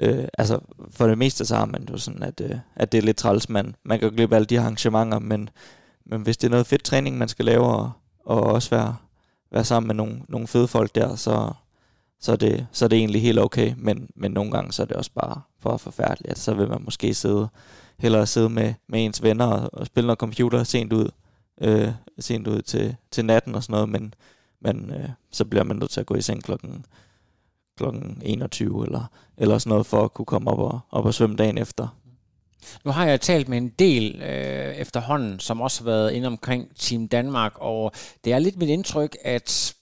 [0.00, 0.58] øh, altså
[0.90, 3.48] for det meste så har man jo sådan, at, øh, at det er lidt træls,
[3.48, 5.50] man, man kan glip af alle de arrangementer, men,
[6.06, 7.92] men hvis det er noget fedt træning, man skal lave, og,
[8.24, 8.96] og også være,
[9.52, 11.52] være sammen med nogle, nogle fede folk der, så,
[12.20, 14.86] så, er det, så er det egentlig helt okay, men, men nogle gange så er
[14.86, 17.48] det også bare for forfærdeligt, at så vil man måske sidde,
[17.98, 21.08] hellere sidde med, med ens venner og, og spille noget computer sent ud,
[21.60, 21.88] øh,
[22.18, 24.14] sent ud til, til natten og sådan noget, men,
[24.60, 26.84] men øh, så bliver man nødt til at gå i seng klokken,
[27.76, 27.84] kl.
[28.22, 31.58] 21 eller, eller sådan noget, for at kunne komme op og, op og svømme dagen
[31.58, 31.88] efter.
[32.84, 36.76] Nu har jeg talt med en del øh, efterhånden, som også har været inde omkring
[36.76, 37.92] Team Danmark, og
[38.24, 39.74] det er lidt mit indtryk, at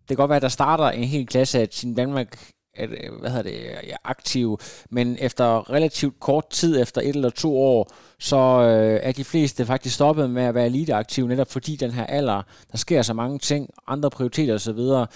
[0.00, 2.88] det kan godt være, at der starter en hel klasse af Team Danmark Øh,
[3.20, 4.58] hvad hedder det, øh, ja, aktiv,
[4.90, 9.66] men efter relativt kort tid, efter et eller to år, så øh, er de fleste
[9.66, 13.38] faktisk stoppet med at være eliteaktive, netop fordi den her alder, der sker så mange
[13.38, 15.08] ting, andre prioriteter osv.,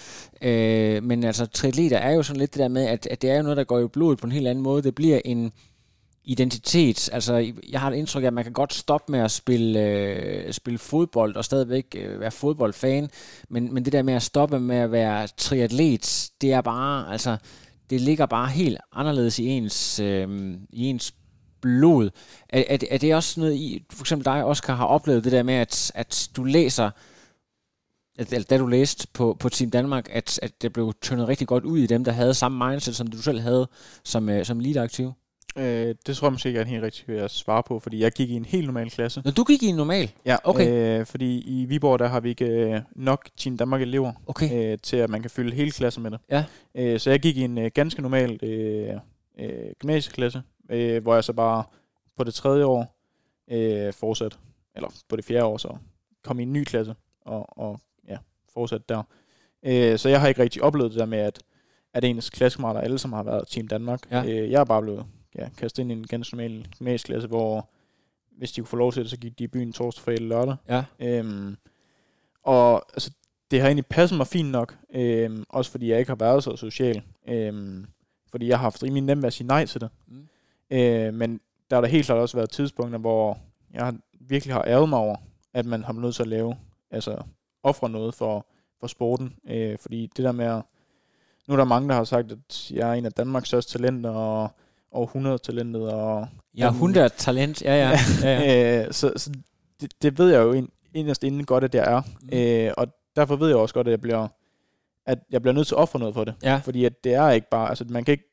[0.47, 3.37] øh, men altså triatleter er jo sådan lidt det der med, at, at det er
[3.37, 5.51] jo noget, der går i blodet på en helt anden måde, det bliver en
[6.23, 7.09] identitet.
[7.13, 10.53] Altså, jeg har et indtryk af, at man kan godt stoppe med at spille, øh,
[10.53, 13.09] spille fodbold og stadigvæk øh, være fodboldfan,
[13.49, 17.37] men, men det der med at stoppe med at være triatlet, det er bare, altså,
[17.89, 21.13] det ligger bare helt anderledes i ens, øh, i ens
[21.61, 22.09] blod.
[22.49, 25.43] Er, er, er det også noget, I, for eksempel dig, Oscar, har oplevet det der
[25.43, 26.89] med, at, at du læser,
[28.17, 31.47] at, eller da du læste på, på Team Danmark, at, at det blev tyndet rigtig
[31.47, 33.67] godt ud i dem, der havde samme mindset, som du selv havde
[34.03, 35.13] som, øh, som aktiv?
[35.57, 38.11] Øh, det tror jeg måske ikke er en helt rigtig at svare på, fordi jeg
[38.11, 39.21] gik i en helt normal klasse.
[39.25, 40.11] Når du gik i en normal?
[40.25, 40.99] Ja, Okay.
[40.99, 44.73] øh, fordi i Viborg, der har vi ikke øh, nok Team Danmark elever, Okay.
[44.73, 46.19] øh, til at man kan fylde hele klasser med det.
[46.29, 46.45] Ja.
[46.75, 48.93] Øh, så jeg gik i en øh, ganske normal øh,
[49.39, 51.63] øh, gymnasieklasse, øh, hvor jeg så bare
[52.17, 52.97] på det tredje år
[53.51, 54.39] øh, fortsat,
[54.75, 55.77] eller på det fjerde år så,
[56.23, 56.95] kom i en ny klasse
[57.25, 58.17] og, og ja,
[58.53, 59.03] fortsat der.
[59.65, 61.39] Øh, så jeg har ikke rigtig oplevet det der med, at,
[61.93, 63.99] at ens klassekammerater alle sammen har været Team Danmark.
[64.11, 64.23] Ja.
[64.25, 65.05] Øh, jeg er bare blevet
[65.35, 67.69] ja, kastet ind i en ganske normal gymnasieklasse, hvor
[68.37, 70.29] hvis de kunne få lov til det, så gik de i byen torsdag, fredag eller
[70.35, 70.55] lørdag.
[70.69, 70.83] Ja.
[70.99, 71.57] Øhm,
[72.43, 73.11] og altså,
[73.51, 76.55] det har egentlig passet mig fint nok, øhm, også fordi jeg ikke har været så
[76.55, 77.01] social.
[77.27, 77.85] Øhm,
[78.29, 79.89] fordi jeg har haft rimelig nemt ved at sige nej til det.
[80.07, 80.27] Mm.
[80.71, 83.37] Øh, men der har der helt klart også været tidspunkter, hvor
[83.73, 85.15] jeg har- virkelig har ærget mig over,
[85.53, 86.55] at man har nødt til at lave,
[86.91, 87.23] altså
[87.63, 88.45] ofre noget for,
[88.79, 89.35] for sporten.
[89.47, 90.61] Øh, fordi det der med at,
[91.47, 94.09] nu er der mange, der har sagt, at jeg er en af Danmarks største talenter,
[94.09, 94.49] og,
[94.91, 95.91] over 100 talentet.
[95.91, 96.27] Og,
[96.57, 97.89] Ja, 100 talent, ja, ja.
[98.23, 98.85] ja, ja.
[98.85, 99.31] øh, så så
[99.81, 102.01] det, det ved jeg jo ind, inderst inden godt, at jeg er.
[102.01, 102.27] Mm.
[102.31, 102.37] Mm.
[102.37, 104.27] Øh, og derfor ved jeg også godt, at jeg bliver,
[105.05, 106.33] at jeg bliver nødt til at ofre noget for det.
[106.43, 106.55] Ja.
[106.63, 108.29] Fordi at det er ikke bare, altså man kan ikke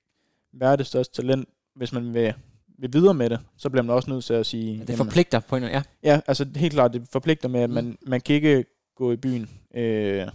[0.52, 2.34] være det største talent, hvis man vil,
[2.78, 4.84] vil videre med det, så bliver man også nødt til at sige...
[4.86, 5.82] Det forpligter på en ja.
[6.02, 7.74] Ja, altså helt klart, det forpligter med, at Mm.
[7.74, 8.64] man, man kan ikke
[8.96, 10.26] gå i byen øh,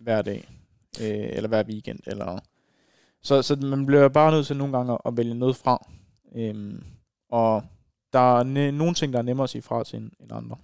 [0.00, 0.48] hver dag,
[1.00, 2.38] øh, eller hver weekend, eller...
[3.22, 5.86] Så, så man bliver bare nødt til nogle gange at vælge noget fra.
[6.36, 6.82] Øhm,
[7.30, 7.62] og
[8.12, 10.56] der er ne- nogle ting, der er nemmere at sige fra til end, end andre.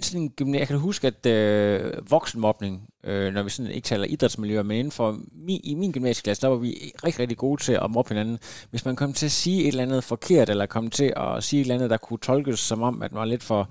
[0.00, 4.62] sådan en jeg kan huske, at øh, voksenmobning, øh, når vi sådan ikke taler idrætsmiljøer,
[4.62, 7.90] men inden for mi, i min gymnasieklasse, der var vi rigtig, rigtig gode til at
[7.90, 8.38] mobbe hinanden.
[8.70, 11.60] Hvis man kom til at sige et eller andet forkert, eller kom til at sige
[11.60, 13.68] et eller andet, der kunne tolkes som om, at man var lidt for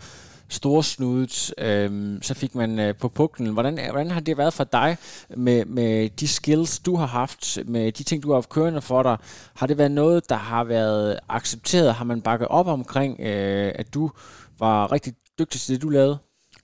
[0.50, 3.54] storsnudet, øh, så fik man øh, på puklen.
[3.54, 4.98] Hvordan, hvordan har det været for dig
[5.38, 9.04] med, med de skills, du har haft, med de ting, du har haft kørende for
[9.04, 9.18] dig?
[9.56, 11.94] Har det været noget, der har været accepteret?
[11.94, 14.12] Har man bakket op omkring, øh, at du
[14.60, 16.18] var rigtig dygtig til det, du lavede?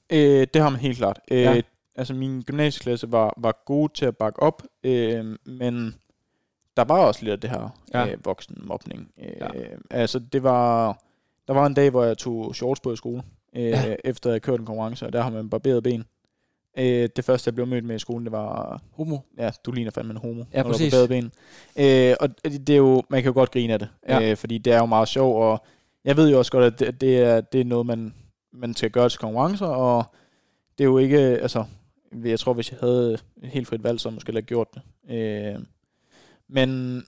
[0.09, 1.19] Øh, det har man helt klart.
[1.31, 1.61] Øh, Ja.
[1.95, 5.95] Altså min gymnasieklasse var, var god til at bakke op, øh, men
[6.77, 8.07] der var også lidt af det her Ja.
[8.11, 9.07] øh, voksenmobning.
[9.19, 9.47] Øh, Ja.
[9.89, 10.97] Altså det var,
[11.47, 13.23] der var en dag, hvor jeg tog shorts på i skole,
[13.55, 13.95] øh, Ja.
[14.03, 16.05] efter jeg kørt en konkurrence, og der har man barberet ben.
[16.77, 19.17] Øh, det første, jeg blev mødt med i skolen, det var, Homo?
[19.37, 20.93] ja, du ligner fandme en homo, Ja, når du har præcis.
[20.93, 21.31] barberet ben.
[21.85, 22.29] Øh, og
[22.67, 24.31] det er jo, man kan jo godt grine af det, Ja.
[24.31, 25.63] øh, fordi det er jo meget sjovt, og
[26.05, 28.13] jeg ved jo også godt, at det, det, er, det er noget, man,
[28.53, 30.03] man skal gøre til konkurrencer, og
[30.77, 31.63] det er jo ikke, altså,
[32.23, 34.81] jeg tror, hvis jeg havde et helt frit valg, så jeg måske have gjort det.
[35.09, 35.59] Øh,
[36.49, 37.01] men,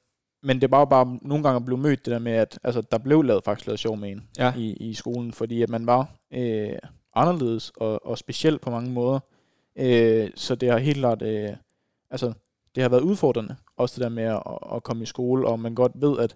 [0.46, 2.98] men det var jo bare nogle gange blive mødt det der med, at altså, der
[2.98, 4.54] blev lavet faktisk lavet sjov med en Ja.
[4.58, 6.70] i, i skolen, fordi at man var øh,
[7.16, 9.20] anderledes og, og speciel på mange måder.
[9.76, 11.50] Øh, så det har helt klart, øh,
[12.12, 12.34] altså,
[12.76, 14.42] det har været udfordrende, også det der med at,
[14.76, 16.36] at komme i skole, og man godt ved, at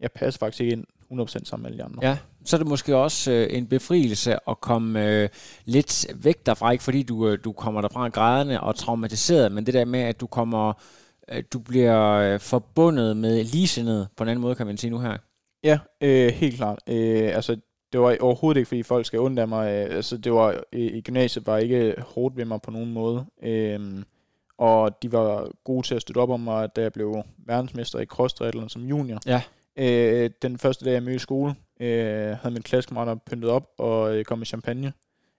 [0.00, 2.08] jeg passer faktisk ikke ind 100% sammen med alle de andre.
[2.08, 5.28] Ja, så er det måske også øh, en befrielse at komme øh,
[5.64, 9.74] lidt væk derfra, ikke fordi du, øh, du kommer derfra grædende og traumatiseret, men det
[9.74, 10.72] der med, at du kommer,
[11.52, 15.16] du bliver øh, forbundet med ligesindet på en anden måde, kan man sige nu her.
[15.64, 16.78] Ja, øh, helt klart.
[16.86, 17.56] Øh, altså,
[17.92, 19.66] det var overhovedet ikke, fordi folk skal undre mig.
[19.66, 23.26] Øh, altså, det var i, i gymnasiet var ikke hårdt ved mig på nogen måde.
[23.42, 24.02] Øh,
[24.58, 28.06] og de var gode til at støtte op om mig, da jeg blev verdensmester i
[28.06, 28.34] cross
[28.72, 29.18] som junior.
[29.26, 29.42] Ja.
[29.76, 34.16] Øh, den første dag, jeg mødte i skole, øh, havde min klassekammerater pyntet op og
[34.16, 34.92] øh, kom med champagne.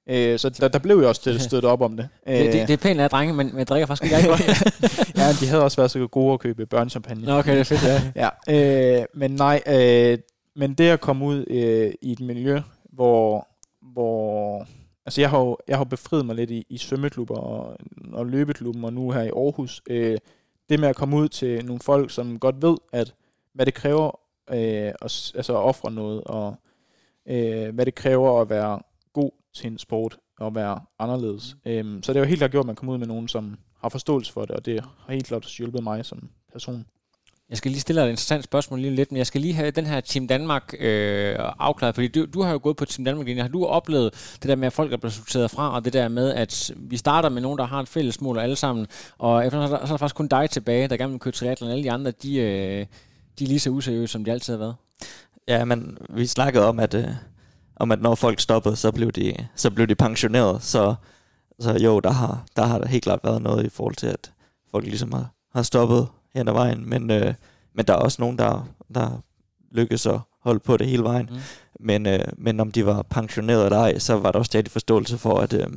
[0.09, 2.09] Øh, så der, der blev jeg også støtte op om det.
[2.27, 4.41] Det, det, det er pænt af drenge, men, men jeg drikker faktisk ikke godt.
[5.17, 7.25] ja, de havde også været så gode at købe børnechampagne.
[7.25, 8.29] Nå, okay, det er fedt, ja.
[8.47, 10.17] Ja, øh, men nej, øh,
[10.55, 12.61] men det at komme ud øh, i et miljø,
[12.93, 13.47] hvor,
[13.81, 14.67] hvor
[15.05, 17.77] altså jeg har jo, jeg har jo befriet mig lidt i, i svømmeklubber og,
[18.13, 19.81] og løbeklubben, og nu her i Aarhus.
[19.89, 20.17] Øh,
[20.69, 23.13] det med at komme ud til nogle folk, som godt ved, at
[23.53, 26.55] hvad det kræver øh, at, altså at ofre noget, og
[27.29, 28.79] øh, hvad det kræver at være
[29.65, 31.55] en sport, og være anderledes.
[31.65, 33.57] Øh, så det har jo helt klart gjort, at man kommer ud med nogen, som
[33.81, 36.85] har forståelse for det, og det har helt klart hjulpet mig som person.
[37.49, 39.71] Jeg skal lige stille dig et interessant spørgsmål lige lidt, men jeg skal lige have
[39.71, 43.27] den her Team Danmark øh, afklaret, fordi du, du har jo gået på Team Danmark
[43.27, 43.41] linje.
[43.41, 46.07] Har du oplevet det der med, at folk er blevet sorteret fra, og det der
[46.07, 48.87] med, at vi starter med nogen, der har et fælles mål alle sammen,
[49.17, 51.19] og efter så er der, så er der faktisk kun dig tilbage, der gerne vil
[51.19, 52.85] køre triathlon, alle de andre, de, øh,
[53.39, 54.75] de er lige så useriøse, som de altid har været.
[55.47, 57.07] Ja, men vi snakkede om, at, øh,
[57.79, 60.63] om, at når folk stoppede, så blev de, så blev de pensioneret.
[60.63, 60.95] Så,
[61.59, 64.31] så jo, der har, der har der helt klart været noget i forhold til, at
[64.71, 66.89] folk ligesom har, har stoppet hen ad vejen.
[66.89, 67.33] Men, øh,
[67.73, 69.21] men der er også nogen, der, der
[69.71, 71.29] lykkes at holde på det hele vejen.
[71.31, 71.37] Mm.
[71.79, 75.17] Men, øh, men om de var pensioneret eller ej, så var der også stadig forståelse
[75.17, 75.67] for, at, øh,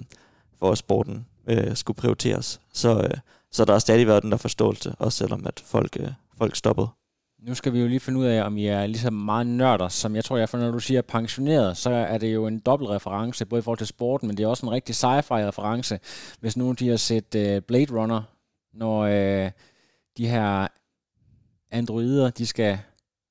[0.58, 2.60] for at sporten øh, skulle prioriteres.
[2.72, 3.10] Så, øh,
[3.52, 6.88] så der har stadig været den der forståelse, også selvom at folk, øh, folk stoppede.
[7.46, 9.88] Nu skal vi jo lige finde ud af, om I er lige så meget nørder,
[9.88, 12.90] som jeg tror, jeg for når du siger pensioneret, så er det jo en dobbelt
[12.90, 15.98] reference, både i forhold til sporten, men det er også en rigtig sci-fi reference,
[16.40, 18.22] hvis nogen de har set uh, Blade Runner,
[18.74, 19.50] når uh,
[20.16, 20.68] de her
[21.70, 22.78] androider, de skal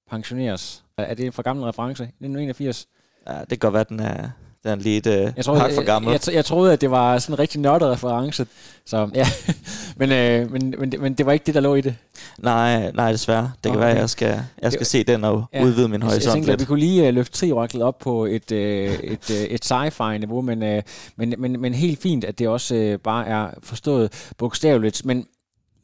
[0.10, 0.84] pensioneres.
[0.98, 2.04] Er det en for gammel reference?
[2.04, 2.88] 1981?
[3.28, 4.30] Ja, det kan godt være, den er,
[4.64, 6.12] den lidt øh, Jeg troede, for gammel.
[6.12, 8.46] Jeg, jeg, jeg troede, at det var sådan en rigtig nørdet reference.
[8.86, 9.28] Så ja,
[10.00, 11.96] men, øh, men, men, det- men det var ikke det, der lå i det.
[12.38, 13.44] Nej, nej, desværre.
[13.44, 13.80] Det kan Okay.
[13.80, 15.64] være, at jeg skal, jeg skal Det- se den og Ja.
[15.64, 16.68] udvide min Jeg- Jeg horisont tænkte, at vi lidt.
[16.68, 20.80] kunne lige uh, løfte trioraklet op på et, uh, et, uh, et sci-fi-niveau, men, uh,
[21.18, 25.06] men, men, men helt fint, at det også uh, bare er forstået bogstaveligt.
[25.06, 25.26] Men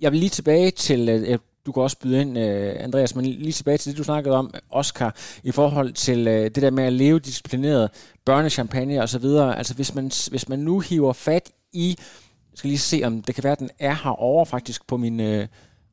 [0.01, 1.35] jeg vil lige tilbage til, uh,
[1.67, 4.53] du kan også byde ind, øh, Andreas, men lige tilbage til det, du snakkede om,
[4.69, 7.89] Oscar, i forhold til øh, det der med at leve disciplineret,
[8.25, 9.57] børnechampagne og så videre.
[9.57, 11.95] Altså hvis man, hvis man nu hiver fat i,
[12.51, 15.19] jeg skal lige se, om det kan være, at den er herovre faktisk på min
[15.19, 15.47] øh,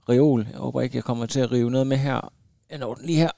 [0.08, 0.46] reol.
[0.52, 2.32] Jeg håber ikke, jeg kommer til at rive noget med her.
[2.70, 3.30] Jeg når den lige her.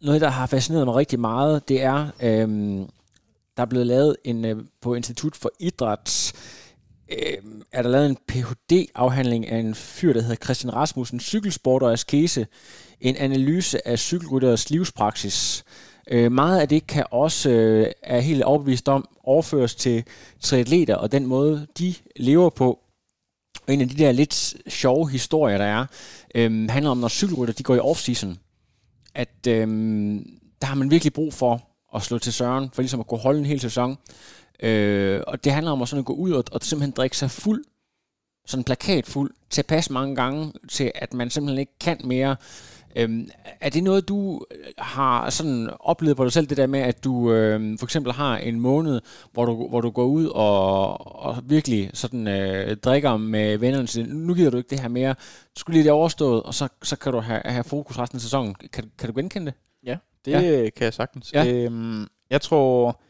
[0.00, 2.48] noget, der har fascineret mig rigtig meget, det er, øh,
[3.56, 6.32] der er blevet lavet en, øh, på Institut for Idræt,
[7.12, 11.92] øh, er der lavet en Ph.D.-afhandling af en fyr, der hedder Christian Rasmussen, cykelsport og
[11.92, 12.46] askese,
[13.00, 15.64] en analyse af cykelrytteres livspraksis.
[16.10, 20.04] Øh, meget af det kan også, øh, er helt overbevist om, overføres til
[20.40, 22.78] triatleter og den måde, de lever på.
[23.66, 25.86] Og en af de der lidt sjove historier, der er,
[26.34, 28.36] øh, handler om, når cykelrytter de går i off-season,
[29.14, 29.66] at øh,
[30.60, 31.62] der har man virkelig brug for
[31.94, 33.98] at slå til søren, for ligesom at kunne holde en hel sæson.
[34.62, 37.30] Øh, og det handler om at, sådan at gå ud og, og simpelthen drikke sig
[37.30, 37.64] fuld,
[38.46, 42.36] sådan plakat fuld, til at passe mange gange, til at man simpelthen ikke kan mere.
[42.96, 43.28] Øhm,
[43.60, 44.40] er det noget, du
[44.78, 48.36] har sådan oplevet på dig selv, det der med, at du øhm, for eksempel har
[48.36, 49.00] en måned,
[49.32, 54.08] hvor du, hvor du går ud og, og virkelig sådan øh, drikker med vennerne til,
[54.08, 55.14] nu gider du ikke det her mere,
[55.54, 58.20] du skulle lige det overstået, og så, så kan du have, have fokus resten af
[58.20, 58.54] sæsonen.
[58.72, 59.54] Kan, kan du genkende det?
[59.84, 60.70] Ja, det ja.
[60.70, 61.32] kan jeg sagtens.
[61.32, 61.52] Ja.
[61.52, 63.00] Øhm, jeg tror,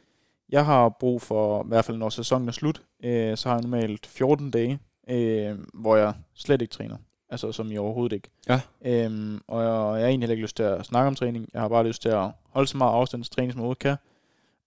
[0.49, 3.63] jeg har brug for, i hvert fald når sæsonen er slut, øh, så har jeg
[3.63, 4.79] normalt 14 dage,
[5.11, 6.97] øh, hvor jeg slet ikke træner.
[7.31, 8.31] Altså som i overhovedet ikke.
[8.49, 8.61] Ja.
[8.85, 11.49] Øhm, og jeg, jeg har egentlig ikke lyst til at snakke om træning.
[11.53, 13.97] Jeg har bare lyst til at holde så meget afstand til træning, som jeg kan.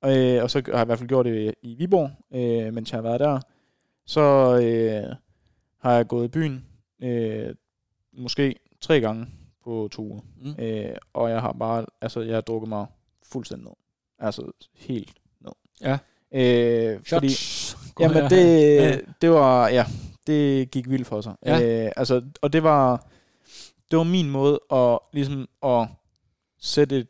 [0.02, 2.92] Og, øh, og så har jeg i hvert fald gjort det i Viborg, øh, mens
[2.92, 3.40] jeg har været der.
[4.06, 4.22] Så
[4.64, 5.16] øh,
[5.78, 6.66] har jeg gået i byen,
[7.04, 7.56] øh,
[8.14, 9.28] måske tre gange
[9.64, 10.22] på to uger.
[10.38, 10.64] Mm.
[10.64, 12.86] Øh, og jeg har bare, altså jeg har drukket mig
[13.24, 13.76] fuldstændig ned.
[14.20, 15.14] Altså helt.
[15.82, 15.98] Ja.
[16.34, 17.36] Øh, fordi,
[18.00, 18.98] jamen det, ja.
[19.22, 19.86] det var, ja,
[20.28, 21.34] det gik vildt for sig.
[21.46, 21.86] Ja.
[21.86, 23.08] Øh, altså, og det var,
[23.92, 25.88] det var min måde at, ligesom, at
[26.60, 27.08] sætte et,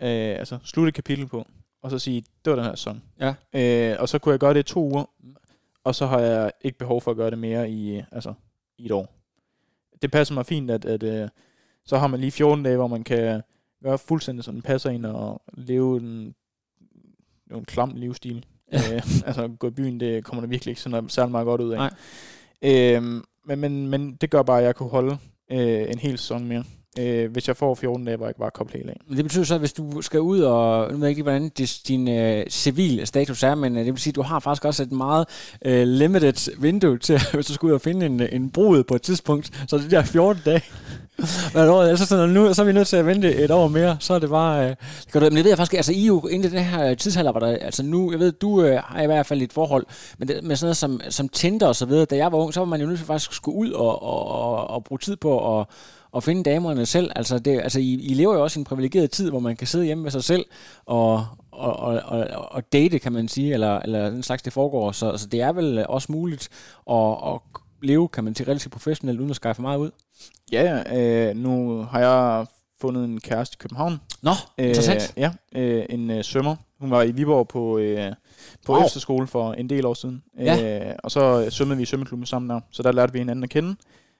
[0.00, 1.46] øh, altså, slutte et kapitel på,
[1.82, 3.02] og så sige, det var den her sæson.
[3.20, 3.34] Ja.
[3.52, 5.04] Øh, og så kunne jeg gøre det i to uger,
[5.84, 8.34] og så har jeg ikke behov for at gøre det mere i, altså,
[8.78, 9.14] i et år.
[10.02, 11.28] Det passer mig fint, at, at øh,
[11.84, 13.42] så har man lige 14 dage, hvor man kan
[13.82, 16.00] gøre fuldstændig sådan, passer ind og leve
[17.50, 18.44] en, en klam livsstil.
[18.74, 18.80] Øh,
[19.26, 21.76] altså gå i byen, det kommer der virkelig ikke sådan særlig meget godt ud af.
[21.76, 21.90] Nej.
[22.62, 25.18] Øhm, men, men, men det gør bare, at jeg kunne holde
[25.50, 26.64] øh, en hel sæson mere.
[26.98, 29.00] Øh, hvis jeg får 14 dage, hvor jeg ikke bare kobler helt af.
[29.16, 31.48] Det betyder så, at hvis du skal ud og, nu ved jeg ikke, hvordan
[31.88, 34.82] din øh, civil status er, men øh, det vil sige, at du har faktisk også
[34.82, 35.26] et meget
[35.64, 39.02] øh, limited vindue til, hvis du skal ud og finde en, en brud på et
[39.02, 40.62] tidspunkt, så det der 14 dage.
[41.54, 44.14] Men altså sådan, nu så er vi nødt til at vente et år mere, så
[44.14, 44.64] er det bare...
[44.64, 44.76] Øh,
[45.12, 47.46] det men det ved jeg faktisk, altså I jo inden den her tidsalder, var der,
[47.46, 49.86] altså nu, jeg ved, du øh, har i hvert fald et forhold,
[50.18, 52.54] men det, med sådan noget som, som Tinder og så videre, da jeg var ung,
[52.54, 54.98] så var man jo nødt til faktisk at skulle ud og, og, og, og bruge
[54.98, 55.66] tid på at
[56.16, 57.10] at finde damerne selv.
[57.16, 59.66] Altså, det, altså I, I lever jo også i en privilegeret tid, hvor man kan
[59.66, 60.46] sidde hjemme med sig selv
[60.86, 64.92] og, og, og, og, og date, kan man sige, eller, eller den slags det foregår.
[64.92, 66.48] Så, så det er vel også muligt
[66.90, 67.40] at, at
[67.82, 69.90] leve, kan man sige, relativt professionelt, uden at skaffe meget ud.
[70.52, 72.46] Ja, øh, nu har jeg
[72.80, 74.00] fundet en kæreste i København.
[74.22, 75.14] Nå, interessant.
[75.16, 76.56] Øh, ja, øh, en øh, svømmer.
[76.80, 78.12] Hun var i Viborg på, øh,
[78.66, 78.84] på wow.
[78.84, 80.22] efterskole for en del år siden.
[80.38, 80.88] Ja.
[80.88, 83.50] Øh, og så svømmede vi i svømmeklubben sammen der, så der lærte vi hinanden at
[83.50, 83.76] kende.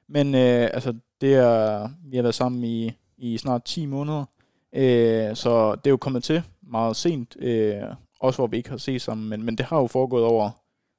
[0.09, 4.24] Men øh, altså, det er, vi har været sammen i, i snart 10 måneder,
[4.72, 7.74] øh, så det er jo kommet til meget sent, øh,
[8.20, 10.50] også hvor vi ikke har set sammen, men, men det har jo foregået over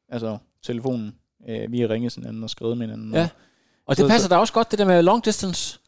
[0.10, 1.16] altså, telefonen.
[1.50, 3.14] Øh, vi har ringet sådan hinanden og skrevet med hinanden.
[3.14, 3.22] Ja.
[3.22, 3.28] Og,
[3.86, 5.80] og det så, passer da også godt, det der med long distance.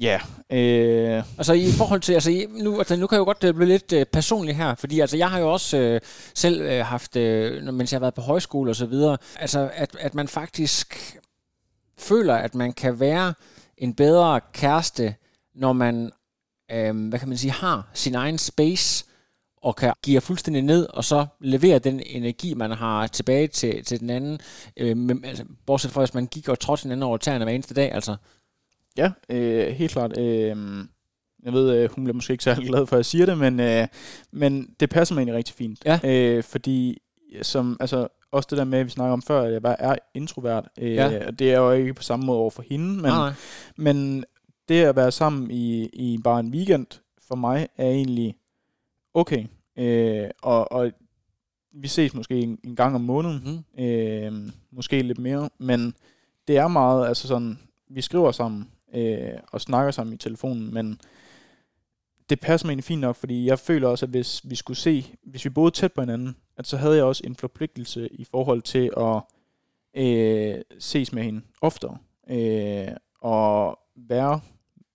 [0.00, 0.20] Ja.
[0.50, 1.22] Øh.
[1.38, 3.92] Altså i forhold til, altså nu, altså, nu kan jeg jo godt øh, blive lidt
[3.92, 6.00] øh, personlig her, fordi altså jeg har jo også øh,
[6.34, 9.96] selv øh, haft, øh, mens jeg har været på højskole og så videre, altså at,
[10.00, 11.18] at man faktisk
[11.98, 13.34] føler, at man kan være
[13.76, 15.14] en bedre kæreste,
[15.54, 16.10] når man,
[16.72, 19.04] øh, hvad kan man sige, har sin egen space,
[19.66, 24.00] og kan give fuldstændig ned, og så levere den energi, man har tilbage til, til
[24.00, 24.38] den anden,
[24.76, 27.74] øh, med, altså, bortset fra, hvis man gik og trådte hinanden over tæerne hver eneste
[27.74, 28.16] dag, altså.
[28.96, 30.18] Ja, øh, helt klart.
[30.18, 30.56] Øh,
[31.42, 33.60] jeg ved, øh, hun bliver måske ikke særlig glad for, at jeg siger det, men,
[33.60, 33.86] øh,
[34.32, 35.78] men det passer mig egentlig rigtig fint.
[35.84, 36.00] Ja.
[36.04, 36.98] Øh, fordi
[37.42, 39.96] som, altså, også det der med, at vi snakker om før, at jeg bare er
[40.14, 40.68] introvert.
[40.78, 41.30] Øh, ja.
[41.30, 43.32] Det er jo ikke på samme måde over for hende, men, nej.
[43.76, 44.24] men
[44.68, 46.86] det at være sammen i, i bare en weekend,
[47.28, 48.36] for mig er egentlig
[49.14, 49.46] okay.
[49.78, 50.90] Øh, og, og
[51.72, 53.84] vi ses måske en, en gang om måneden, mm.
[53.84, 54.32] øh,
[54.70, 55.94] måske lidt mere, men
[56.48, 57.58] det er meget, altså sådan,
[57.88, 61.00] vi skriver sammen øh, og snakker sammen i telefonen, men
[62.30, 65.14] det passer mig egentlig fint nok, fordi jeg føler også, at hvis vi skulle se,
[65.22, 68.62] hvis vi boede tæt på hinanden, at så havde jeg også en forpligtelse i forhold
[68.62, 69.22] til at
[69.96, 71.98] øh, ses med hende oftere,
[72.30, 72.88] øh,
[73.20, 74.40] og være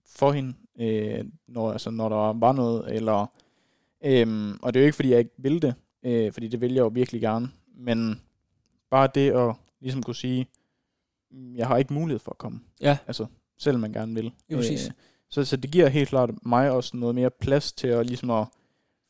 [0.06, 3.26] for hende, øh, når, altså, når der var noget, eller,
[4.06, 6.74] øh, og det er jo ikke, fordi jeg ikke vil det, øh, fordi det vil
[6.74, 8.22] jeg jo virkelig gerne, men
[8.90, 10.48] bare det at ligesom kunne sige,
[11.32, 12.60] jeg har ikke mulighed for at komme.
[12.82, 12.98] Ja.
[13.08, 13.26] Altså,
[13.58, 14.32] selvom man gerne vil.
[14.50, 14.88] Jo, præcis.
[14.88, 14.94] Øh,
[15.32, 18.46] Så, så det giver helt klart mig også noget mere plads til at, ligesom at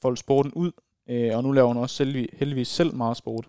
[0.02, 0.72] folde sporten ud.
[1.10, 3.48] Øh, og nu laver hun også selv, heldigvis selv meget sport.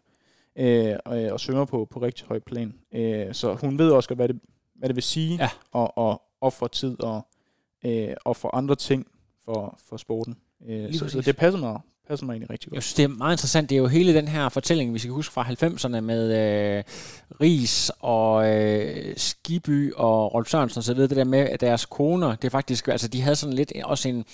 [0.58, 2.74] Øh, og, og svømmer på, på rigtig høj plan.
[2.94, 4.40] Øh, så hun ved også godt, hvad det,
[4.74, 5.80] hvad det vil sige Ja.
[5.82, 7.26] at, at ofre tid og,
[7.84, 9.06] øh, og for andre ting
[9.44, 10.36] for, for sporten.
[10.66, 12.84] Øh, så, så det passer mig, passer mig egentlig rigtig Jeg godt.
[12.84, 13.70] synes, det er meget interessant.
[13.70, 16.22] Det er jo hele den her fortælling, vi skal huske fra 90'erne med
[16.78, 16.84] øh,
[17.40, 21.08] Ries og øh, Skiby og Rolf Sørensen og så videre.
[21.08, 24.08] Det der med, at deres koner, det er faktisk, altså de havde sådan lidt også
[24.08, 24.24] en,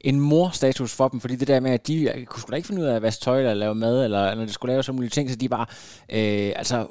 [0.00, 2.82] en mor-status for dem, fordi det der med, at de kunne sgu da ikke finde
[2.82, 5.10] ud af at vaske tøj eller lave mad, eller når de skulle lave så mulige
[5.10, 5.68] ting, så de var
[6.12, 6.84] øh, altså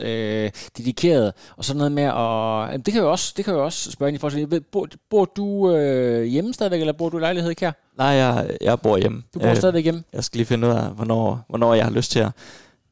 [0.00, 3.54] 100% øh, dedikeret, og sådan noget med at, jamen, det kan jo også, det kan
[3.54, 7.08] jo også spørge ind i forhold til, bor, bor du øh, hjemme stadigvæk, eller bor
[7.08, 7.72] du i lejlighed, Kær?
[7.98, 9.22] Nej, jeg, jeg bor hjemme.
[9.34, 10.02] Du bor øh, stadigvæk hjemme?
[10.12, 12.30] Jeg skal lige finde ud af, hvornår, hvornår jeg har lyst til at,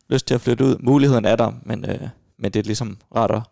[0.09, 0.77] lyst til at flytte ud.
[0.81, 2.09] Muligheden er der, men, øh,
[2.39, 3.43] men det er ligesom rart at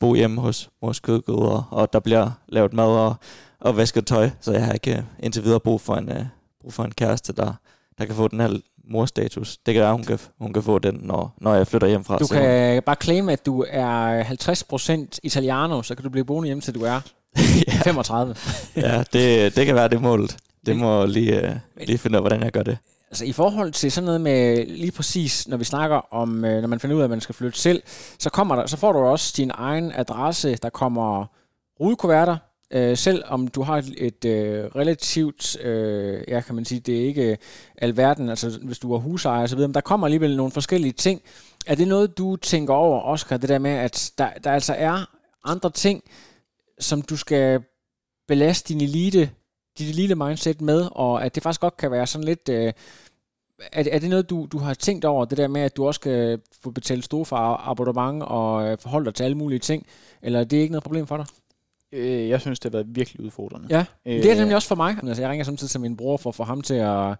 [0.00, 3.14] bo hjemme hos mors kødgud, og, og der bliver lavet mad og,
[3.60, 6.24] og vasket tøj, så jeg har ikke øh, indtil videre brug for en, øh,
[6.60, 7.52] brug for en kæreste, der,
[7.98, 9.56] der kan få den her morstatus.
[9.56, 12.18] Det kan være, hun kan, hun kan få den, når, når jeg flytter hjem fra.
[12.18, 14.22] Du kan bare claim, at du er
[15.14, 17.00] 50% italiano, så kan du blive boende hjemme, til du er
[17.84, 18.36] 35.
[18.76, 20.36] ja, det, det kan være det målet.
[20.66, 22.78] Det må lige, øh, lige finde ud af, hvordan jeg gør det.
[23.10, 26.68] Altså i forhold til sådan noget med lige præcis, når vi snakker om, øh, når
[26.68, 27.82] man finder ud af, at man skal flytte selv,
[28.18, 31.24] så, kommer der, så får du også din egen adresse, der kommer
[31.80, 32.36] rudekuverter,
[32.70, 37.00] øh, selv om du har et, et øh, relativt, øh, ja kan man sige, det
[37.00, 37.38] er ikke
[37.78, 40.92] alverden, altså hvis du er husejer og så videre, men der kommer alligevel nogle forskellige
[40.92, 41.22] ting.
[41.66, 45.04] Er det noget, du tænker over, Oscar, det der med, at der, der altså er
[45.44, 46.02] andre ting,
[46.78, 47.62] som du skal
[48.28, 49.30] belaste din elite,
[49.78, 52.48] dit elite mindset med, og at det faktisk godt kan være sådan lidt...
[52.48, 52.72] Øh,
[53.72, 55.98] er, er det noget, du, du har tænkt over, det der med, at du også
[55.98, 59.86] skal få betalt store for abonnement og øh, forholde dig til alle mulige ting,
[60.22, 61.26] eller er det ikke noget problem for dig?
[61.92, 63.66] Øh, jeg synes, det har været virkelig udfordrende.
[63.70, 64.96] Ja, Øh, det er det nemlig også for mig.
[65.02, 67.16] Altså, jeg ringer samtidig til min bror for at få ham til at...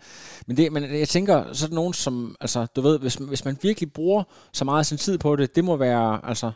[0.47, 2.37] Men, det, men jeg tænker, så er der nogen, som...
[2.41, 5.57] Altså, du ved, hvis, hvis man virkelig bruger så meget af sin tid på det,
[5.57, 6.51] det må være altså,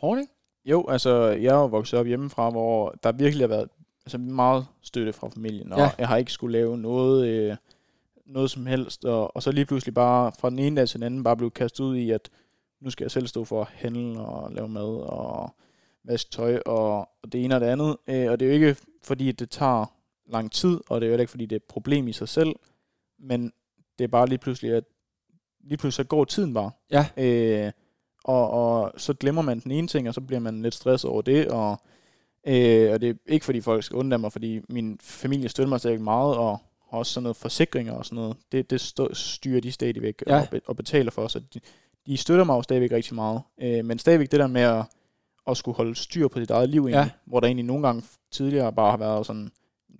[0.00, 0.32] hårdt, ikke?
[0.64, 3.68] Jo, altså, jeg er jo vokset op hjemmefra, hvor der virkelig har været
[4.06, 5.84] altså, meget støtte fra familien, og Ja.
[5.84, 5.90] ja.
[5.98, 7.56] jeg har ikke skulle lave noget, øh,
[8.26, 11.06] noget som helst, og, og så lige pludselig bare fra den ene dag til den
[11.06, 12.28] anden bare blev kastet ud i, at
[12.80, 15.54] nu skal jeg selv stå for at handle og lave mad og
[16.06, 17.96] vaske tøj og, og det ene og det andet.
[18.06, 19.92] Øh, og det er jo ikke fordi, det tager
[20.26, 22.56] lang tid, og det er jo ikke fordi, det er et problem i sig selv,
[23.18, 23.52] men
[23.98, 24.84] det er bare lige pludselig, at
[25.60, 26.70] lige pludselig så går tiden bare.
[26.90, 27.06] Ja.
[27.16, 27.72] Øh,
[28.24, 31.22] og, og så glemmer man den ene ting, og så bliver man lidt stresset over
[31.22, 31.80] det, og,
[32.46, 35.80] øh, og det er ikke fordi folk skal undre mig, fordi min familie støtter mig
[35.80, 36.58] stadig meget, og
[36.90, 38.36] har også sådan noget forsikringer og sådan noget.
[38.52, 40.36] Det, det stå, styrer de stadigvæk Ja.
[40.36, 40.42] ja.
[40.42, 41.60] og, be, og betaler for, så de,
[42.06, 43.42] de støtter mig jo stadigvæk rigtig meget.
[43.60, 44.84] Øh, men stadigvæk det der med at,
[45.50, 47.08] at skulle holde styr på sit eget liv, egentlig, Ja.
[47.26, 49.50] hvor der egentlig nogle gange tidligere bare har været sådan,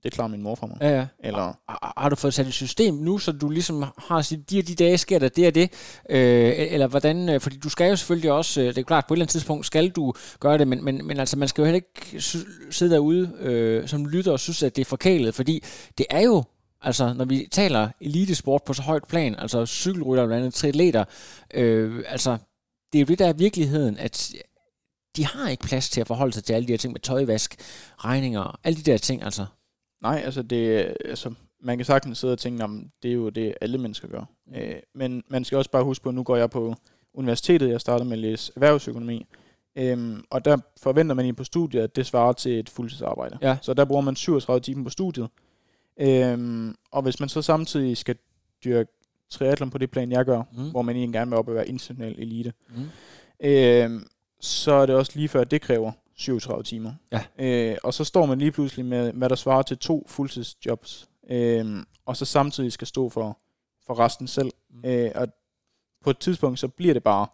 [0.02, 0.76] det klarer min mor for mig.
[0.80, 1.06] Ja, ja.
[1.24, 4.58] Eller, Har, har du fået sat et system nu, så du ligesom har sit, de
[4.58, 5.72] og de dage sker der det og det?
[6.10, 9.14] Øh, eller hvordan, øh, fordi du skal jo selvfølgelig også, øh, det er klart, på
[9.14, 11.66] et eller andet tidspunkt skal du gøre det, men, men, men altså, man skal jo
[11.66, 12.22] heller ikke
[12.70, 15.62] sidde derude øh, som lytter og synes, at det er forkælet, fordi
[15.98, 16.44] det er jo,
[16.82, 21.04] altså når vi taler elitesport på så højt plan, altså cykelrytter blandt andet, triatleter,
[21.54, 22.36] øh, altså
[22.92, 24.32] det er jo det, der er virkeligheden, at
[25.16, 27.56] de har ikke plads til at forholde sig til alle de her ting med tøjvask,
[27.98, 29.46] regninger, alle de der ting, altså.
[30.02, 32.70] Nej, altså, det, altså man kan sagtens sidde og tænke, at
[33.02, 34.24] det er jo det, alle mennesker gør.
[34.46, 34.54] Mm.
[34.54, 36.74] Øh, men man skal også bare huske på, at nu går jeg på
[37.14, 39.26] universitetet, jeg starter med at læse erhvervsøkonomi,
[39.76, 43.38] øhm, og der forventer man i på studiet, at det svarer til et fuldtidsarbejde.
[43.42, 43.56] Ja.
[43.62, 45.28] Så der bruger man 37 timer på studiet.
[46.00, 48.16] Øhm, og hvis man så samtidig skal
[48.64, 48.90] dyrke
[49.30, 50.70] triathlon på det plan, jeg gør, mm.
[50.70, 53.46] hvor man egentlig gerne vil op og være international elite, Mm.
[53.46, 54.06] øhm,
[54.40, 56.92] så er det også lige før, at det kræver 37 timer.
[57.12, 57.24] Ja.
[57.38, 61.82] Øh, og så står man lige pludselig med, hvad der svarer til to fuldtidsjobs, øh,
[62.06, 63.38] og så samtidig skal stå for,
[63.86, 64.50] for resten selv.
[64.70, 64.76] Mm.
[64.76, 64.88] Mm.
[64.88, 65.28] Øh, og
[66.04, 67.26] på et tidspunkt, så bliver det bare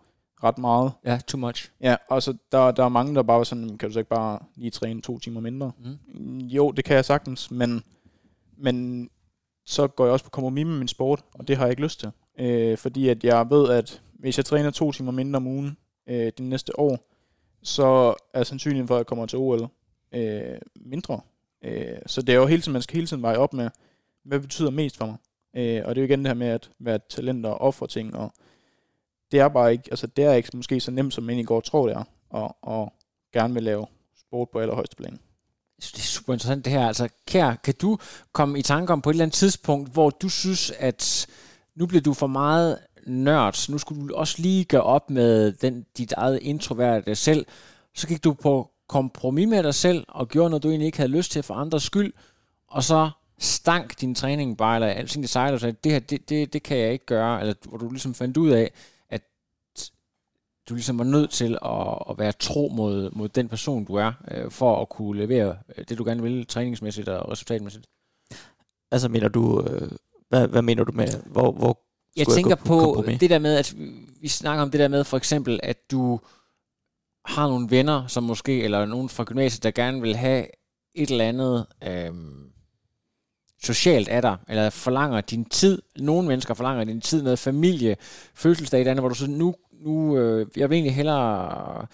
[0.45, 0.93] ret meget.
[1.05, 1.71] Ja, too much.
[1.81, 4.09] Ja, og så der, der er mange, der bare var sådan, kan du så ikke
[4.09, 5.73] bare lige træne to timer mindre?
[6.15, 6.39] Mm.
[6.39, 7.83] Jo, det kan jeg sagtens, men,
[8.57, 9.09] men
[9.67, 12.01] så går jeg også på kompromis med min sport, og det har jeg ikke lyst
[12.01, 12.11] til.
[12.39, 15.77] Øh, fordi at jeg ved, at hvis jeg træner to timer mindre om ugen
[16.07, 16.99] øh, det næste år,
[17.63, 19.69] så er sandsynligheden for, at jeg kommer til OL
[20.13, 21.21] øh, mindre.
[21.65, 23.71] Øh, så det er jo hele tiden, man skal hele tiden veje op med,
[24.25, 25.17] hvad betyder mest for mig.
[25.57, 28.17] Øh, og det er jo igen det her med at være talent og ofre ting,
[28.17, 28.33] og
[29.33, 31.57] det er bare ikke, altså det er ikke måske så nemt, som man egentlig går
[31.57, 32.93] og tror, det er, og, og
[33.33, 33.87] gerne vil lave
[34.17, 35.13] sport på allerhøjeste plan.
[35.13, 36.87] Jeg synes, det er super interessant det her.
[36.87, 37.99] Altså, Kær, kan du
[38.33, 41.27] komme i tanke om på et eller andet tidspunkt, hvor du synes, at
[41.75, 45.87] nu bliver du for meget nørd, nu skulle du også lige gøre op med den,
[45.99, 47.47] dit eget introverte selv,
[47.95, 51.13] så gik du på kompromis med dig selv, og gjorde noget, du egentlig ikke havde
[51.13, 52.13] lyst til for andres skyld,
[52.69, 56.29] og så stank din træning bare, eller alting det sejler, og sagde, det her, det,
[56.29, 58.73] det, det kan jeg ikke gøre, eller hvor du ligesom fandt ud af,
[59.09, 59.23] at
[60.69, 64.13] du ligesom var nødt til at, at være tro mod, mod den person, du er,
[64.31, 67.87] øh, for at kunne levere øh, det, du gerne vil, træningsmæssigt og resultatmæssigt.
[68.91, 69.91] Altså mener du, øh,
[70.29, 71.81] hvad, hvad mener du med, hvor, hvor
[72.17, 73.21] jeg tænker gå på kompromis?
[73.21, 73.75] det der med, at
[74.21, 76.21] vi snakker om det der med for eksempel, at du
[77.25, 80.47] har nogle venner, som måske, eller nogen fra gymnasiet, der gerne vil have
[80.95, 82.53] et eller andet øhm,
[83.63, 85.83] socialt af dig, eller forlanger din tid.
[85.97, 87.97] Nogle mennesker forlanger din tid, noget familie,
[88.35, 91.87] fødselsdag, eller andet, hvor du så nu, nu øh, jeg vil egentlig hellere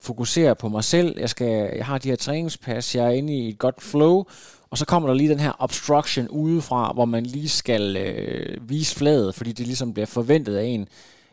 [0.00, 1.20] fokusere på mig selv.
[1.20, 4.24] Jeg, skal, jeg har de her træningspas, jeg er inde i et godt flow,
[4.70, 8.96] og så kommer der lige den her obstruction udefra, hvor man lige skal øh, vise
[8.96, 10.88] fladet, fordi det ligesom bliver forventet af en.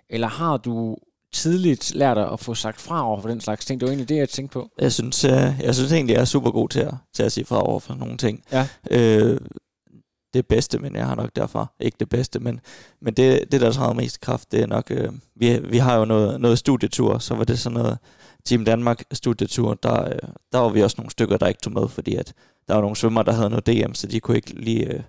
[0.10, 0.98] Eller har du
[1.34, 3.80] tidligt lært at få sagt fra over for den slags ting?
[3.80, 4.70] Det var egentlig det, jeg tænkte på.
[4.80, 7.46] Jeg synes, øh, jeg synes egentlig, jeg er super god til at, til at sige
[7.46, 8.44] fra over for nogle ting.
[8.52, 8.68] Ja.
[8.92, 9.38] Øh,
[10.34, 12.60] det bedste, men jeg har nok derfor ikke det bedste, men,
[13.02, 16.06] men det, det der træder mest kraft, det er nok, øh, vi, vi har jo
[16.06, 17.98] noget, noget studietur, så var det sådan noget
[18.46, 20.20] Team Danmark studietur, der, øh,
[20.52, 22.34] der var vi også nogle stykker, der ikke tog med, fordi at
[22.68, 25.04] der var nogle svømmer, der havde noget DM, så de kunne ikke lige, øh,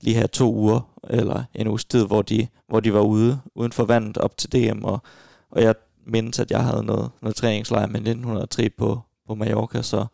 [0.00, 0.80] lige have to uger,
[1.10, 4.52] eller en uges tid, hvor de, hvor de var ude, uden for vandet op til
[4.52, 5.02] DM, og,
[5.50, 5.74] og jeg
[6.06, 10.06] mindes, at jeg havde noget, noget træningslejr med 1903 på, på Mallorca, så,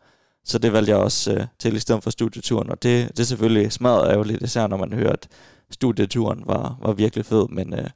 [0.43, 3.23] så det valgte jeg også øh, til i stedet for studieturen, og det, det er
[3.23, 5.27] selvfølgelig smadret ærgerligt, især når man hører, at
[5.71, 7.89] studieturen var, var virkelig fed, men, øh,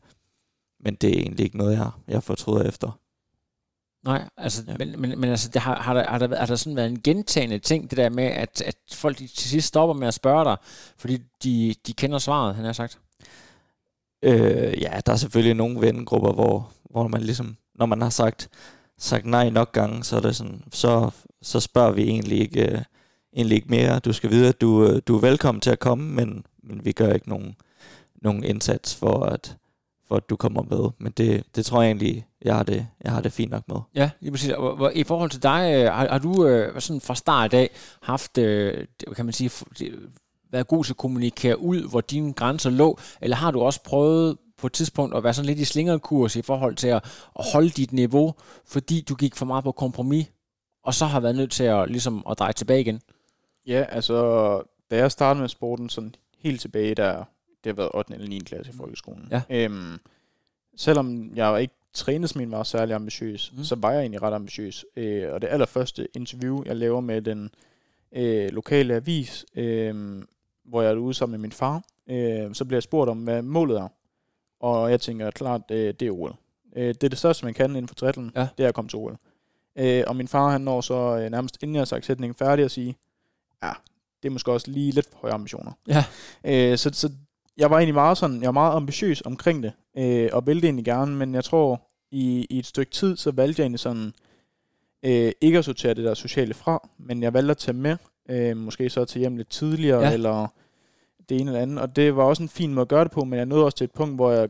[0.80, 3.00] men det er egentlig ikke noget, jeg, jeg fortryder efter.
[4.04, 4.76] Nej, altså, Ja.
[4.80, 7.02] men, men, men altså, det har, har, der, har, der, har der sådan været en
[7.02, 10.46] gentagende ting, det der med, at, at folk de til sidst stopper med at spørge
[10.46, 10.58] dig,
[10.98, 13.00] fordi de, de kender svaret, han har sagt.
[14.24, 18.50] Øh, ja, der er selvfølgelig nogle vennegrupper, hvor, hvor man ligesom, når man har sagt,
[18.98, 21.10] sagt nej nok gange, så er det sådan, så,
[21.42, 22.82] så spørger vi egentlig ikke, øh,
[23.36, 24.00] egentlig ikke mere.
[24.00, 26.92] Du skal vide, at du, øh, du er velkommen til at komme, men, men vi
[26.92, 27.56] gør ikke nogen,
[28.22, 29.58] nogen indsats for, at,
[30.10, 30.90] for at du kommer med.
[30.98, 33.78] Men det, det tror jeg egentlig, jeg har det, jeg har det fint nok med.
[33.96, 34.52] Ja, lige præcis.
[34.52, 37.70] Og, I forhold til dig, øh, har, har du øh, sådan fra start af
[38.02, 38.86] haft, øh,
[39.16, 39.52] kan man sige,
[40.52, 44.38] været god til at kommunikere ud, hvor dine grænser lå, eller har du også prøvet
[44.58, 47.04] på et tidspunkt at være sådan lidt i slingerkurs i forhold til at,
[47.40, 48.34] at holde dit niveau,
[48.68, 50.28] fordi du gik for meget på kompromis,
[50.84, 53.02] og så har været nødt til at, ligesom, at dreje tilbage igen?
[53.68, 57.24] Ja, altså, da jeg startede med sporten, sådan helt tilbage, der
[57.64, 58.14] det har været 8.
[58.14, 58.40] eller 9.
[58.40, 59.28] klasse i folkeskolen.
[59.32, 59.42] Ja.
[59.50, 59.98] Øhm,
[60.76, 63.58] selvom jeg ikke træningsmænd var særlig ambitiøs, Mm.
[63.58, 63.64] mm.
[63.64, 64.86] så var jeg egentlig ret ambitiøs.
[64.96, 67.50] Øh, og det allerførste interview, jeg laver med den
[68.12, 70.22] øh, lokale avis, øh,
[70.66, 73.42] hvor jeg er ude sammen med min far, øh, så bliver jeg spurgt om, hvad
[73.42, 73.88] målet er.
[74.60, 76.36] Og jeg tænker klart, øh, det er OL.
[76.76, 78.48] Øh, det er det største, man kan inden for triathlon, Ja.
[78.58, 79.18] det er at komme til OL.
[79.76, 82.66] Øh, og min far, han når så øh, nærmest inden jeg har sagt sætningen færdig
[82.66, 82.96] at sige,
[83.64, 83.72] ja,
[84.24, 85.72] det er måske også lige lidt for høje ambitioner.
[85.88, 86.04] Ja.
[86.44, 87.12] Øh, så, så
[87.60, 90.68] jeg var egentlig meget sådan, jeg var meget ambitiøs omkring det, øh, og ville det
[90.68, 91.82] egentlig gerne, men jeg tror,
[92.12, 94.14] i, i et stykke tid, så valgte jeg egentlig sådan,
[95.06, 97.98] øh, ikke at sortere det der sociale fra, men jeg valgte at tage med,
[98.30, 100.14] øh, måske så til hjem lidt tidligere, Ja.
[100.14, 100.48] eller
[101.30, 103.24] det ene eller andet, og det var også en fin måde at gøre det på,
[103.24, 104.50] men jeg nåede også til et punkt, hvor jeg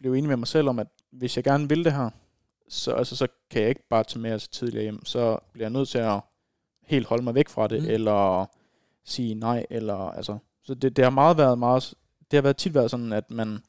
[0.00, 2.10] blev enig med mig selv om, at hvis jeg gerne vil det her,
[2.68, 5.72] så, altså, så kan jeg ikke bare tage med altså tidligere hjem, så bliver jeg
[5.72, 6.20] nødt til at
[6.86, 7.88] helt holde mig væk fra det, mm.
[7.88, 8.46] eller
[9.04, 11.94] sige nej, eller altså, så det, det har meget været meget,
[12.30, 13.62] det har været tit været sådan, at man,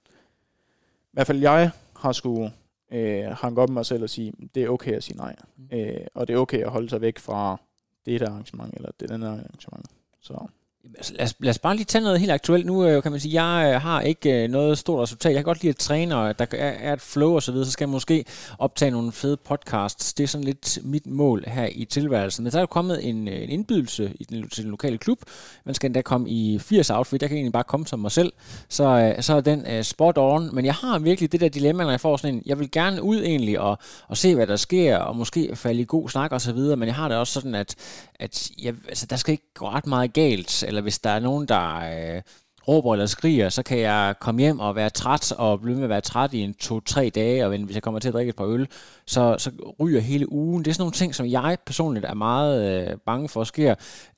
[1.04, 2.54] i hvert fald jeg har skulle
[2.92, 5.70] øh, hanke op med mig selv og sige, det er okay at sige nej, Mm.
[5.78, 7.58] øh, og det er okay at holde sig væk fra
[8.06, 9.86] det der arrangement, eller det der arrangement,
[10.20, 10.48] så
[10.98, 12.66] Altså, lad os, lad os bare lige tage noget helt aktuelt.
[12.66, 15.30] Nu øh, kan man sige, jeg øh, har ikke øh, noget stort resultat.
[15.30, 17.66] Jeg kan godt lide at træne, og der er, er et flow og så videre,
[17.66, 18.26] så skal jeg måske
[18.60, 20.14] optage nogle fede podcasts.
[20.14, 22.44] Det er sådan lidt mit mål her i tilværelsen.
[22.44, 25.20] Men så er der kommet en, øh, en indbydelse i den, til den lokale klub.
[25.66, 27.22] Man skal endda komme i 80 outfit.
[27.22, 28.34] Jeg kan egentlig bare komme som mig selv.
[28.70, 30.56] Så, øh, så er den øh, spot on.
[30.56, 33.04] Men jeg har virkelig det der dilemma, når jeg får sådan en, jeg vil gerne
[33.04, 33.78] ud egentlig og,
[34.08, 36.78] og se, hvad der sker, og måske falde i god snak og så videre.
[36.78, 37.76] Men jeg har det også sådan, at,
[38.20, 41.48] at jeg, altså, der skal ikke gå ret meget galt, eller hvis der er nogen,
[41.48, 42.22] der øh,
[42.68, 45.90] råber eller skriger, så kan jeg komme hjem og være træt, og blive med at
[45.90, 48.46] være træt i en to-tre dage, og hvis jeg kommer til at drikke et par
[48.46, 48.68] øl,
[49.08, 50.66] så, så ryger hele ugen.
[50.66, 53.76] Det er sådan nogle ting, som jeg personligt er meget øh, bange for sker.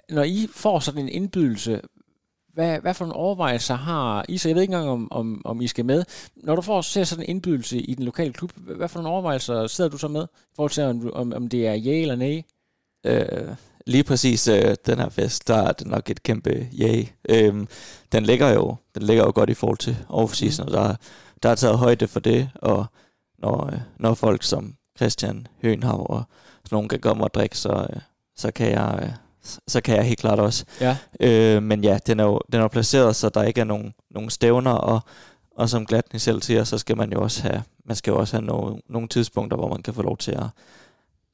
[0.10, 1.82] Når I får sådan en indbydelse,
[2.54, 4.38] hvad, hvad for en overvejelser har I?
[4.38, 6.04] Så jeg ved ikke engang, om, om, om I skal med.
[6.36, 9.06] Når du får ser sådan en indbydelse i den lokale klub, hvad hvad for en
[9.06, 10.24] overvejelser sidder du så med?
[10.24, 12.44] I forhold til, om, om, om det er ja eller nej?
[13.06, 13.56] Øh,
[13.88, 17.06] lige præcis øh, den her fest, der er det nok et kæmpe yay.
[17.30, 17.68] Øhm,
[18.12, 20.68] den ligger jo den ligger jo godt i forhold til off-season, mm.
[20.68, 20.96] og der,
[21.44, 22.86] der er taget højde for det, og
[23.40, 26.24] når, øh, når folk som Christian Høenhav og
[26.66, 28.02] sådan nogen kan komme og drikke, så, øh,
[28.36, 29.00] så kan jeg...
[29.04, 29.10] Øh,
[29.68, 30.66] så kan jeg helt klart også.
[30.82, 30.98] Ja.
[31.20, 34.30] Øh, men ja, den er jo den er placeret, så der ikke er nogen, nogen
[34.30, 35.00] stævner, og,
[35.58, 38.38] og som Glatny selv siger, så skal man jo også have, man skal jo også
[38.38, 40.46] have nogle, nogle tidspunkter, hvor man kan få lov til at,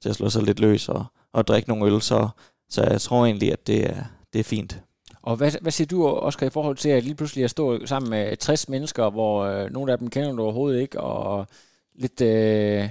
[0.01, 1.05] til at slå sig lidt løs og,
[1.37, 2.29] og drikke nogle øl, så,
[2.69, 4.03] så jeg tror egentlig, at det er,
[4.33, 4.79] det er fint.
[5.21, 8.09] Og hvad, hvad siger du, Oscar, i forhold til at lige pludselig at stå sammen
[8.09, 11.47] med 60 mennesker, hvor øh, nogle af dem kender du overhovedet ikke, og
[11.95, 12.89] lidt øh,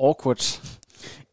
[0.00, 0.62] awkward?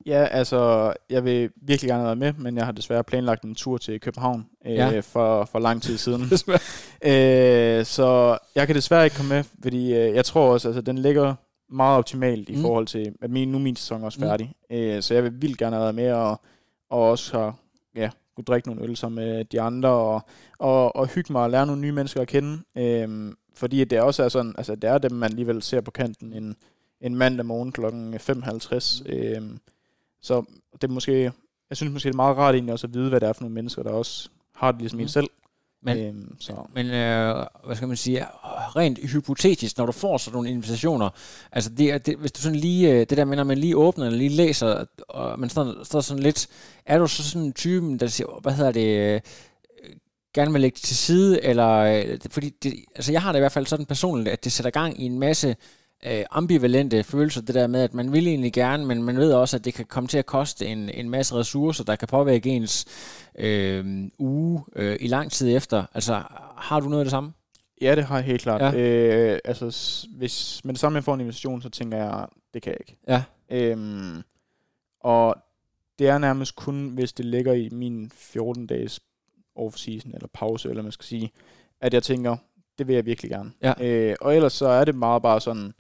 [0.06, 3.56] Ja, altså, jeg vil virkelig gerne have været med, men jeg har desværre planlagt en
[3.56, 5.00] tur til København øh, Ja.
[5.00, 6.22] for, for lang tid siden.
[7.12, 10.98] øh, så jeg kan desværre ikke komme med, fordi øh, jeg tror også, altså, den
[10.98, 11.34] ligger
[11.70, 12.62] meget optimalt i Mm.
[12.62, 14.28] forhold til, at min, nu er min sæson også Mm.
[14.28, 14.54] færdig.
[14.70, 16.42] Øh, så jeg vil vildt gerne have været med, og,
[16.90, 17.56] og også har,
[17.96, 20.22] ja, kunne drikke nogle øl sammen med de andre, og,
[20.60, 22.60] og, og hygge mig og lære nogle nye mennesker at kende.
[22.78, 26.34] Øh, fordi det også er sådan, altså det er dem, man alligevel ser på kanten
[26.34, 26.56] en,
[27.02, 27.86] en mandag morgen kl.
[27.86, 29.04] 5.50.
[29.16, 29.42] Øh,
[30.22, 30.44] så
[30.74, 31.24] det er måske,
[31.70, 33.42] jeg synes måske, det er meget rart egentlig også at vide, hvad det er for
[33.42, 35.02] nogle mennesker, der også har det ligesom Mm.
[35.04, 35.28] en selv.
[35.86, 36.54] Men- øhm, så.
[36.74, 38.26] Men øh, hvad skal man sige,
[38.76, 41.10] rent hypotetisk, når du får sådan nogle invitationer,
[41.52, 43.78] altså det, er- det, hvis du sådan lige, øh, det der med, når man lige
[43.78, 46.48] åbner eller lige læser, og man står, står sådan lidt,
[46.86, 49.22] er du så sådan en typen, der siger, hvad hedder det, øh,
[50.34, 53.42] gerne vil lægge det til side, eller, øh, fordi det, altså jeg har det i
[53.42, 55.56] hvert fald sådan personligt, at det sætter gang i en masse
[56.06, 59.58] øh, ambivalente følelser, det der med, at man vil egentlig gerne, men man ved også,
[59.58, 62.86] at det kan komme til at koste en, en masse ressourcer, der kan påvirke ens
[63.40, 65.86] øh, uge øh, i lang tid efter.
[65.94, 66.24] Altså,
[66.58, 67.34] har du noget af det samme?
[67.82, 68.62] Ja, det har jeg helt klart.
[68.62, 68.80] Ja.
[68.80, 69.66] Øh, altså,
[70.18, 72.98] hvis med det samme jeg får en invitation, så tænker jeg, det kan jeg ikke.
[73.08, 73.24] Ja.
[73.50, 74.22] Øhm,
[75.02, 75.36] og
[76.00, 79.00] det er nærmest kun, hvis det ligger i min 14-dages
[79.60, 81.32] off-season, eller pause, eller man skal sige,
[81.82, 82.38] at jeg tænker,
[82.78, 83.52] det vil jeg virkelig gerne.
[83.62, 83.74] Ja.
[83.82, 85.74] Øh, og ellers så er det meget bare sådan, "Mm,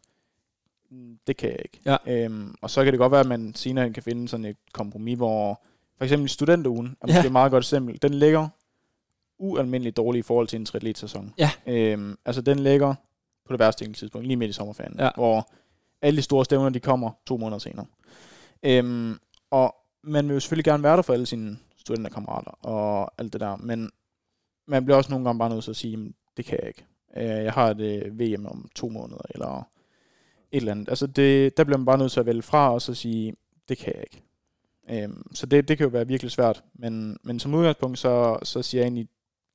[1.27, 1.79] det kan jeg ikke.
[1.85, 1.97] Ja.
[2.25, 5.17] Øhm, og så kan det godt være, at man senere kan finde sådan et kompromis,
[5.17, 5.61] hvor
[5.97, 7.25] for eksempel studenterugen er Ja.
[7.25, 8.01] et meget godt eksempel.
[8.01, 8.47] Den ligger
[9.39, 11.33] ualmindeligt dårlig i forhold til en triatlet-sæson.
[11.37, 11.51] Ja.
[11.67, 12.93] Øhm, altså den ligger
[13.45, 15.09] på det værste enkelte tidspunkt, lige midt i sommerferien, Ja.
[15.15, 15.49] hvor
[16.01, 17.85] alle de store stævner, de kommer to måneder senere.
[18.63, 19.19] Øhm,
[19.51, 23.41] og man vil jo selvfølgelig gerne være der for alle sine studenterkammerater og alt det
[23.41, 23.91] der, men
[24.67, 26.85] man bliver også nogle gange bare nødt til at sige, "Jamen, det kan jeg ikke.
[27.17, 29.67] Øh, jeg har et øh, VM om to måneder, eller
[30.55, 30.89] et eller andet.
[30.89, 33.33] Altså det, der bliver man bare nødt til at vælge fra, og så sige,
[33.69, 34.23] det kan jeg ikke.
[34.89, 38.61] Øhm, så det, det kan jo være virkelig svært, men, men som udgangspunkt, så, så
[38.61, 39.07] siger jeg egentlig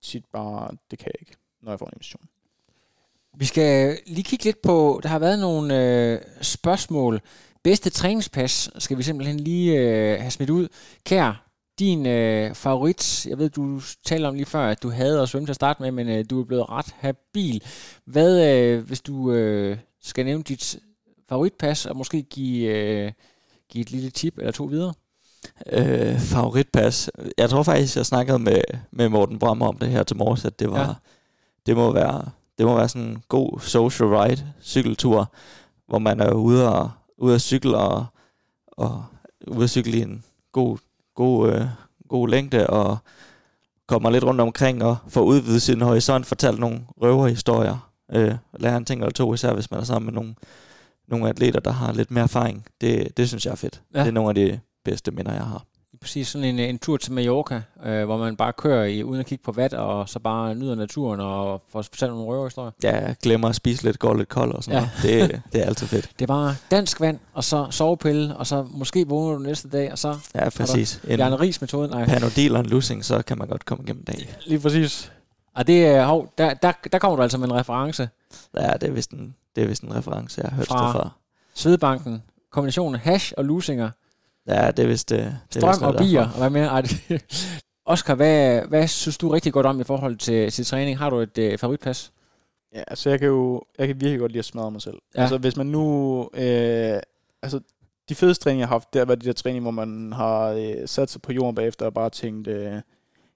[0.03, 2.29] tit bare, det kan jeg ikke, når jeg får en invitation.
[3.37, 5.83] Vi skal lige kigge lidt på, der har været nogle
[6.13, 7.21] øh, spørgsmål.
[7.63, 10.69] Bedste træningspas skal vi simpelthen lige øh, have smidt ud.
[11.05, 15.29] Kær, din øh, favorit, jeg ved, du talte om lige før, at du havde at
[15.29, 17.63] svømme til at starte med, men øh, du er blevet ret habil.
[18.05, 20.79] Hvad, øh, hvis du øh, skal nævne dit
[21.31, 23.13] favoritpas, og måske give, øh,
[23.69, 24.95] give et lille tip eller to videre?
[25.73, 27.11] Øh, favoritpas.
[27.39, 30.59] Jeg tror faktisk, jeg snakkede med, med Morten Brammer om det her til morges, at
[30.61, 30.93] det var, Ja.
[31.67, 32.25] det må være,
[32.59, 35.33] det må være sådan en god social ride, cykeltur,
[35.89, 38.07] hvor man er ude og, ude at cykle og,
[38.67, 39.05] og
[39.47, 40.79] ude at cykle i en god,
[41.15, 41.67] god, øh,
[42.09, 42.99] god længde og
[43.87, 48.85] kommer lidt rundt omkring og får udvidet sin horisont, fortalt nogle røverhistorier, øh, lære en
[48.85, 50.35] ting eller to, især hvis man er sammen med nogle,
[51.11, 52.65] nogle atleter, der har lidt mere erfaring.
[52.81, 53.81] Det, det synes jeg er fedt.
[53.95, 54.01] Ja.
[54.01, 55.65] Det er nogle af de bedste minder, jeg har.
[56.01, 59.27] Præcis sådan en, en tur til Mallorca, øh, hvor man bare kører i, uden at
[59.27, 62.71] kigge på vand, og så bare nyder naturen og får fortalt nogle røverhistorier.
[62.83, 64.89] Ja, glemmer at spise lidt, går lidt kold og sådan Ja.
[65.11, 65.31] noget.
[65.31, 66.11] Det, det er altid fedt.
[66.19, 69.99] Det var dansk vand, og så sovepille, og så måske vågner du næste dag, og
[69.99, 71.01] så Ja, præcis.
[71.09, 71.91] En Bjarne Ries-metoden.
[71.91, 74.27] Nej, panodil og en lussing, så kan man godt komme igennem dagen.
[74.47, 75.13] Lige præcis.
[75.57, 78.09] og det er, hov, der, der, der kommer du altså med en reference.
[78.55, 80.93] Ja, det er vist en, det er vist en reference, jeg har hørt Fra- fra.
[80.93, 81.11] fra.
[81.55, 83.91] Svedbanken, kombinationen hash og lusinger,
[84.47, 85.13] Ja, det er vist...
[85.13, 86.67] øh, Det, det er strøm vist og bier, og hvad mere?
[86.67, 87.25] Ej, det,
[87.85, 90.99] Oscar, hvad, hvad synes du rigtig godt om i forhold til, til træning?
[90.99, 92.13] Har du et øh, favoritpas?
[92.75, 94.99] Ja, altså jeg kan jo jeg kan virkelig godt lide at smadre mig selv.
[95.17, 95.21] Ja.
[95.21, 96.21] Altså hvis man nu...
[96.35, 97.01] Øh,
[97.43, 97.61] altså
[98.09, 100.47] de fedeste træninger, jeg har haft, det har været de der træninger, hvor man har
[100.49, 102.65] øh, sat sig på jorden bagefter og bare tænkt, øh,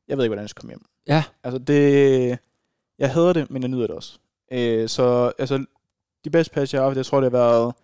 [0.09, 0.85] jeg ved ikke, hvordan jeg skal komme hjem.
[1.07, 1.25] Ja.
[1.45, 2.39] Altså det...
[2.99, 4.19] Jeg hader det, men jeg nyder det også.
[4.53, 5.65] Øh, så altså,
[6.25, 7.75] de bedste pas, jeg har haft, jeg tror, det har været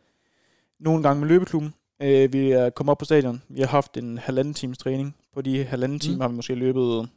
[0.78, 1.74] nogle gange med løbeklubben.
[2.02, 3.42] Øh, vi er kommet op på stadion.
[3.48, 5.16] Vi har haft en halvanden times træning.
[5.34, 6.20] På de halvanden time Mm.
[6.20, 7.08] har vi måske løbet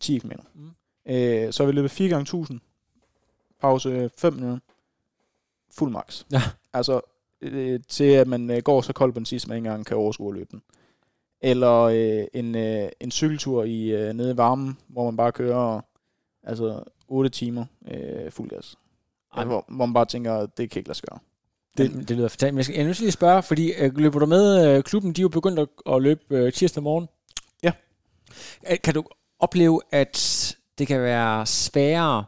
[0.00, 0.32] 10 km.
[0.54, 0.70] Mm.
[1.06, 2.60] Øh, så har vi løbet 4 gange 1000
[3.60, 4.58] pause 5 minutter.
[5.78, 6.24] Fuld max.
[6.32, 6.42] Ja.
[6.72, 7.00] Altså,
[7.40, 9.96] øh, til at man øh, går så koldt på den sidste, man ikke engang kan
[9.96, 10.62] overskue at løbe den.
[11.40, 15.80] Eller øh, en, øh, en cykeltur i øh, nede i varmen, hvor man bare kører
[16.42, 18.76] altså 8 timer øh, fuld gas.
[19.36, 19.44] Ej.
[19.44, 21.18] Hvor, hvor man bare tænker, det kan ikke lade sig gøre.
[21.78, 22.52] Det, det lyder fantastisk.
[22.52, 25.12] Men jeg, skal, jeg lige at spørge, fordi øh, løber du med øh, klubben?
[25.12, 27.08] De er jo begyndt at, at løbe øh, tirsdag morgen.
[27.62, 27.72] Ja.
[28.76, 29.04] Kan du
[29.38, 32.24] opleve, at det kan være sværere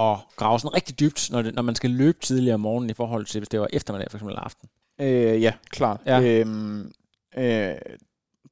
[0.00, 2.94] at grave sådan rigtig dybt, når, det, når man skal løbe tidligere om morgenen i
[2.94, 4.68] forhold til, hvis det var eftermiddag for eksempel aften?
[5.00, 6.00] Øh, ja, klart.
[6.06, 6.20] Ja.
[6.22, 6.92] Øhm,
[7.36, 7.74] øh,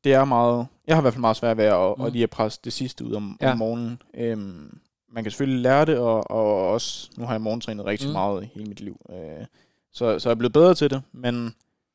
[0.05, 0.67] det er meget...
[0.87, 2.05] Jeg har i hvert fald meget svært ved at, Mm.
[2.05, 3.53] at lige at presse det sidste ud om, ja.
[3.53, 4.03] om morgenen.
[4.15, 4.79] Øhm,
[5.13, 7.11] man kan selvfølgelig lære det, og, og også...
[7.17, 8.13] Nu har jeg morgentrænet rigtig Mm.
[8.13, 9.01] meget i hele mit liv.
[9.11, 9.47] Øh,
[9.93, 11.55] så, så jeg er blevet bedre til det, men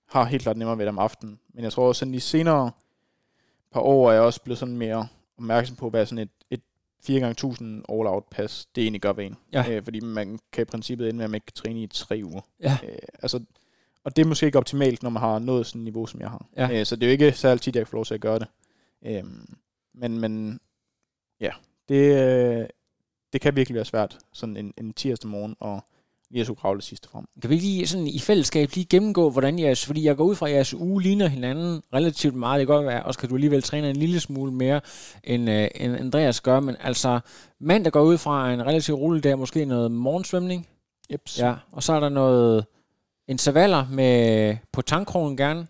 [0.09, 1.39] har helt klart nemmere ved det om aftenen.
[1.53, 2.71] Men jeg tror også, sådan de senere
[3.71, 5.07] par år er jeg også blevet sådan mere
[5.37, 6.61] opmærksom på, hvad sådan et, et
[7.09, 9.37] 4x1000 all-out pas, det egentlig gør ved en.
[9.53, 9.65] Ja.
[9.71, 12.21] Øh, fordi man kan i princippet ende med, at man ikke kan træne i tre
[12.23, 12.41] uger.
[12.59, 12.77] Ja.
[12.83, 13.39] Øh, altså,
[14.03, 16.29] og det er måske ikke optimalt, når man har nået sådan et niveau, som jeg
[16.29, 16.45] har.
[16.57, 16.79] Ja.
[16.79, 18.47] Øh, så det er jo ikke særlig tit, jeg får lov til at gøre det.
[19.05, 19.23] Øh,
[19.93, 20.59] men, men
[21.41, 21.51] ja,
[21.89, 22.15] det,
[22.61, 22.65] øh,
[23.33, 25.83] det kan virkelig være svært, sådan en, en tirsdag morgen, og
[26.29, 27.25] lige at skulle grave det sidste frem.
[27.41, 30.47] Kan vi lige sådan i fællesskab lige gennemgå, hvordan jeres, fordi jeg går ud fra,
[30.47, 32.59] at jeres uge ligner hinanden relativt meget.
[32.59, 34.81] Det kan godt være, også kan du alligevel træne en lille smule mere,
[35.23, 37.19] end, øh, end Andreas gør, men altså
[37.59, 40.67] mandag går ud fra en relativt rolig dag, måske noget morgensvømning,
[41.11, 41.39] Jeps.
[41.39, 42.65] ja, og så er der noget
[43.27, 45.67] intervaller med, på tankkrogen gerne.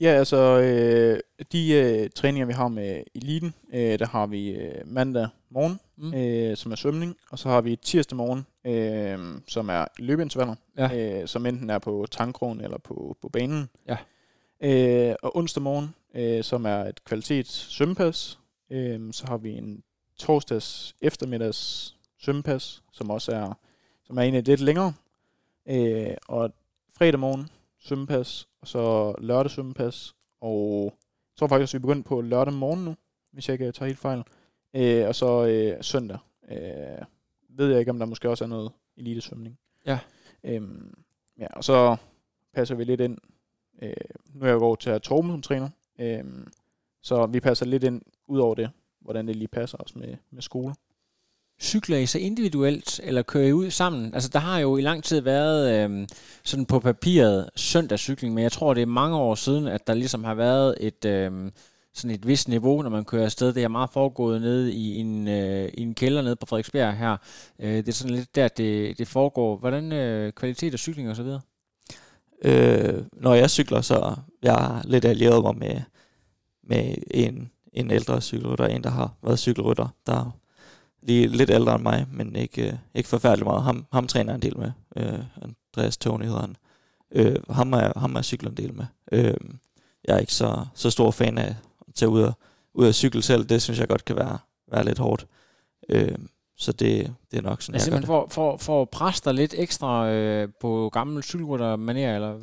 [0.00, 1.20] Ja, altså øh,
[1.52, 6.14] de øh, træninger, vi har med eliten, øh, der har vi øh, mandag morgen, Mm.
[6.14, 11.20] øh, som er svømning, og så har vi tirsdag morgen, øh, som er løbeintervaller, Ja.
[11.22, 13.68] øh, som enten er på tankkrogen eller på, på banen.
[13.88, 13.96] Ja.
[14.62, 18.38] Øh, og onsdag morgen, øh, som er et kvalitets svømmepas.
[18.70, 19.82] Øh, så har vi en
[20.18, 23.58] torsdags eftermiddags svømmepas, som også er,
[24.04, 24.92] som er egentlig lidt længere.
[25.68, 26.52] Øh, og
[26.98, 27.48] fredag morgen
[27.80, 32.54] svømmepas, og så lørdag svømmepas, og jeg tror faktisk, at vi er begyndt på lørdag
[32.54, 32.94] morgen nu,
[33.32, 34.22] hvis jeg ikke tager helt fejl.
[34.74, 36.18] Øh, og så øh, søndag.
[36.50, 37.04] Øh,
[37.48, 39.58] ved jeg ikke, om der måske også er noget elitesvømning.
[39.86, 39.98] Ja.
[40.44, 40.94] Øhm,
[41.38, 41.96] ja, og så
[42.54, 43.18] passer vi lidt ind.
[43.82, 43.94] Øh,
[44.34, 45.68] nu er jeg gået til at Torben som træner.
[45.98, 46.24] Øh,
[47.02, 48.70] så vi passer lidt ind ud over det,
[49.00, 50.74] hvordan det lige passer os med, med skole.
[51.60, 54.14] Cykler I så individuelt, eller kører I ud sammen?
[54.14, 56.06] Altså, der har jo i lang tid været øhm,
[56.44, 60.24] sådan på papiret søndagscykling, men jeg tror, det er mange år siden, at der ligesom
[60.24, 61.52] har været et, øhm,
[61.94, 63.52] sådan et vist niveau, når man kører afsted.
[63.52, 67.16] Det er meget foregået nede i en, øh, i en kælder nede på Frederiksberg her.
[67.58, 69.56] Øh, det er sådan lidt der, det, det foregår.
[69.56, 71.40] Hvordan øh, kvalitet af cykling og så videre?
[72.44, 75.80] Øh, når jeg cykler, så jeg er lidt allieret mig med,
[76.64, 80.30] med en, en ældre cykelrytter, en der har været cykelrytter, der er
[81.02, 83.62] lige lidt ældre end mig, men ikke, øh, ikke forfærdelig meget.
[83.62, 84.72] Ham, ham træner en del med.
[84.96, 86.56] Øh, Andreas Tony hedder han.
[87.12, 88.84] Øh, ham, er, ham er jeg cykler en del med.
[89.12, 89.34] Øh,
[90.04, 91.56] jeg er ikke så, så stor fan af
[91.90, 92.32] at tage ud og,
[92.74, 93.44] ud og cykle selv.
[93.44, 94.38] Det synes jeg godt kan være,
[94.72, 95.26] være lidt hårdt.
[95.88, 96.18] Øh,
[96.56, 99.54] så det, det er nok sådan, Altså jeg for, for, for at presse dig lidt
[99.58, 102.38] ekstra øh, på gamle cykelrytter manér, eller?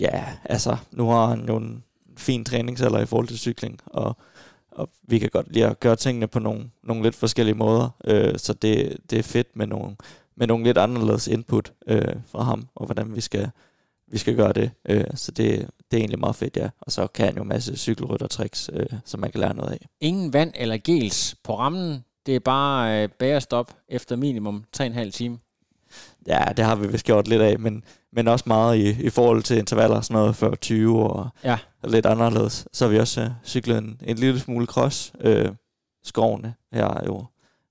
[0.00, 1.84] Ja, altså, nu har han jo en
[2.16, 4.16] fin træningsalder i forhold til cykling, og,
[4.70, 8.38] og vi kan godt lide at gøre tingene på nogle, nogle lidt forskellige måder, øh,
[8.38, 9.96] så det, det er fedt med nogle,
[10.36, 13.50] med nogle lidt anderledes input øh, fra ham, og hvordan vi skal,
[14.08, 14.70] vi skal gøre det.
[14.88, 15.58] Øh, så det,
[15.90, 16.68] det er egentlig meget fedt, ja.
[16.80, 19.86] Og så kan han jo en masse cykelryttertricks, øh, som man kan lære noget af.
[20.00, 22.04] Ingen vand eller gels på rammen.
[22.26, 25.38] Det er bare øh, bagerstop efter minimum 3,5 time.
[26.26, 29.42] Ja, det har vi vist gjort lidt af, men, men også meget i, i forhold
[29.42, 31.58] til intervaller, sådan noget før 20 og, Ja.
[31.82, 32.66] og lidt anderledes.
[32.72, 35.12] Så har vi også øh, cyklet en, en lille smule cross.
[35.20, 35.48] Øh,
[36.04, 37.18] skovene her er jo,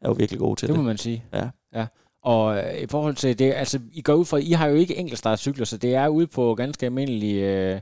[0.02, 0.84] er jo virkelig gode til Det det.
[0.84, 1.24] må man sige.
[1.34, 1.50] Ja.
[1.76, 1.86] ja.
[2.24, 4.96] Og øh, i forhold til det, altså I går ud fra, I har jo ikke
[4.96, 7.82] enkeltstartcykler, så det er ude på ganske almindelige øh,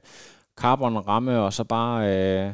[0.62, 2.54] carbon-ramme, og så bare øh,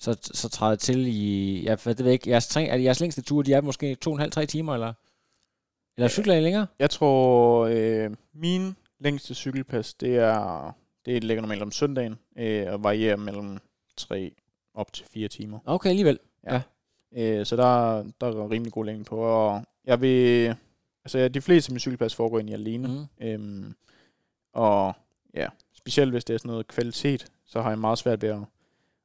[0.00, 2.84] så, så træde til i, ja, for det ved jeg ikke, jeres, træ, er det
[2.84, 4.92] jeres længste tur, de er måske to og en halv, tre timer, eller?
[5.96, 6.66] Eller cykler I længere?
[6.78, 10.72] Jeg tror, øh, min længste cykelpas, det er,
[11.06, 13.58] det ligger normalt om søndagen, øh, og varierer mellem
[13.96, 14.32] 3
[14.74, 15.58] op til 4 timer.
[15.66, 16.18] Okay, alligevel.
[17.16, 20.54] Øh, så der, der er rimelig god længde på, og jeg vil,
[21.04, 23.26] altså ja, de fleste af mine cykelpas foregår egentlig alene, Mm.
[23.26, 23.74] Øhm,
[24.54, 24.92] og
[25.34, 28.38] ja, specielt hvis det er sådan noget kvalitet, så har jeg meget svært ved at,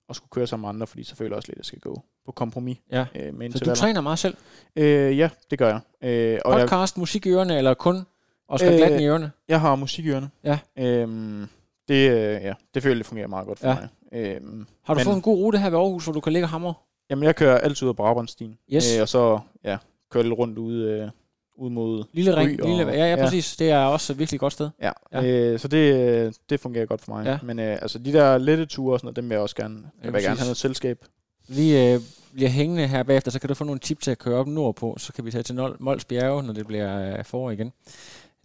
[0.10, 1.80] at skulle køre sammen med andre, fordi så føler jeg også lidt, at jeg skal
[1.80, 3.06] gå på kompromis Ja.
[3.16, 4.38] øh, med Så du træner meget selv?
[4.76, 5.80] Øh, ja, det gør jeg.
[6.10, 8.04] Øh, og jeg, Podcast, musik i ørerne, eller kun
[8.48, 9.32] Oscar Øh, Glatten i ørerne?
[9.48, 10.30] jeg har musik i ørerne.
[10.44, 10.60] Ja.
[10.78, 11.48] Øhm,
[11.88, 13.76] det, øh, ja, det føler jeg, det fungerer meget godt for Ja.
[13.76, 13.88] mig.
[14.12, 16.46] Øhm, Har du men- fået en god rute her ved Aarhus, hvor du kan ligge
[16.46, 16.74] og hamre?
[17.10, 18.58] Jamen, jeg kører altid ud af Brabrandstien.
[18.74, 18.96] Yes.
[18.96, 19.78] Øh, og så ja,
[20.10, 21.10] kører lidt rundt ude, øh,
[21.58, 23.56] ude mod Lille ring, og- lille, ja, ja, præcis.
[23.56, 24.70] Det er også et virkelig godt sted.
[24.82, 25.24] Ja, Ja.
[25.26, 27.26] Øh, så det, øh, det fungerer godt for mig.
[27.26, 27.38] Ja.
[27.44, 29.76] Men øh, altså, de der lette ture og sådan noget, dem vil jeg også gerne,
[29.76, 30.40] Ja, jeg vil gerne præcis.
[30.40, 31.06] have noget selskab.
[31.48, 32.00] Vi øh,
[32.34, 34.96] bliver hængende her bagefter, så kan du få nogle tip til at køre op nordpå,
[35.00, 37.72] så kan vi tage til Nol- Mols Bjerge, når det bliver øh, forår igen.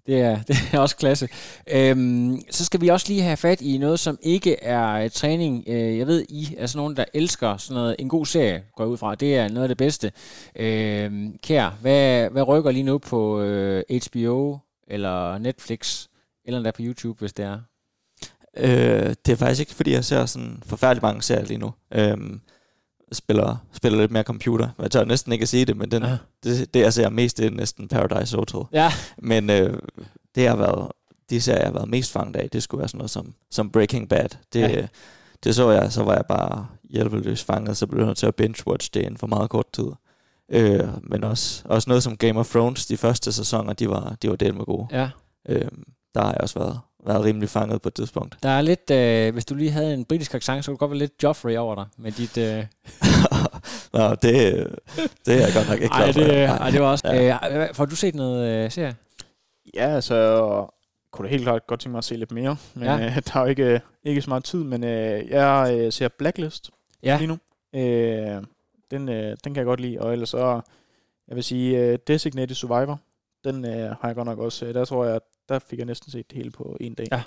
[0.07, 1.29] Det er, det er også klasse.
[1.73, 5.65] Øhm, så skal vi også lige have fat i noget, som ikke er øh, træning.
[5.67, 8.85] Øh, jeg ved, I er sådan nogen, der elsker sådan noget, en god serie, går
[8.85, 9.15] jeg ud fra.
[9.15, 10.13] Det er noget af det bedste.
[10.57, 14.59] Øhm, Kær, hvad, hvad rykker lige nu på øh, HBO
[14.89, 16.07] eller Netflix,
[16.45, 17.59] eller der på YouTube, hvis det er?
[18.57, 21.73] Øh, det er faktisk ikke, fordi jeg ser sådan forfærdelig mange serier lige nu.
[21.95, 22.41] Øhm,
[23.13, 24.69] spiller, spiller lidt mere computer.
[24.79, 26.17] Jeg tør næsten ikke at sige det, men den, ja.
[26.45, 28.61] det, det, jeg ser mest, det er næsten Paradise Hotel.
[28.73, 28.93] Ja.
[29.19, 29.79] Men øh,
[30.35, 30.93] det har været,
[31.31, 33.71] de serier, jeg har været mest fanget af, det skulle være sådan noget som, som
[33.71, 34.29] Breaking Bad.
[34.53, 34.87] Det, ja.
[35.45, 38.41] det så jeg, så var jeg bare hjælpeløs fanget, så blev jeg nødt til at
[38.41, 39.87] binge-watch det inden for meget kort tid.
[40.49, 44.29] Øh, men også, også noget som Game of Thrones, de første sæsoner, de var, de
[44.29, 44.87] var del med gode.
[44.91, 45.11] Ja.
[45.49, 45.69] Øh,
[46.15, 48.37] der har jeg også været, været rimelig fanget på et tidspunkt.
[48.43, 50.91] Der er lidt, øh, hvis du lige havde en britisk accent, så kunne du godt
[50.91, 52.39] være lidt Joffrey over dig med dit...
[52.39, 52.65] Øh...
[53.93, 54.23] Nå, det,
[55.27, 56.21] det er jeg godt nok ikke klar for.
[56.21, 57.09] Ej, det, ej, det var også...
[57.09, 57.69] Ja.
[57.69, 58.97] Øh, får du set noget øh, serie?
[59.75, 60.67] Ja, altså
[61.13, 63.07] kunne da helt klart godt tænke mig at se lidt mere, men ja.
[63.07, 66.71] øh, der er jo ikke, ikke så meget tid, men øh, jeg øh, ser Blacklist
[67.03, 67.19] ja.
[67.19, 67.39] lige nu.
[67.75, 68.43] Øh,
[68.91, 70.61] den, øh, den kan jeg godt lide, og ellers så,
[71.29, 73.01] jeg vil sige, øh, Designated Survivor,
[73.45, 76.11] den øh, har jeg godt nok også, øh, der tror jeg, der fik jeg næsten
[76.11, 77.07] set det hele på en dag.
[77.13, 77.23] Ja.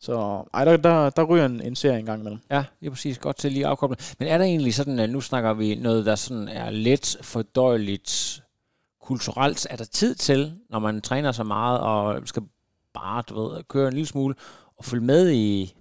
[0.00, 2.40] Så ej, der, der, der ryger en, en serie en gang imellem.
[2.50, 3.18] Ja, det er præcis.
[3.18, 3.96] Godt til lige at afkoble.
[4.18, 8.42] Men er der egentlig sådan, at nu snakker vi noget, der sådan er let fordøjeligt
[9.00, 9.66] kulturelt?
[9.70, 12.42] Er der tid til, når man træner så meget og skal
[12.94, 14.34] bare, du ved, køre en lille smule
[14.76, 15.74] og følge med i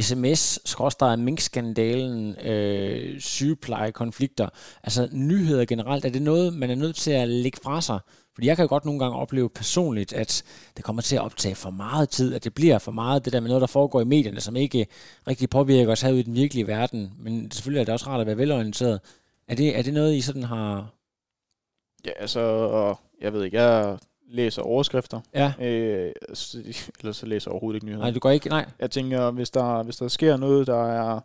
[0.00, 0.76] sms
[1.18, 4.48] minkskandalen, øh, sygeplejekonflikter,
[4.82, 7.98] altså nyheder generelt, er det noget, man er nødt til at lægge fra sig?
[8.34, 10.42] Fordi jeg kan godt nogle gange opleve personligt, at
[10.76, 13.40] det kommer til at optage for meget tid, at det bliver for meget det der
[13.40, 14.86] med noget, der foregår i medierne, som ikke
[15.28, 17.12] rigtig påvirker os herude i den virkelige verden.
[17.18, 19.00] Men selvfølgelig er det også rart at være velorienteret.
[19.48, 20.88] Er det, er det noget, I sådan har...
[22.06, 23.98] Ja, altså, jeg ved ikke, jeg
[24.28, 25.20] læser overskrifter.
[25.34, 25.52] Ja.
[25.60, 26.12] Øh,
[27.00, 28.02] eller så læser jeg overhovedet ikke nyheder.
[28.02, 28.66] Nej, du går ikke, nej.
[28.78, 31.20] Jeg tænker, hvis der, hvis der sker noget, der er,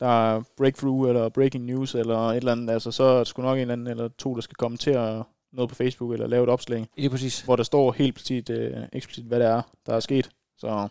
[0.00, 3.42] der er breakthrough, eller breaking news, eller et eller andet, altså, så er det sgu
[3.42, 6.48] nok en eller anden eller to, der skal kommentere noget på Facebook, eller lave et
[6.48, 6.86] opslag.
[6.98, 7.40] Er præcis.
[7.40, 10.30] Hvor der står helt præcis, øh, eksplicit, hvad det er, der er sket.
[10.58, 10.88] Så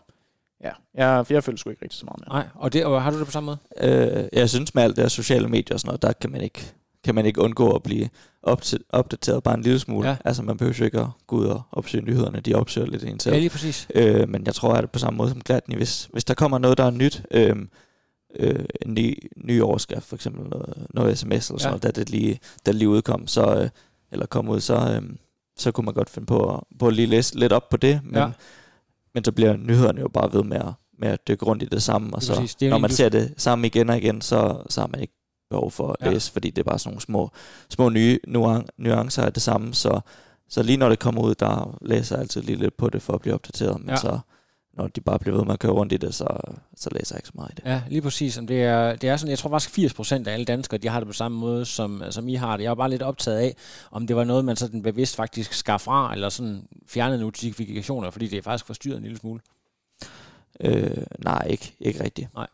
[0.64, 2.28] ja, jeg, jeg føler sgu ikke rigtig så meget mere.
[2.28, 3.58] Nej, og, det, og har du det på samme måde?
[3.90, 6.40] Øh, jeg synes med alt det her sociale medier og sådan noget, der kan man
[6.40, 6.72] ikke
[7.04, 8.08] kan man ikke undgå at blive
[8.92, 10.08] opdateret bare en lille smule.
[10.08, 10.16] Ja.
[10.24, 13.34] Altså man behøver ikke at gå ud og opsøge nyhederne, de opsøger lidt en selv.
[13.34, 13.88] Ja, lige præcis.
[13.94, 16.58] Øh, men jeg tror, at det på samme måde som Gladney, hvis, hvis der kommer
[16.58, 17.56] noget, der er nyt, øh,
[18.36, 21.68] øh, en ny, ny overskrift, for eksempel noget, noget sms eller sådan ja.
[21.68, 23.68] noget, da det lige, da det lige udkom, så, øh,
[24.12, 25.16] eller kom ud, så, øh,
[25.58, 28.00] så kunne man godt finde på at, på at lige læse lidt op på det,
[28.04, 28.30] men, ja.
[29.14, 31.82] men så bliver nyhederne jo bare ved med at, med at dykke rundt i det
[31.82, 34.88] samme, og så, præcis, når man ser det samme igen og igen, så, så har
[34.88, 35.14] man ikke
[35.50, 36.12] behov for at ja.
[36.12, 37.30] læse, fordi det er bare sådan nogle små,
[37.68, 38.18] små nye
[38.78, 40.00] nuancer af det samme, så,
[40.48, 43.12] så lige når det kommer ud, der læser jeg altid lige lidt på det for
[43.12, 43.96] at blive opdateret, men ja.
[43.96, 44.18] så
[44.72, 46.26] når de bare bliver ved med at køre rundt i det, så,
[46.76, 47.64] så læser jeg ikke så meget i det.
[47.64, 48.40] Ja, lige præcis.
[48.48, 51.06] Det er, det er sådan, jeg tror faktisk 80% af alle danskere, de har det
[51.06, 52.64] på samme måde, som, som I har det.
[52.64, 53.56] Jeg var bare lidt optaget af,
[53.90, 58.26] om det var noget, man sådan bevidst faktisk skar fra, eller sådan fjernede notifikationer, fordi
[58.26, 59.40] det er faktisk forstyrret en lille smule.
[60.60, 62.34] Øh, nej, ikke, ikke rigtigt.
[62.34, 62.46] Nej.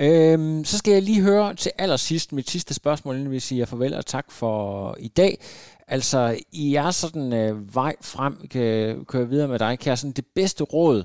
[0.00, 3.94] Øhm, så skal jeg lige høre til allersidst mit sidste spørgsmål, inden vi siger farvel
[3.94, 5.40] og tak for i dag.
[5.88, 10.26] Altså, i er sådan øh, vej frem, kan køre videre med dig, kan sådan det
[10.34, 11.04] bedste råd,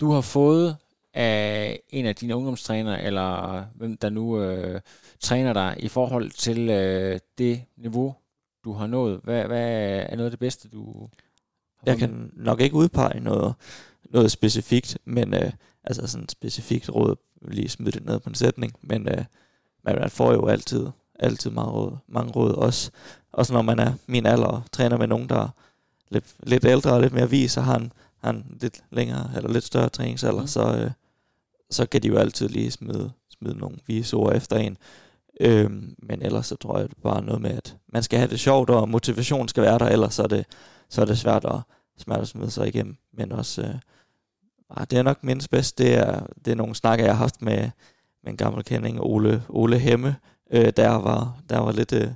[0.00, 0.76] du har fået
[1.14, 4.80] af en af dine ungdomstrænere, eller hvem der nu øh,
[5.20, 8.14] træner dig, i forhold til øh, det niveau,
[8.64, 9.20] du har nået?
[9.24, 9.68] Hvad, hvad
[10.08, 11.08] er noget af det bedste, du
[11.76, 13.54] har Jeg kan nok ikke udpege noget,
[14.10, 15.52] noget specifikt, men øh,
[15.84, 19.24] altså sådan specifikt råd lige smide det ned på en sætning, men øh,
[19.82, 20.86] man får jo altid,
[21.18, 22.90] altid meget råd, mange råd, også,
[23.32, 25.48] også når man er min alder og træner med nogen, der er
[26.10, 29.50] lidt, lidt ældre og lidt mere vis, og har en, har en lidt længere eller
[29.50, 30.46] lidt større træningsalder, mm.
[30.46, 30.90] så, øh,
[31.70, 34.76] så kan de jo altid lige smide, smide nogle vise ord efter en.
[35.40, 38.40] Øhm, men ellers så tror jeg det bare noget med, at man skal have det
[38.40, 40.46] sjovt, og motivation skal være der, ellers så er det,
[40.88, 41.60] så er det svært at,
[41.98, 42.96] svært at smide sig igennem.
[43.12, 43.74] Men også, øh,
[44.70, 45.78] Ah, det er nok mindst bedst.
[45.78, 47.70] Det er, det er nogle snakker, jeg har haft med,
[48.22, 50.16] med en gammel kending, Ole, Ole Hemme,
[50.50, 52.08] øh, der var, der var lidt øh,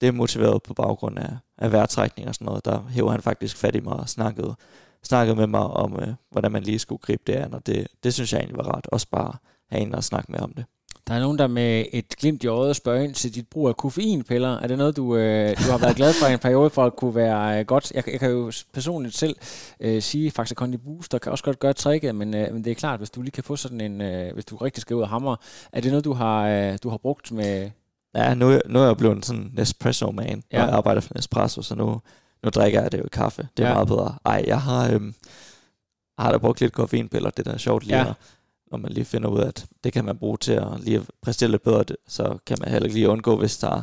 [0.00, 2.64] demotiveret på baggrund af, af vejrtrækning og sådan noget.
[2.64, 4.54] Der hæver han faktisk fat i mig og snakkede,
[5.02, 8.14] snakkede med mig om, øh, hvordan man lige skulle gribe det an, og det, det
[8.14, 8.86] synes jeg egentlig var rart.
[8.86, 9.32] Også bare
[9.70, 10.64] have en og snakke med om det.
[11.08, 13.76] Der er nogen, der med et glimt i øjet spørger ind til dit brug af
[13.76, 14.58] koffeinpiller.
[14.58, 17.14] Er det noget, du, øh, du har været glad for en periode for at kunne
[17.14, 17.92] være øh, godt?
[17.94, 19.36] Jeg, jeg kan jo personligt selv
[19.80, 22.74] øh, sige, faktisk Condi Booster kan også godt gøre tricket, men, øh, men det er
[22.74, 25.08] klart, hvis du lige kan få sådan en, øh, hvis du rigtig skal ud og
[25.08, 25.36] hamre,
[25.72, 27.70] er det noget, du har, øh, du har brugt med...
[28.14, 30.62] Ja, nu, nu er jeg blevet sådan en Nespresso-man, ja.
[30.62, 32.00] og jeg arbejder for Nespresso, så nu,
[32.44, 33.48] nu drikker jeg det jo i kaffe.
[33.56, 33.74] Det er Ja.
[33.74, 34.14] meget bedre.
[34.24, 35.14] Ej, jeg har, øhm,
[36.18, 37.30] har da brugt lidt koffeinpiller.
[37.30, 38.06] Det der er sjovt lige Ja.
[38.06, 38.12] ja
[38.70, 41.50] når man lige finder ud af, at det kan man bruge til at lige præstere
[41.50, 43.82] lidt bedre, så kan man heller ikke lige undgå, hvis der,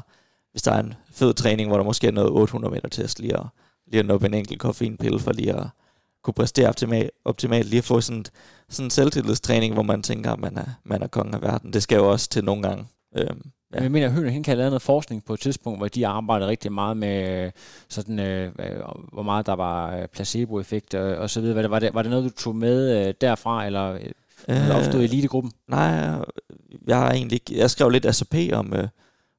[0.52, 3.38] hvis der er en fed træning, hvor der måske er noget 800 meter test, lige
[3.38, 3.46] at,
[3.88, 5.68] lige at nå en enkelt koffeinpille, for lige at
[6.24, 8.26] kunne præstere optimalt, optimalt lige at få sådan,
[8.70, 11.74] sådan en selvtillidstræning, hvor man tænker, at man er, man er kongen af verden.
[11.74, 12.86] Det skal jo også til nogle gange.
[13.18, 13.82] Øhm, Ja.
[13.82, 16.50] Jeg mener, at Høne kan have lavet noget forskning på et tidspunkt, hvor de arbejdede
[16.50, 17.52] rigtig meget med, øh,
[17.90, 18.52] sådan, øh,
[19.14, 21.56] hvor meget der var øh, placeboeffekt og, og så videre.
[21.56, 23.98] Var det, var, det, var det noget, du tog med øh, derfra, eller
[24.50, 25.52] øh, opstod i elitegruppen?
[25.68, 25.90] Nej,
[26.88, 28.88] jeg har egentlig ikke, jeg skrev lidt SAP om, øh,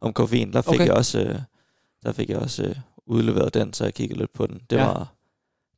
[0.01, 0.53] om koffein.
[0.53, 0.87] Der fik Okay.
[0.87, 1.39] jeg også, øh,
[2.03, 2.77] der fik jeg også øh,
[3.07, 4.61] udleveret den, så jeg kiggede lidt på den.
[4.71, 4.85] Det, Ja.
[4.87, 5.13] var,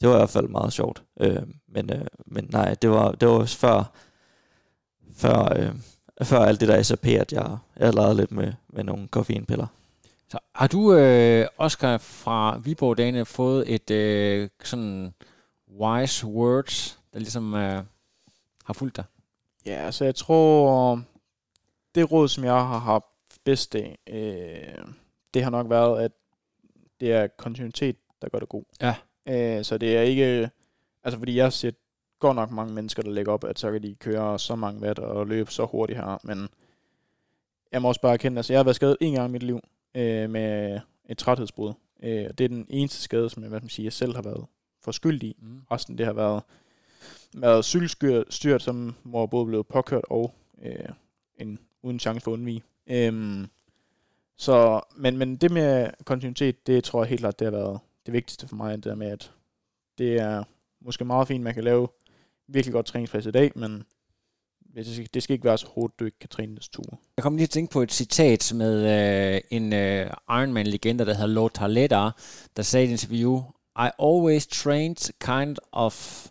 [0.00, 1.02] det var i hvert fald meget sjovt.
[1.20, 3.92] Øh, men, øh, men nej, det var, det var også før,
[5.16, 5.72] før, øh,
[6.22, 9.66] før alt det der SAP, at jeg, jeg lavede lidt med, med nogle koffeinpiller.
[10.30, 15.14] Så har du, øh, Oscar, fra Viborg Dane fået et øh, sådan
[15.80, 17.82] wise words, der ligesom øh,
[18.64, 19.04] har fulgt dig?
[19.66, 21.02] Ja, altså jeg tror,
[21.94, 23.04] det råd, som jeg har haft
[23.44, 24.84] bedst af, øh,
[25.34, 26.12] det har nok været, at
[27.00, 28.64] det er kontinuitet, der gør det god.
[28.80, 28.94] Ja.
[29.28, 30.50] Øh, så det er ikke,
[31.04, 31.74] altså fordi jeg set
[32.18, 34.98] godt nok mange mennesker, der lægger op, at så kan de køre så mange watt
[34.98, 36.48] og løbe så hurtigt her, men
[37.72, 39.60] jeg må også bare erkende, altså jeg har været skadet en gang i mit liv
[39.94, 41.72] øh, med et træthedsbrud.
[42.02, 44.22] Øh, og det er den eneste skade, som jeg, hvad man sige, jeg selv har
[44.22, 44.46] været
[44.82, 45.36] for skyld i.
[45.38, 45.60] Mm.
[45.70, 46.42] Resten det har været,
[47.34, 50.88] været cykelstyrt, som hvor både blev påkørt og øh,
[51.38, 52.62] en, uden chance for at undvige.
[52.86, 53.46] Øhm,
[54.36, 58.12] så, men, men det med kontinuitet, det tror jeg helt klart, det har været det
[58.12, 59.32] vigtigste for mig, det der med, at
[59.98, 60.44] det er
[60.80, 61.88] måske meget fint, man kan lave
[62.48, 63.84] virkelig godt træningspas i dag, men
[64.74, 66.98] det skal, det skal ikke være så hårdt, du ikke kan træne næste tur.
[67.16, 68.74] Jeg kom lige til at tænke på et citat med
[69.34, 72.10] øh, en øh, Ironman-legende, der hedder Lothar Leder,
[72.56, 73.42] der sagde i et interview,
[73.78, 76.26] I always trained kind of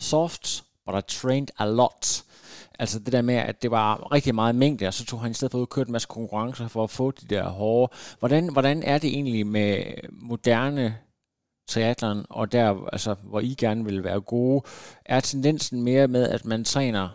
[0.00, 2.24] soft, but I trained a lot.
[2.78, 5.34] Altså det der med, at det var rigtig meget mængde, og så tog han i
[5.34, 7.92] stedet for ud og kørte en masse konkurrencer for at få de der hårde.
[8.18, 10.96] Hvordan, hvordan er det egentlig med moderne
[11.68, 14.62] triathlon, og der, altså, hvor I gerne vil være gode,
[15.04, 17.08] er tendensen mere med, at man træner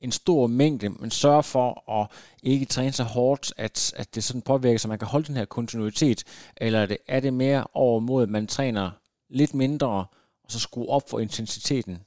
[0.00, 2.10] en stor mængde, men sørger for at
[2.42, 5.44] ikke træne så hårdt, at, at det sådan påvirker, så man kan holde den her
[5.44, 6.24] kontinuitet,
[6.56, 8.90] eller er det, er det mere over mod, at man træner
[9.30, 10.06] lidt mindre,
[10.44, 11.98] og så skrue op for intensiteten?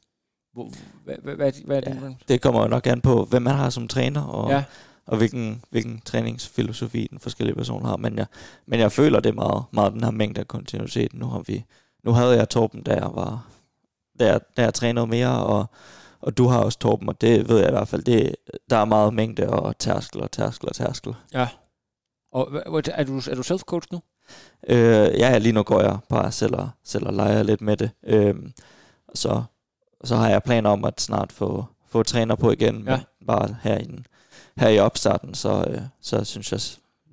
[1.04, 2.02] Hvad, hvad, hvad, hvad er det?
[2.02, 4.64] Ja, det kommer nok an på, hvem man har som træner, og, Ja.
[5.06, 7.98] og hvilken, hvilken træningsfilosofi den forskellige person har.
[7.98, 8.26] Men jeg,
[8.66, 11.14] men jeg føler, det meget, meget den her mængde af kontinuitet.
[11.14, 11.66] Nu, har vi,
[12.04, 13.48] nu havde jeg Torben, da jeg, var,
[14.20, 15.66] da jeg, da jeg trænede mere, og,
[16.22, 18.36] og du har også Torben, og det ved jeg i hvert fald, det,
[18.70, 21.14] der er meget mængde og tærskel og tærskel og tærskel.
[21.34, 21.48] Ja.
[22.32, 22.52] Og
[22.94, 24.02] er du, er du self-coach nu?
[24.68, 27.90] Øh, ja, lige nu går jeg bare selv og, selv og leger lidt med det.
[28.04, 28.36] Øh,
[29.16, 29.44] så,
[30.04, 33.00] så har jeg planer om at snart få, få træner på igen, men Ja.
[33.28, 34.06] bare her i, den-
[34.58, 36.60] her i opstarten, så, øh, så synes jeg,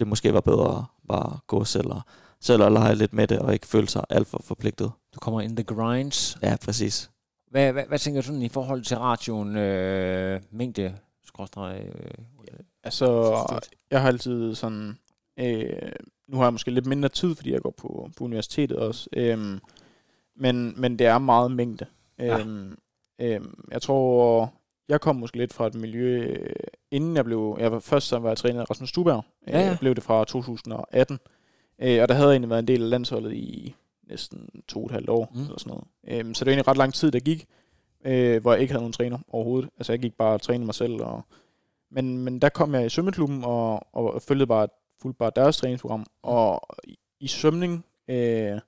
[0.00, 2.00] det måske var bedre at bare gå selv og,
[2.40, 4.90] selv og lege lidt med det, og ikke føle sig alt for forpligtet.
[5.14, 6.38] Du kommer in the grinds.
[6.42, 7.10] Ja, præcis.
[7.50, 10.94] Hvad, hvad, hvad tænker du sådan i forhold til ratioen øh, mængde,
[11.24, 12.10] skråstreg, øh,
[12.84, 13.60] Altså,
[13.90, 14.98] jeg har altid sådan...
[15.38, 15.92] Øh,
[16.28, 19.08] nu har jeg måske lidt mindre tid, fordi jeg går på, på universitetet også.
[19.12, 19.58] Øhm,
[20.36, 21.86] men, men det er meget mængde.
[22.18, 22.38] Ja.
[22.38, 22.78] Øhm,
[23.20, 24.52] øhm, jeg tror,
[24.88, 26.50] jeg kom måske lidt fra et miljø, øh,
[26.90, 27.56] inden jeg blev...
[27.60, 29.24] Jeg var, først så var jeg trænet af Rasmus Stuberg.
[29.46, 29.66] Ja, ja.
[29.66, 31.18] Jeg blev det fra 2018.
[31.78, 33.74] Øh, og der havde jeg egentlig været en del af landsholdet i
[34.08, 35.38] næsten to og et halvt år, Mm.
[35.38, 35.44] mm.
[35.44, 35.84] eller sådan noget.
[36.20, 37.46] Øhm, så det var egentlig ret lang tid, der gik,
[38.04, 39.70] øh, hvor jeg ikke havde nogen træner overhovedet.
[39.78, 41.22] Altså jeg gik bare og trænede mig selv, og
[41.90, 44.68] men, men der kom jeg i svømmeklubben og, og følgede bare,
[45.02, 46.06] fulgte bare deres træningsprogram.
[46.22, 48.60] Og i, i svømning, øh,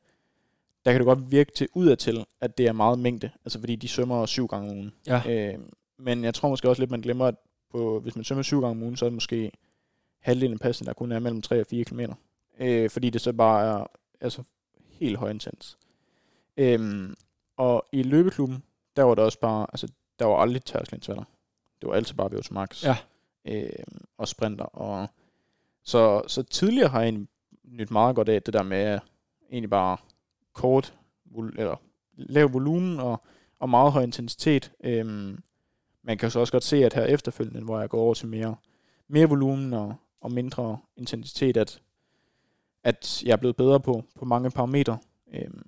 [0.88, 3.30] der kan det godt virke til udadtil, at det er meget mængde.
[3.44, 4.92] Altså fordi de svømmer syv gange om ugen.
[5.06, 5.22] Ja.
[5.28, 5.58] Øh,
[5.98, 7.34] men jeg tror måske også lidt, man glemmer, at
[7.70, 9.52] på, hvis man svømmer syv gange om ugen, så er det måske
[10.20, 12.00] halvdelen af passen, der kun er mellem 3 og 4 km.
[12.60, 13.86] Øh, fordi det så bare er
[14.20, 14.42] altså,
[14.90, 15.78] helt højintens.
[16.56, 17.14] Øhm,
[17.56, 18.62] og i løbeklubben,
[18.96, 19.88] der var der også bare, altså
[20.18, 21.24] der var aldrig tærskelindsvaller.
[21.80, 22.84] Det var altid bare VO2 max.
[22.84, 22.96] Ja.
[23.44, 23.70] Øh,
[24.18, 24.64] og sprinter.
[24.64, 25.08] Og
[25.84, 27.28] så, så tidligere har jeg egentlig
[27.64, 28.98] nyt meget godt af det der med
[29.50, 29.96] egentlig bare
[30.58, 30.94] kort,
[31.56, 31.76] eller
[32.16, 33.22] lav volumen og,
[33.58, 34.72] og meget høj intensitet.
[34.84, 35.38] Øhm,
[36.02, 38.56] man kan så også godt se, at her efterfølgende, hvor jeg går over til mere,
[39.08, 41.80] mere volumen og, og mindre intensitet, at,
[42.84, 44.98] at jeg er blevet bedre på, på mange parametre.
[45.34, 45.62] Øhm,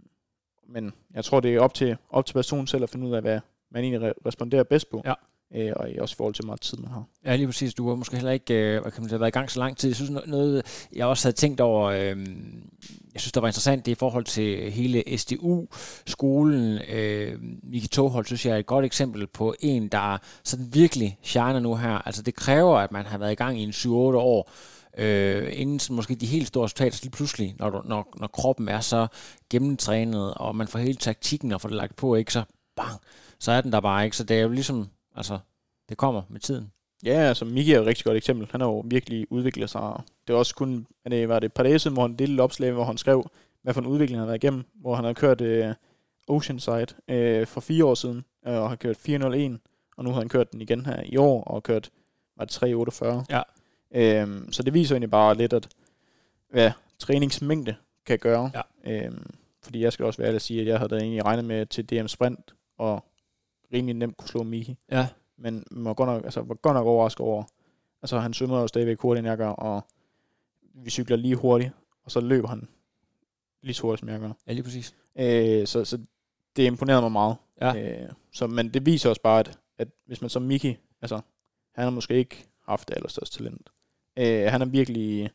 [0.68, 3.22] men jeg tror, det er op til, op til personen selv at finde ud af,
[3.22, 3.40] hvad
[3.70, 5.02] man egentlig re- responderer bedst på.
[5.04, 5.14] Ja.
[5.54, 7.04] Øh, og også i forhold til, hvor meget tid man har.
[7.24, 7.74] Ja, lige præcis.
[7.74, 9.76] Du har måske heller ikke øh, hvad kan man sige, været i gang så lang
[9.76, 9.88] tid.
[9.88, 12.26] Jeg synes, no- noget, jeg også havde tænkt over, øh,
[13.14, 16.78] jeg synes, der var interessant, det er i forhold til hele SDU-skolen.
[16.88, 21.60] Øh, Miki Toghold, synes jeg, er et godt eksempel på en, der sådan virkelig shiner
[21.60, 22.06] nu her.
[22.06, 24.50] Altså, det kræver, at man har været i gang i en 7-8 år,
[24.98, 28.68] øh, inden sådan, måske de helt store resultater, lige pludselig, når, du, når, når kroppen
[28.68, 29.06] er så
[29.50, 32.42] gennemtrænet, og man får hele taktikken og får det lagt på, ikke, så
[32.76, 33.00] bang,
[33.38, 34.16] så er den der bare ikke.
[34.16, 35.38] Så det er jo ligesom, altså,
[35.88, 36.70] det kommer med tiden.
[37.04, 38.48] Ja, altså Miki er jo et rigtig godt eksempel.
[38.50, 39.92] Han har jo virkelig udviklet sig.
[40.26, 42.72] Det var også kun, det var det et par dage siden, hvor han delte opslag,
[42.72, 43.30] hvor han skrev,
[43.62, 45.72] hvad for en udvikling han har været igennem, hvor han har kørt uh,
[46.28, 49.58] Oceanside uh, for fire år siden, uh, og har kørt 401,
[49.96, 51.90] og nu har han kørt den igen her i år, og kørt,
[52.36, 53.24] var det 348.
[53.30, 53.42] Ja.
[53.94, 55.68] Øhm, så det viser egentlig bare lidt, at
[56.50, 57.74] hvad træningsmængde
[58.06, 58.50] kan gøre.
[58.54, 58.62] Ja.
[58.92, 59.30] Øhm,
[59.62, 61.66] fordi jeg skal også være ærlig at sige, at jeg havde da egentlig regnet med
[61.66, 63.04] til DM Sprint, og
[63.72, 64.76] rimelig nemt kunne slå Miki.
[64.90, 65.06] Ja.
[65.40, 67.44] Men man var godt nok, altså, var godt nok overrasket over,
[68.02, 69.84] altså han svømmer jo stadigvæk hurtigt, end jeg gør, og
[70.74, 71.72] vi cykler lige hurtigt,
[72.04, 72.68] og så løber han
[73.62, 74.32] lige så hurtigt, som jeg gør.
[74.46, 74.94] Ja, lige præcis.
[75.16, 75.98] Øh, så, så
[76.56, 77.36] det imponerede mig meget.
[77.60, 78.02] Ja.
[78.02, 81.20] Øh, så, men det viser også bare, at, at hvis man som Miki, altså,
[81.74, 83.70] han har måske ikke haft det allerstørste talent.
[84.16, 85.30] Øh, han har virkelig,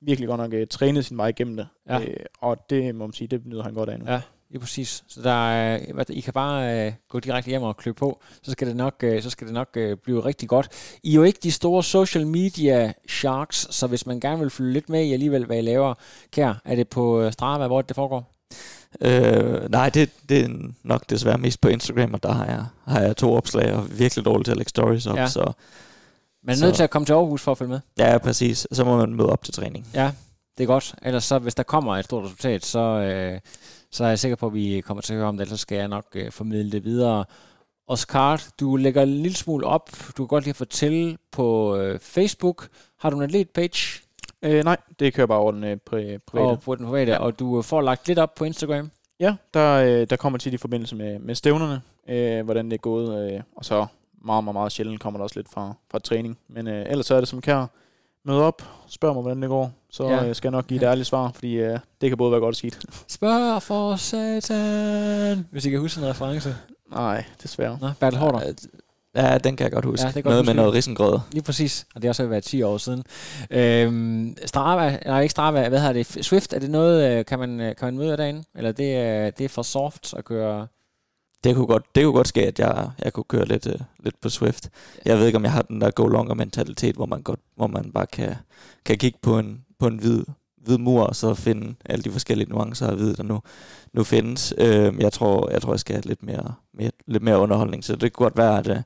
[0.00, 1.68] virkelig godt nok uh, trænet sin vej igennem det.
[1.86, 2.00] Ja.
[2.00, 4.04] Øh, og det må man sige, det nyder han godt af nu.
[4.10, 5.04] Ja, lige præcis.
[5.08, 8.50] Så der er, hvad- I kan bare øh, gå direkte hjem og klø på, så
[8.52, 10.68] skal det nok, øh, så skal det nok øh, blive rigtig godt.
[11.02, 14.72] I er jo ikke de store social media sharks, så hvis man gerne vil følge
[14.72, 15.94] lidt med i alligevel, hvad I laver,
[16.32, 18.34] kær, er det på øh, Strava, hvor det foregår?
[19.00, 20.48] Øh, nej, det, det er
[20.82, 24.24] nok desværre mest på Instagram, og der har jeg, har jeg to opslag, og virkelig
[24.24, 25.26] dårlig til at lægge stories op, Ja.
[25.28, 25.52] så
[26.42, 27.80] Man er nødt til at komme til Aarhus for at følge med.
[27.98, 28.66] ja, præcis.
[28.72, 29.86] Så må man møde op til træning.
[29.94, 30.10] Ja,
[30.58, 30.94] det er godt.
[31.02, 33.40] Ellers så, hvis der kommer et stort resultat, så, øh,
[33.92, 35.78] så er jeg sikker på, at vi kommer til at høre om det, ellers skal
[35.78, 37.24] jeg nok øh, formidle det videre.
[37.86, 39.90] Oscar, du lægger en lille smule op.
[40.16, 42.68] Du kan godt lige fortælle på øh, Facebook.
[43.00, 44.00] Har du en atlet-page
[44.42, 46.48] Øh, nej, det kører bare over den øh, pri- private.
[46.50, 47.18] og på den private, ja.
[47.18, 48.90] og du får lagt lidt op på Instagram.
[49.20, 52.78] Ja, der, øh, der kommer tit i forbindelse med, med stævnerne, øh, hvordan det er
[52.78, 53.86] gået, øh, og så
[54.24, 56.38] meget, meget, meget sjældent kommer der også lidt fra, fra træning.
[56.48, 57.66] Men øh, ellers så er det som kære,
[58.28, 60.24] møde op, spørg mig, hvordan det går, så Ja.
[60.28, 62.52] øh, skal jeg nok give et ærligt svar, fordi øh, det kan både være godt
[62.52, 62.78] og skidt.
[63.08, 65.46] Spørg for satan.
[65.50, 66.56] Hvis I kan huske en reference.
[66.92, 67.78] Nej, desværre.
[67.80, 68.52] Nå, Bertel Hårder.
[69.16, 70.06] Ja, den kan jeg godt huske.
[70.06, 70.46] Ja, det godt noget huske.
[70.48, 71.18] med noget risengrød.
[71.32, 73.04] Lige præcis, og det har også været 10 år siden.
[73.50, 76.06] Øhm, Strava, nej ikke Strava, hvad hedder det?
[76.06, 78.44] Swift, er det noget, øh, kan man, øh, kan man møde derinde?
[78.56, 80.66] Eller det, er- det er for soft at køre...
[81.44, 84.20] Det kunne godt, det kunne godt ske, at jeg, jeg kunne køre lidt, uh, lidt
[84.20, 84.68] på Swift.
[85.04, 87.66] Jeg ved ikke, om jeg har den der go longer mentalitet, hvor man, godt, hvor
[87.66, 88.34] man bare kan,
[88.84, 90.24] kan kigge på en, på en hvid,
[90.56, 93.40] hvid mur, og så finde alle de forskellige nuancer af hvid, der nu,
[93.92, 94.54] nu findes.
[94.58, 97.96] Øh, jeg, tror, jeg tror, jeg skal have lidt mere, mere, lidt mere underholdning, så
[97.96, 98.82] det kunne godt være, at øh,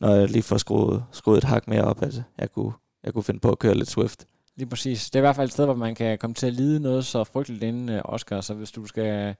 [0.00, 2.72] når jeg lige får skruet, skruet et hak mere op, at jeg kunne,
[3.04, 4.26] jeg kunne finde på at køre lidt Swift.
[4.56, 5.10] Lige præcis.
[5.10, 7.04] Det er i hvert fald et sted, hvor man kan komme til at lide noget
[7.04, 9.34] så frygteligt inden øh, Oscar, så hvis du skal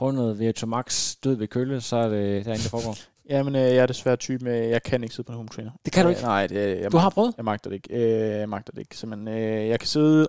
[0.00, 2.96] prøve noget Virtua Max død ved kølle, så er det derinde, det foregår.
[3.30, 5.48] Ja, men øh, jeg er desværre type med, jeg kan ikke sidde på en home
[5.48, 5.70] trainer.
[5.84, 6.22] Det kan du Øh, ikke?
[6.26, 7.34] Nej, det, jeg, Du har prøvet?
[7.36, 7.94] jeg magter det ikke.
[7.94, 8.96] Øh, jeg magter det ikke.
[8.96, 10.28] Simpelthen, øh, jeg kan sidde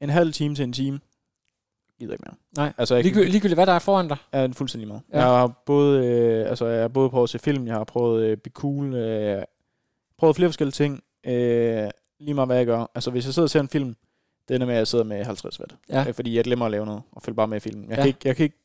[0.00, 1.00] en halv time til en time.
[1.98, 2.34] Gider ikke mere.
[2.56, 4.16] Nej, Altså, jeg, Ligegyldigt, ligegyldigt hvad der er foran dig.
[4.32, 5.02] er fuldstændig meget.
[5.12, 5.18] Ja.
[5.18, 8.22] Jeg har både, øh, altså, jeg har både prøvet at se film, jeg har prøvet
[8.24, 9.42] øh, Be Cool, øh,
[10.18, 11.02] prøvet flere forskellige ting.
[11.26, 11.90] Øh,
[12.20, 12.90] lige meget hvad jeg gør.
[12.94, 13.96] Altså, hvis jeg sidder og ser en film,
[14.48, 15.76] det ender med, at jeg sidder med 50 watt.
[15.88, 16.04] Ja.
[16.08, 17.84] Øh, fordi jeg glemmer at lave noget, og følger bare med i filmen.
[17.90, 18.02] Jeg, Ja.
[18.02, 18.56] kan, ikke, jeg kan ikke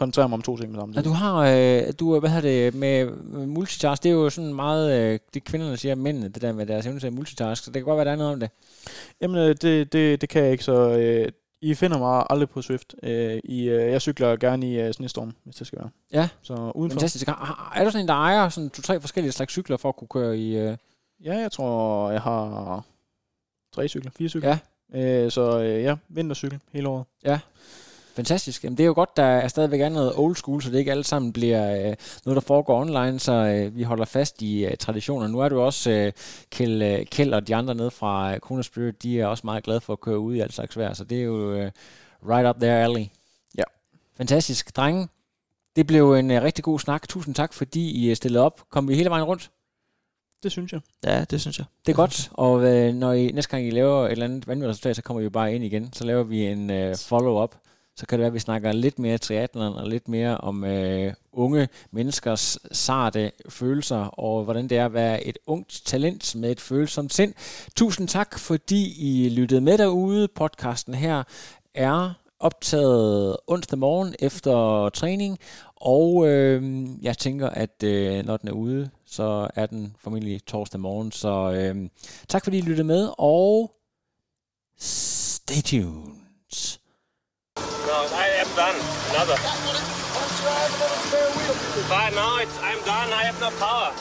[0.00, 3.04] koncentrere mig om to ting samme Ja, du har, øh, du, hvad hedder det, med
[3.10, 6.66] med multitask, det er jo sådan meget, øh, det kvinderne siger, mændene, det der med
[6.66, 8.50] deres evne til multitask, så det kan godt være, der er noget om det.
[9.20, 11.28] Jamen, øh, det, det, det kan jeg ikke, så øh,
[11.60, 12.94] I finder mig aldrig på Swift.
[13.02, 15.90] Øh, I, øh, jeg cykler gerne i øh, snestorm, hvis det skal være.
[16.12, 16.28] Ja.
[16.42, 16.94] Så udenfor.
[16.94, 17.26] Fantastisk.
[17.26, 19.96] Har- har- Er du sådan en, der ejer sådan to-tre forskellige slags cykler for at
[19.96, 20.56] kunne køre i...
[20.56, 20.76] Øh...
[21.24, 22.82] Ja, jeg tror, jeg har
[23.74, 24.56] tre cykler, fire cykler.
[24.94, 25.24] Ja.
[25.24, 27.04] Øh, så øh, ja, vintercykel hele året.
[28.20, 28.64] Fantastisk.
[28.64, 30.90] Jamen, det er jo godt, der er stadigvæk er noget old school, så det ikke
[30.90, 34.76] alt sammen bliver øh, noget, der foregår online, så øh, vi holder fast i øh,
[34.76, 35.26] traditioner.
[35.26, 36.12] Nu er du også, øh,
[36.50, 39.64] Kjeld, øh, Kjeld og de andre nede fra øh, Kona Spirit, de er også meget
[39.64, 41.70] glade for at køre ud i alt slags vejr, så det er jo øh,
[42.28, 43.06] right up there alley.
[43.58, 43.62] Ja.
[44.16, 44.76] Fantastisk.
[44.76, 45.08] Drenge,
[45.76, 47.08] det blev en øh, rigtig god snak.
[47.08, 48.62] Tusind tak, fordi I øh, stillede op.
[48.70, 49.50] Kom vi hele vejen rundt?
[50.42, 50.80] Det synes jeg.
[51.04, 51.66] Ja, det synes jeg.
[51.86, 54.70] Det er godt, og øh, når I, næste gang I laver et eller andet vanvittigt
[54.70, 55.92] resultat, så kommer vi jo bare ind igen.
[55.92, 57.54] Så laver vi en øh, follow-up.
[57.96, 61.14] Så kan det være, at vi snakker lidt mere triathlon og lidt mere om øh,
[61.32, 66.60] unge menneskers sarte følelser, og hvordan det er at være et ungt talent med et
[66.60, 67.34] følsomt sind.
[67.76, 70.28] Tusind tak, fordi I lyttede med derude.
[70.28, 71.22] Podcasten her
[71.74, 75.38] er optaget onsdag morgen efter træning,
[75.76, 80.80] og øh, jeg tænker, at øh, når den er ude, så er den formentlig torsdag
[80.80, 81.12] morgen.
[81.12, 81.88] Så øh,
[82.28, 83.72] tak fordi I lyttede med, og
[84.78, 86.79] stay tuned.
[87.86, 88.76] No, I am done.
[89.10, 89.36] Another.
[91.88, 93.12] But no, it's, I'm done.
[93.12, 93.92] I have no power.